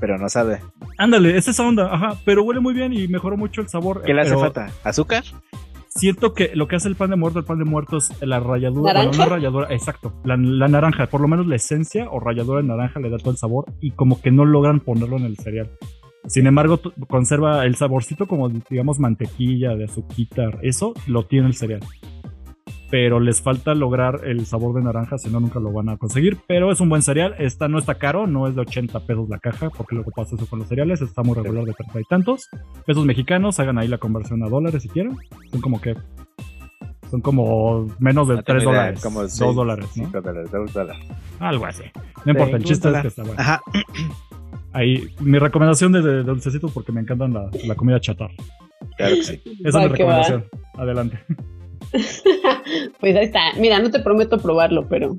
[0.00, 0.60] pero no sabe.
[0.98, 4.02] Ándale, es esa onda, ajá, pero huele muy bien y mejoró mucho el sabor.
[4.02, 4.70] ¿Qué le hace pero falta?
[4.84, 5.24] ¿Azúcar?
[5.98, 8.38] Siento que lo que hace el pan de muerto, el pan de muerto es la
[8.38, 12.68] ralladura, bueno, ralladura, exacto, la, la naranja, por lo menos la esencia o ralladura de
[12.68, 15.70] naranja le da todo el sabor y como que no logran ponerlo en el cereal.
[16.26, 21.80] Sin embargo, conserva el saborcito como, digamos, mantequilla, de azuquita, eso lo tiene el cereal.
[22.90, 26.38] Pero les falta lograr el sabor de naranja, si no, nunca lo van a conseguir.
[26.46, 29.38] Pero es un buen cereal, esta no está caro, no es de 80 pesos la
[29.38, 32.04] caja, porque lo que pasa eso con los cereales, está muy regular de 30 y
[32.04, 32.48] tantos.
[32.86, 35.16] Pesos mexicanos, hagan ahí la conversión a dólares si quieren.
[35.50, 35.94] Son como que...
[37.10, 39.00] Son como menos de No tengo 3 idea, dólares.
[39.02, 39.92] como 2 seis, dólares, ¿no?
[40.04, 41.06] cinco dólares, dos dólares.
[41.40, 41.84] Algo así.
[42.24, 43.40] No importa, el chiste es que está bueno.
[43.40, 43.60] Ajá.
[44.72, 48.34] Ahí, mi recomendación de, de dulcecitos porque me encantan la, la comida chatarra.
[48.98, 49.42] Claro que sí.
[49.64, 49.96] Esa Va es mi va.
[49.96, 50.44] recomendación.
[50.76, 51.18] Adelante.
[53.00, 53.52] pues ahí está.
[53.58, 55.18] Mira, no te prometo probarlo, pero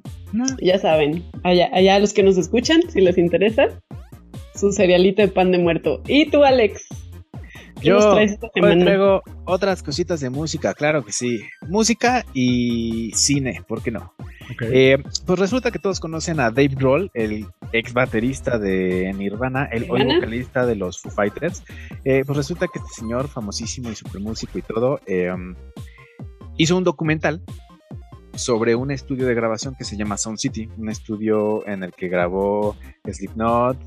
[0.61, 1.23] ya saben.
[1.43, 3.67] Allá, allá los que nos escuchan, si les interesa,
[4.55, 6.01] su cerealito de pan de muerto.
[6.07, 6.87] ¿Y tú, Alex?
[7.81, 8.83] ¿Qué nos Yo traes esta semana?
[8.83, 11.39] traigo otras cositas de música, claro que sí.
[11.67, 14.13] Música y cine, ¿por qué no?
[14.51, 14.63] Ok.
[14.71, 19.89] Eh, pues resulta que todos conocen a Dave Grohl, el ex baterista de Nirvana, el
[19.89, 21.63] hoy vocalista de los Foo Fighters.
[22.03, 25.31] Eh, pues resulta que este señor, famosísimo y super músico y todo, eh,
[26.59, 27.41] hizo un documental
[28.35, 32.09] sobre un estudio de grabación que se llama Sound City, un estudio en el que
[32.09, 32.75] grabó
[33.09, 33.77] Slipknot,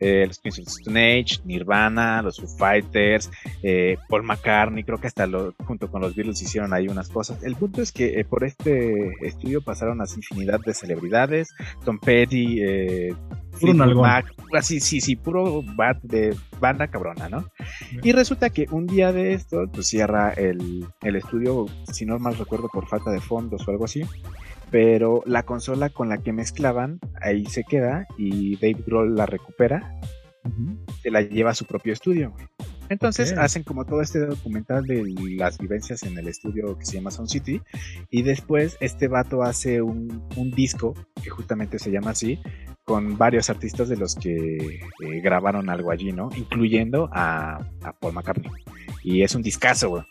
[0.00, 3.30] eh, los Queens of the Stone Age, Nirvana, los Foo Fighters,
[3.62, 7.42] eh, Paul McCartney, creo que hasta lo- junto con los Beatles hicieron ahí unas cosas.
[7.42, 11.48] El punto es que eh, por este estudio pasaron las infinidad de celebridades,
[11.84, 13.14] Tom Petty, eh,
[13.60, 13.74] Puro.
[14.02, 17.44] Mac, así, sí, sí, puro bat de banda cabrona, ¿no?
[18.04, 22.36] Y resulta que un día de esto, pues cierra el, el estudio, si no mal
[22.38, 24.02] recuerdo, por falta de fondos o algo así.
[24.70, 29.98] Pero la consola con la que mezclaban ahí se queda y Dave Grohl la recupera,
[31.02, 32.34] se la lleva a su propio estudio.
[32.90, 35.04] Entonces hacen como todo este documental de
[35.36, 37.60] las vivencias en el estudio que se llama Sound City
[38.10, 42.40] y después este vato hace un, disco que justamente se llama así
[42.84, 46.30] con varios artistas de los que eh, grabaron algo allí, ¿no?
[46.36, 47.60] Incluyendo a,
[48.00, 48.50] Paul McCartney.
[49.04, 50.04] Y es un discazo, güey.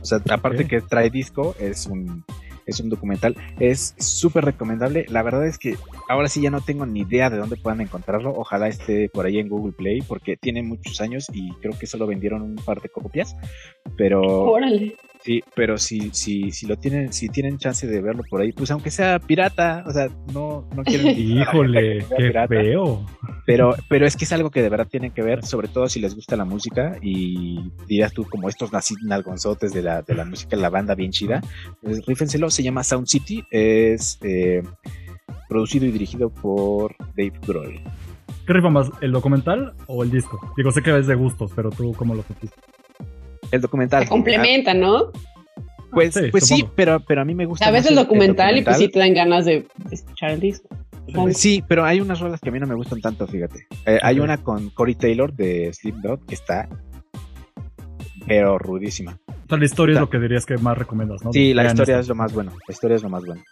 [0.00, 2.24] O sea, aparte que trae disco, es un,
[2.70, 3.36] es un documental.
[3.58, 5.06] Es súper recomendable.
[5.08, 5.76] La verdad es que
[6.08, 8.32] ahora sí ya no tengo ni idea de dónde puedan encontrarlo.
[8.36, 12.06] Ojalá esté por ahí en Google Play porque tiene muchos años y creo que solo
[12.06, 13.36] vendieron un par de copias.
[13.96, 14.20] Pero...
[14.22, 14.96] Órale.
[15.22, 18.70] Sí, pero si, si, si lo tienen, si tienen chance de verlo por ahí, pues
[18.70, 23.04] aunque sea pirata, o sea, no, no quiero Híjole, qué feo.
[23.44, 26.00] Pero, pero es que es algo que de verdad tienen que ver, sobre todo si
[26.00, 28.70] les gusta la música y dirás tú como estos
[29.02, 31.42] nalgonzotes de la, de la música, la banda bien chida,
[31.82, 34.62] pues rífenselo, se llama Sound City, es eh,
[35.50, 37.80] producido y dirigido por Dave Grohl.
[38.46, 40.40] ¿Qué rifa más, el documental o el disco?
[40.56, 42.56] Digo, sé que es de gustos, pero tú cómo lo sentiste.
[43.50, 44.04] El documental.
[44.04, 45.10] Se complementa, ¿no?
[45.92, 47.66] Pues sí, pues sí pero, pero a mí me gusta.
[47.66, 50.68] A veces el documental, y pues sí te dan ganas de escuchar el disco.
[51.32, 53.66] Sí, pero hay unas rolas que a mí no me gustan tanto, fíjate.
[53.86, 56.68] Eh, hay una con Corey Taylor de Slipknot que está
[58.26, 59.18] pero rudísima.
[59.26, 61.32] O sea, la historia es lo que dirías que más recomiendas, ¿no?
[61.32, 62.52] Sí, la historia es lo más bueno.
[62.68, 63.42] La historia es lo más bueno.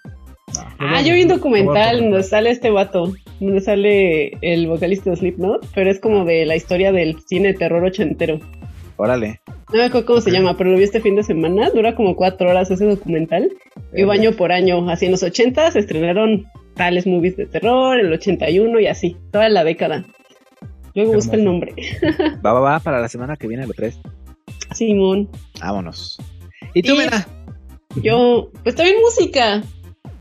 [0.79, 5.67] Ah, yo vi un documental donde sale este vato, donde sale el vocalista de Slipknot,
[5.75, 8.39] pero es como de la historia del cine terror ochentero.
[8.97, 9.41] Órale.
[9.71, 11.71] No me acuerdo cómo se llama, pero lo vi este fin de semana.
[11.71, 13.51] Dura como cuatro horas ese documental.
[13.95, 14.89] Y año por año.
[14.89, 19.17] Así en los 80 se estrenaron tales movies de terror, el 81 y así.
[19.31, 20.05] Toda la década.
[20.95, 21.75] Luego busca el nombre.
[22.45, 24.01] va, va, va, para la semana que viene lo tres.
[24.75, 25.29] Simón.
[25.61, 26.19] Vámonos.
[26.73, 27.27] ¿Y tú, Mena?
[28.03, 29.63] Yo, pues también música.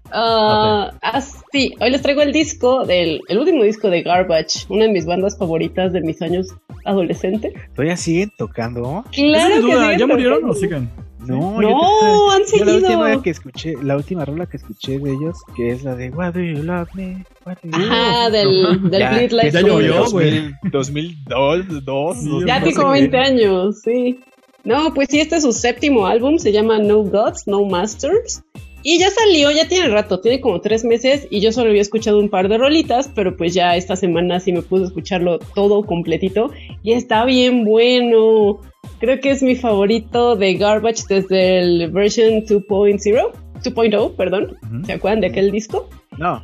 [0.09, 4.85] Uh, ah, sí, hoy les traigo el disco del el último disco de Garbage, una
[4.85, 6.47] de mis bandas favoritas de mis años
[6.85, 7.53] adolescentes.
[7.75, 9.03] ¿Todavía siguen tocando?
[9.11, 10.89] Claro que ¿Ya murieron o siguen?
[11.27, 12.65] No, no han seguido.
[12.65, 16.09] La última que escuché, la última rola que escuché de ellos, que es la de
[16.09, 17.25] What do you love me?
[17.45, 20.53] Ajá, del, del ya, Bleed Like Ya llovió, güey.
[20.71, 24.19] 2002, 2, Ya tiene como 20 años, sí.
[24.63, 28.43] No, pues sí, este es su séptimo álbum, se llama No Gods, No Masters.
[28.89, 32.19] Y ya salió, ya tiene rato, tiene como tres meses y yo solo había escuchado
[32.19, 36.51] un par de rolitas, pero pues ya esta semana sí me pude escucharlo todo completito
[36.83, 38.61] y está bien bueno.
[39.01, 43.31] Creo que es mi favorito de Garbage desde el version 2.0,
[43.61, 44.57] 2.0, perdón.
[44.85, 45.89] ¿Se acuerdan de aquel disco?
[46.17, 46.43] No.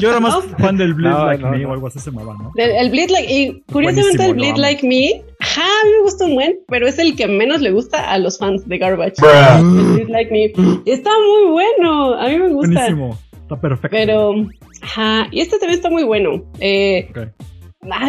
[0.00, 2.52] Yo era más fan del Bleed Like Me o algo así se llamaba, ¿no?
[2.56, 6.34] el Bleed Like, y curiosamente el Bleed Like Me, ja, a mí me gusta un
[6.34, 9.14] buen, pero es el que menos le gusta a los fans de Garbage.
[9.58, 10.82] El Bleed Like Me.
[10.86, 12.68] Está muy bueno, a mí me gusta.
[12.68, 13.96] Buenísimo, está perfecto.
[13.96, 14.34] Pero,
[14.80, 16.44] ajá, y este también está muy bueno.
[16.60, 17.10] Eh,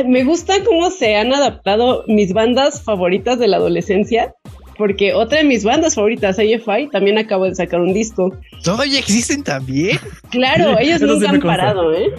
[0.06, 4.36] me gusta cómo se han adaptado mis bandas favoritas de la adolescencia
[4.78, 8.36] porque otra de mis bandas favoritas, AFI, también acabo de sacar un disco.
[8.64, 9.98] ¿Todavía existen también?
[10.30, 12.14] Claro, ellos nunca han parado, ¿eh?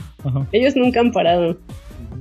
[0.53, 1.57] Ellos nunca han parado.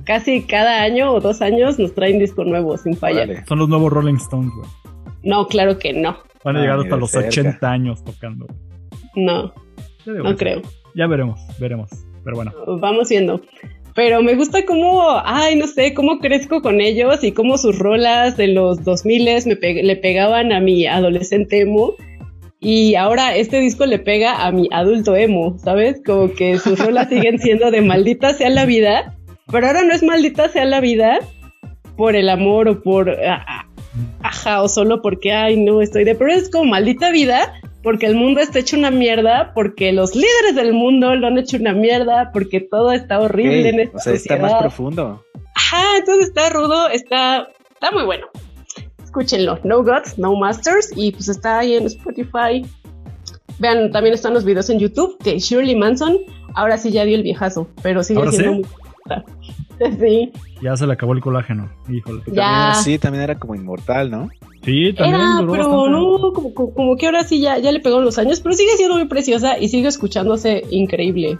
[0.04, 3.44] Casi cada año o dos años nos traen disco nuevo, sin fallar.
[3.46, 4.68] Son los nuevos Rolling Stones, güey.
[5.22, 6.18] No, claro que no.
[6.44, 8.46] Van a llegar hasta los 80 años tocando.
[9.14, 9.54] No,
[10.04, 10.60] no creo.
[10.94, 11.90] Ya veremos, veremos.
[12.22, 12.52] Pero bueno.
[12.80, 13.40] Vamos viendo
[13.94, 18.36] pero me gusta cómo, ay, no sé, cómo crezco con ellos y cómo sus rolas
[18.36, 21.94] de los 2000 me le pegaban a mi adolescente emo.
[22.58, 26.00] Y ahora este disco le pega a mi adulto emo, ¿sabes?
[26.04, 29.14] Como que sus rolas siguen siendo de maldita sea la vida,
[29.52, 31.20] pero ahora no es maldita sea la vida
[31.96, 33.16] por el amor o por,
[34.22, 37.52] ajá, o solo porque, ay, no, estoy de, pero es como maldita vida
[37.84, 41.58] porque el mundo está hecho una mierda, porque los líderes del mundo lo han hecho
[41.58, 45.22] una mierda, porque todo está horrible en esta O sea, está más profundo.
[45.54, 48.26] Ajá, entonces está rudo, está, está muy bueno.
[49.04, 52.66] Escúchenlo, No Gods, No Masters, y pues está ahí en Spotify.
[53.58, 56.18] Vean, también están los videos en YouTube, que Shirley Manson,
[56.54, 58.66] ahora sí ya dio el viejazo, pero sigue siendo muy...
[60.00, 60.32] Sí.
[60.62, 62.22] Ya se le acabó el colágeno, híjole.
[62.28, 62.74] Ya.
[62.74, 64.30] sí, también era como inmortal, ¿no?
[64.64, 65.20] Sí, también.
[65.20, 68.76] Era, pero no, como, que ahora sí ya, ya le pegó los años, pero sigue
[68.76, 71.38] siendo muy preciosa y sigue escuchándose increíble.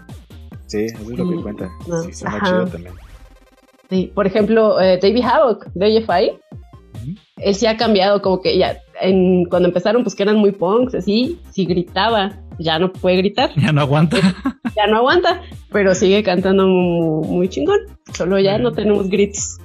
[0.67, 1.71] Sí, eso es lo que cuenta.
[2.05, 2.95] sí, suena chido también.
[3.91, 6.33] Sí, por ejemplo, eh, David Havoc de AFI,
[7.37, 10.95] él sí ha cambiado, como que ya, en, cuando empezaron, pues que eran muy punks,
[10.95, 13.51] así, sí gritaba, ya no puede gritar.
[13.57, 14.17] Ya no aguanta.
[14.77, 17.81] ya no aguanta, pero sigue cantando muy, chingón,
[18.13, 19.59] solo ya no tenemos gritos.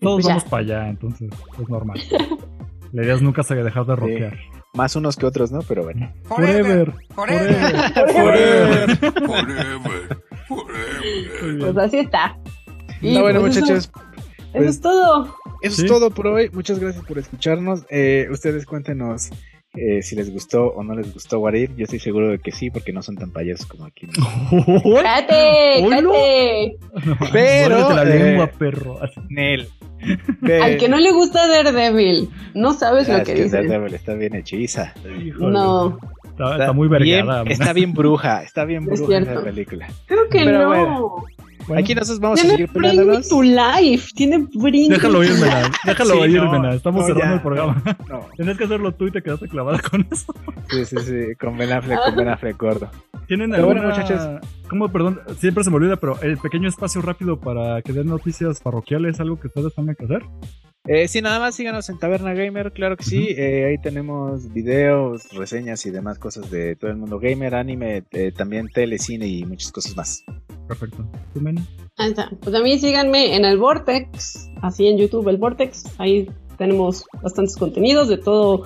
[0.00, 2.00] Todos pues vamos para allá, entonces es normal.
[2.94, 4.38] La idea es nunca se dejar de rockear.
[4.74, 5.62] Más unos que otros, ¿no?
[5.62, 6.12] Pero bueno.
[6.24, 6.92] Forever.
[7.12, 7.92] Forever.
[8.12, 8.96] Forever.
[9.26, 10.22] Forever.
[10.46, 11.58] Forever.
[11.60, 12.38] Pues así está.
[13.00, 15.34] Y Ah, bueno, pues eso- muchachos, Eso, pues- es todo.
[15.62, 15.82] eso Sí.
[15.82, 16.50] es todo por hoy.
[16.52, 17.84] Muchas gracias por escucharnos.
[17.90, 19.30] Eh, ustedes cuéntenos
[19.76, 21.70] eh, si les gustó o no les gustó Warif.
[21.76, 24.06] Yo estoy seguro de que sí, porque no son tan payasos como aquí.
[24.52, 25.02] Oilo.
[25.02, 26.76] ¡Cállate!
[27.32, 29.00] Pero, la eh, lengua, perro.
[29.28, 29.68] Nel.
[30.62, 33.56] Al que no le gusta Daredevil, no sabes Ah, lo es que que dice.
[33.56, 34.92] Daredevil está bien hechiza.
[35.24, 35.50] Híjole.
[35.52, 37.44] No, Está, está muy vergada.
[37.46, 39.44] está bien bruja, está bien Es bruja esa cierto.
[39.44, 39.86] película.
[40.06, 41.16] creo que Pero no.
[41.66, 41.68] Bueno.
[41.68, 43.28] Bueno, Aquí nosotros vamos a Tiene seguir Bring Me peleándonos.
[43.28, 44.12] to Life.
[44.14, 45.46] Tiene Bring Déjalo irme,
[45.84, 46.58] déjalo Sí, irme.
[46.58, 47.82] no, Estamos no, cerrando ya, el programa.
[48.08, 50.34] No, Tienes que hacerlo tú y te quedaste clavada con eso.
[50.70, 52.90] sí, sí, sí, con Ben Affleck, con Ben Affleck gordo.
[53.26, 54.02] ¿Tienen Pero bueno, alguna...
[54.02, 54.42] muchachos.
[54.68, 55.20] ¿Cómo, perdón?
[55.38, 59.38] Siempre se me olvida, pero el pequeño espacio rápido para que den noticias parroquiales, algo
[59.38, 60.22] que ustedes tengan que hacer.
[60.86, 63.28] Eh, sí, nada más síganos en Taberna Gamer, claro que sí.
[63.30, 68.32] Eh, ahí tenemos videos, reseñas y demás cosas de todo el mundo gamer, anime, eh,
[68.36, 70.24] también tele, cine y muchas cosas más.
[70.68, 71.06] Perfecto.
[71.32, 71.66] ¿Tú, Mena?
[71.96, 72.30] Ahí está.
[72.40, 75.84] Pues a mí síganme en el Vortex, así en YouTube, el Vortex.
[75.96, 76.28] Ahí
[76.58, 78.64] tenemos bastantes contenidos de todo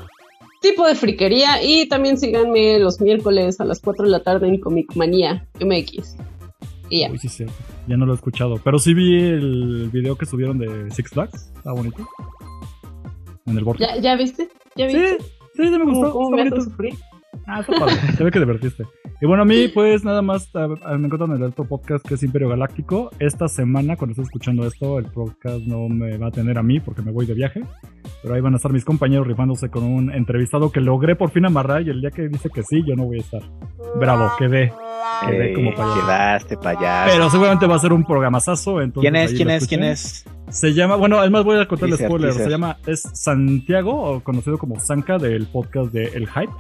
[0.61, 1.63] tipo de friquería.
[1.63, 6.17] Y también síganme los miércoles a las 4 de la tarde en Comic Manía MX.
[6.91, 7.11] Y ya.
[7.11, 7.45] Uy, sí, sí.
[7.87, 8.57] Ya no lo he escuchado.
[8.65, 11.53] Pero sí vi el video que subieron de Six Flags.
[11.57, 12.07] Está bonito.
[13.47, 13.85] En el borde.
[13.87, 14.49] ¿Ya, ¿Ya viste?
[14.77, 15.19] ¿Ya viste?
[15.55, 16.13] sí, sí me ¿Cómo, gustó.
[16.13, 16.57] cómo está me bonito.
[16.57, 16.95] hace sufrir?
[17.47, 17.95] Ah, está padre.
[18.17, 18.85] Se ve que divertiste.
[19.21, 22.07] Y bueno, a mí, pues nada más a- a- me encuentran en el otro podcast
[22.07, 23.11] que es Imperio Galáctico.
[23.19, 26.79] Esta semana, cuando estoy escuchando esto, el podcast no me va a tener a mí
[26.81, 27.63] porque me voy de viaje.
[28.23, 31.47] Pero ahí van a estar mis compañeros rifándose con un entrevistado que logré por fin
[31.47, 31.83] amarrar.
[31.83, 33.43] Y el día que dice que sí, yo no voy a estar.
[33.99, 34.73] Bravo, quedé.
[35.27, 35.95] Quedé Eh, como payaso.
[36.01, 37.11] quedaste payaso.
[37.13, 38.81] Pero seguramente va a ser un programazazo.
[38.81, 39.35] Entonces ¿Quién es?
[39.35, 39.67] ¿Quién es?
[39.67, 40.25] ¿Quién es?
[40.51, 42.33] Se llama, bueno, además voy a contar el spoiler.
[42.33, 46.53] Se llama, es Santiago, o conocido como Sanka del podcast de El Hype.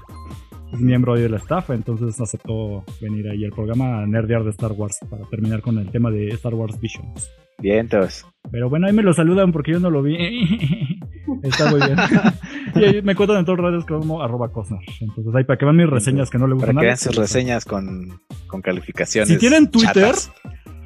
[0.72, 4.98] Es miembro del staff, entonces aceptó venir ahí al programa a nerdear de Star Wars
[5.08, 7.30] para terminar con el tema de Star Wars Visions.
[7.60, 8.26] Vientos.
[8.50, 10.16] Pero bueno, ahí me lo saludan porque yo no lo vi.
[11.42, 11.96] Está muy bien.
[12.76, 14.80] y ahí me cuentan en todas las redes como arroba Cosnar.
[15.00, 16.86] Entonces ahí para que vean mis reseñas que no le Para gustan que nada.
[16.86, 19.28] vean sus reseñas con, con calificaciones.
[19.28, 20.32] Si tienen Twitter, chatas.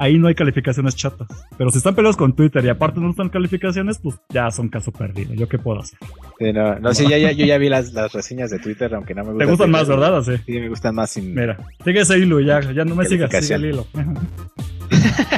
[0.02, 1.28] Ahí no hay calificaciones chatas.
[1.56, 4.90] Pero si están peleados con Twitter y aparte no están calificaciones, pues ya son caso
[4.92, 5.32] perdido.
[5.34, 5.98] ¿Yo qué puedo hacer?
[6.38, 9.14] Sí, no, no, sí, ya, ya- yo ya vi las, las reseñas de Twitter, aunque
[9.14, 9.48] no me Te gustan.
[9.48, 10.22] gustan más, ¿verdad?
[10.44, 11.34] Sí, me gustan más sin.
[11.34, 13.86] Mira, sigue ese hilo ya, ya no me sigas, sigue el hilo.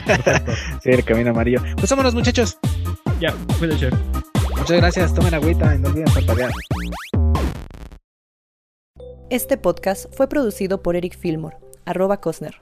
[0.07, 0.53] Perfecto.
[0.83, 1.61] Sí, el camino amarillo.
[1.77, 2.59] Pues vámonos, muchachos.
[3.21, 3.95] Ya, cuídate, chef.
[4.57, 5.15] Muchas gracias.
[5.15, 6.51] Tomen agüita y no olviden parpadear.
[9.31, 12.61] Este podcast fue producido por Eric Fillmore, arroba Cosner.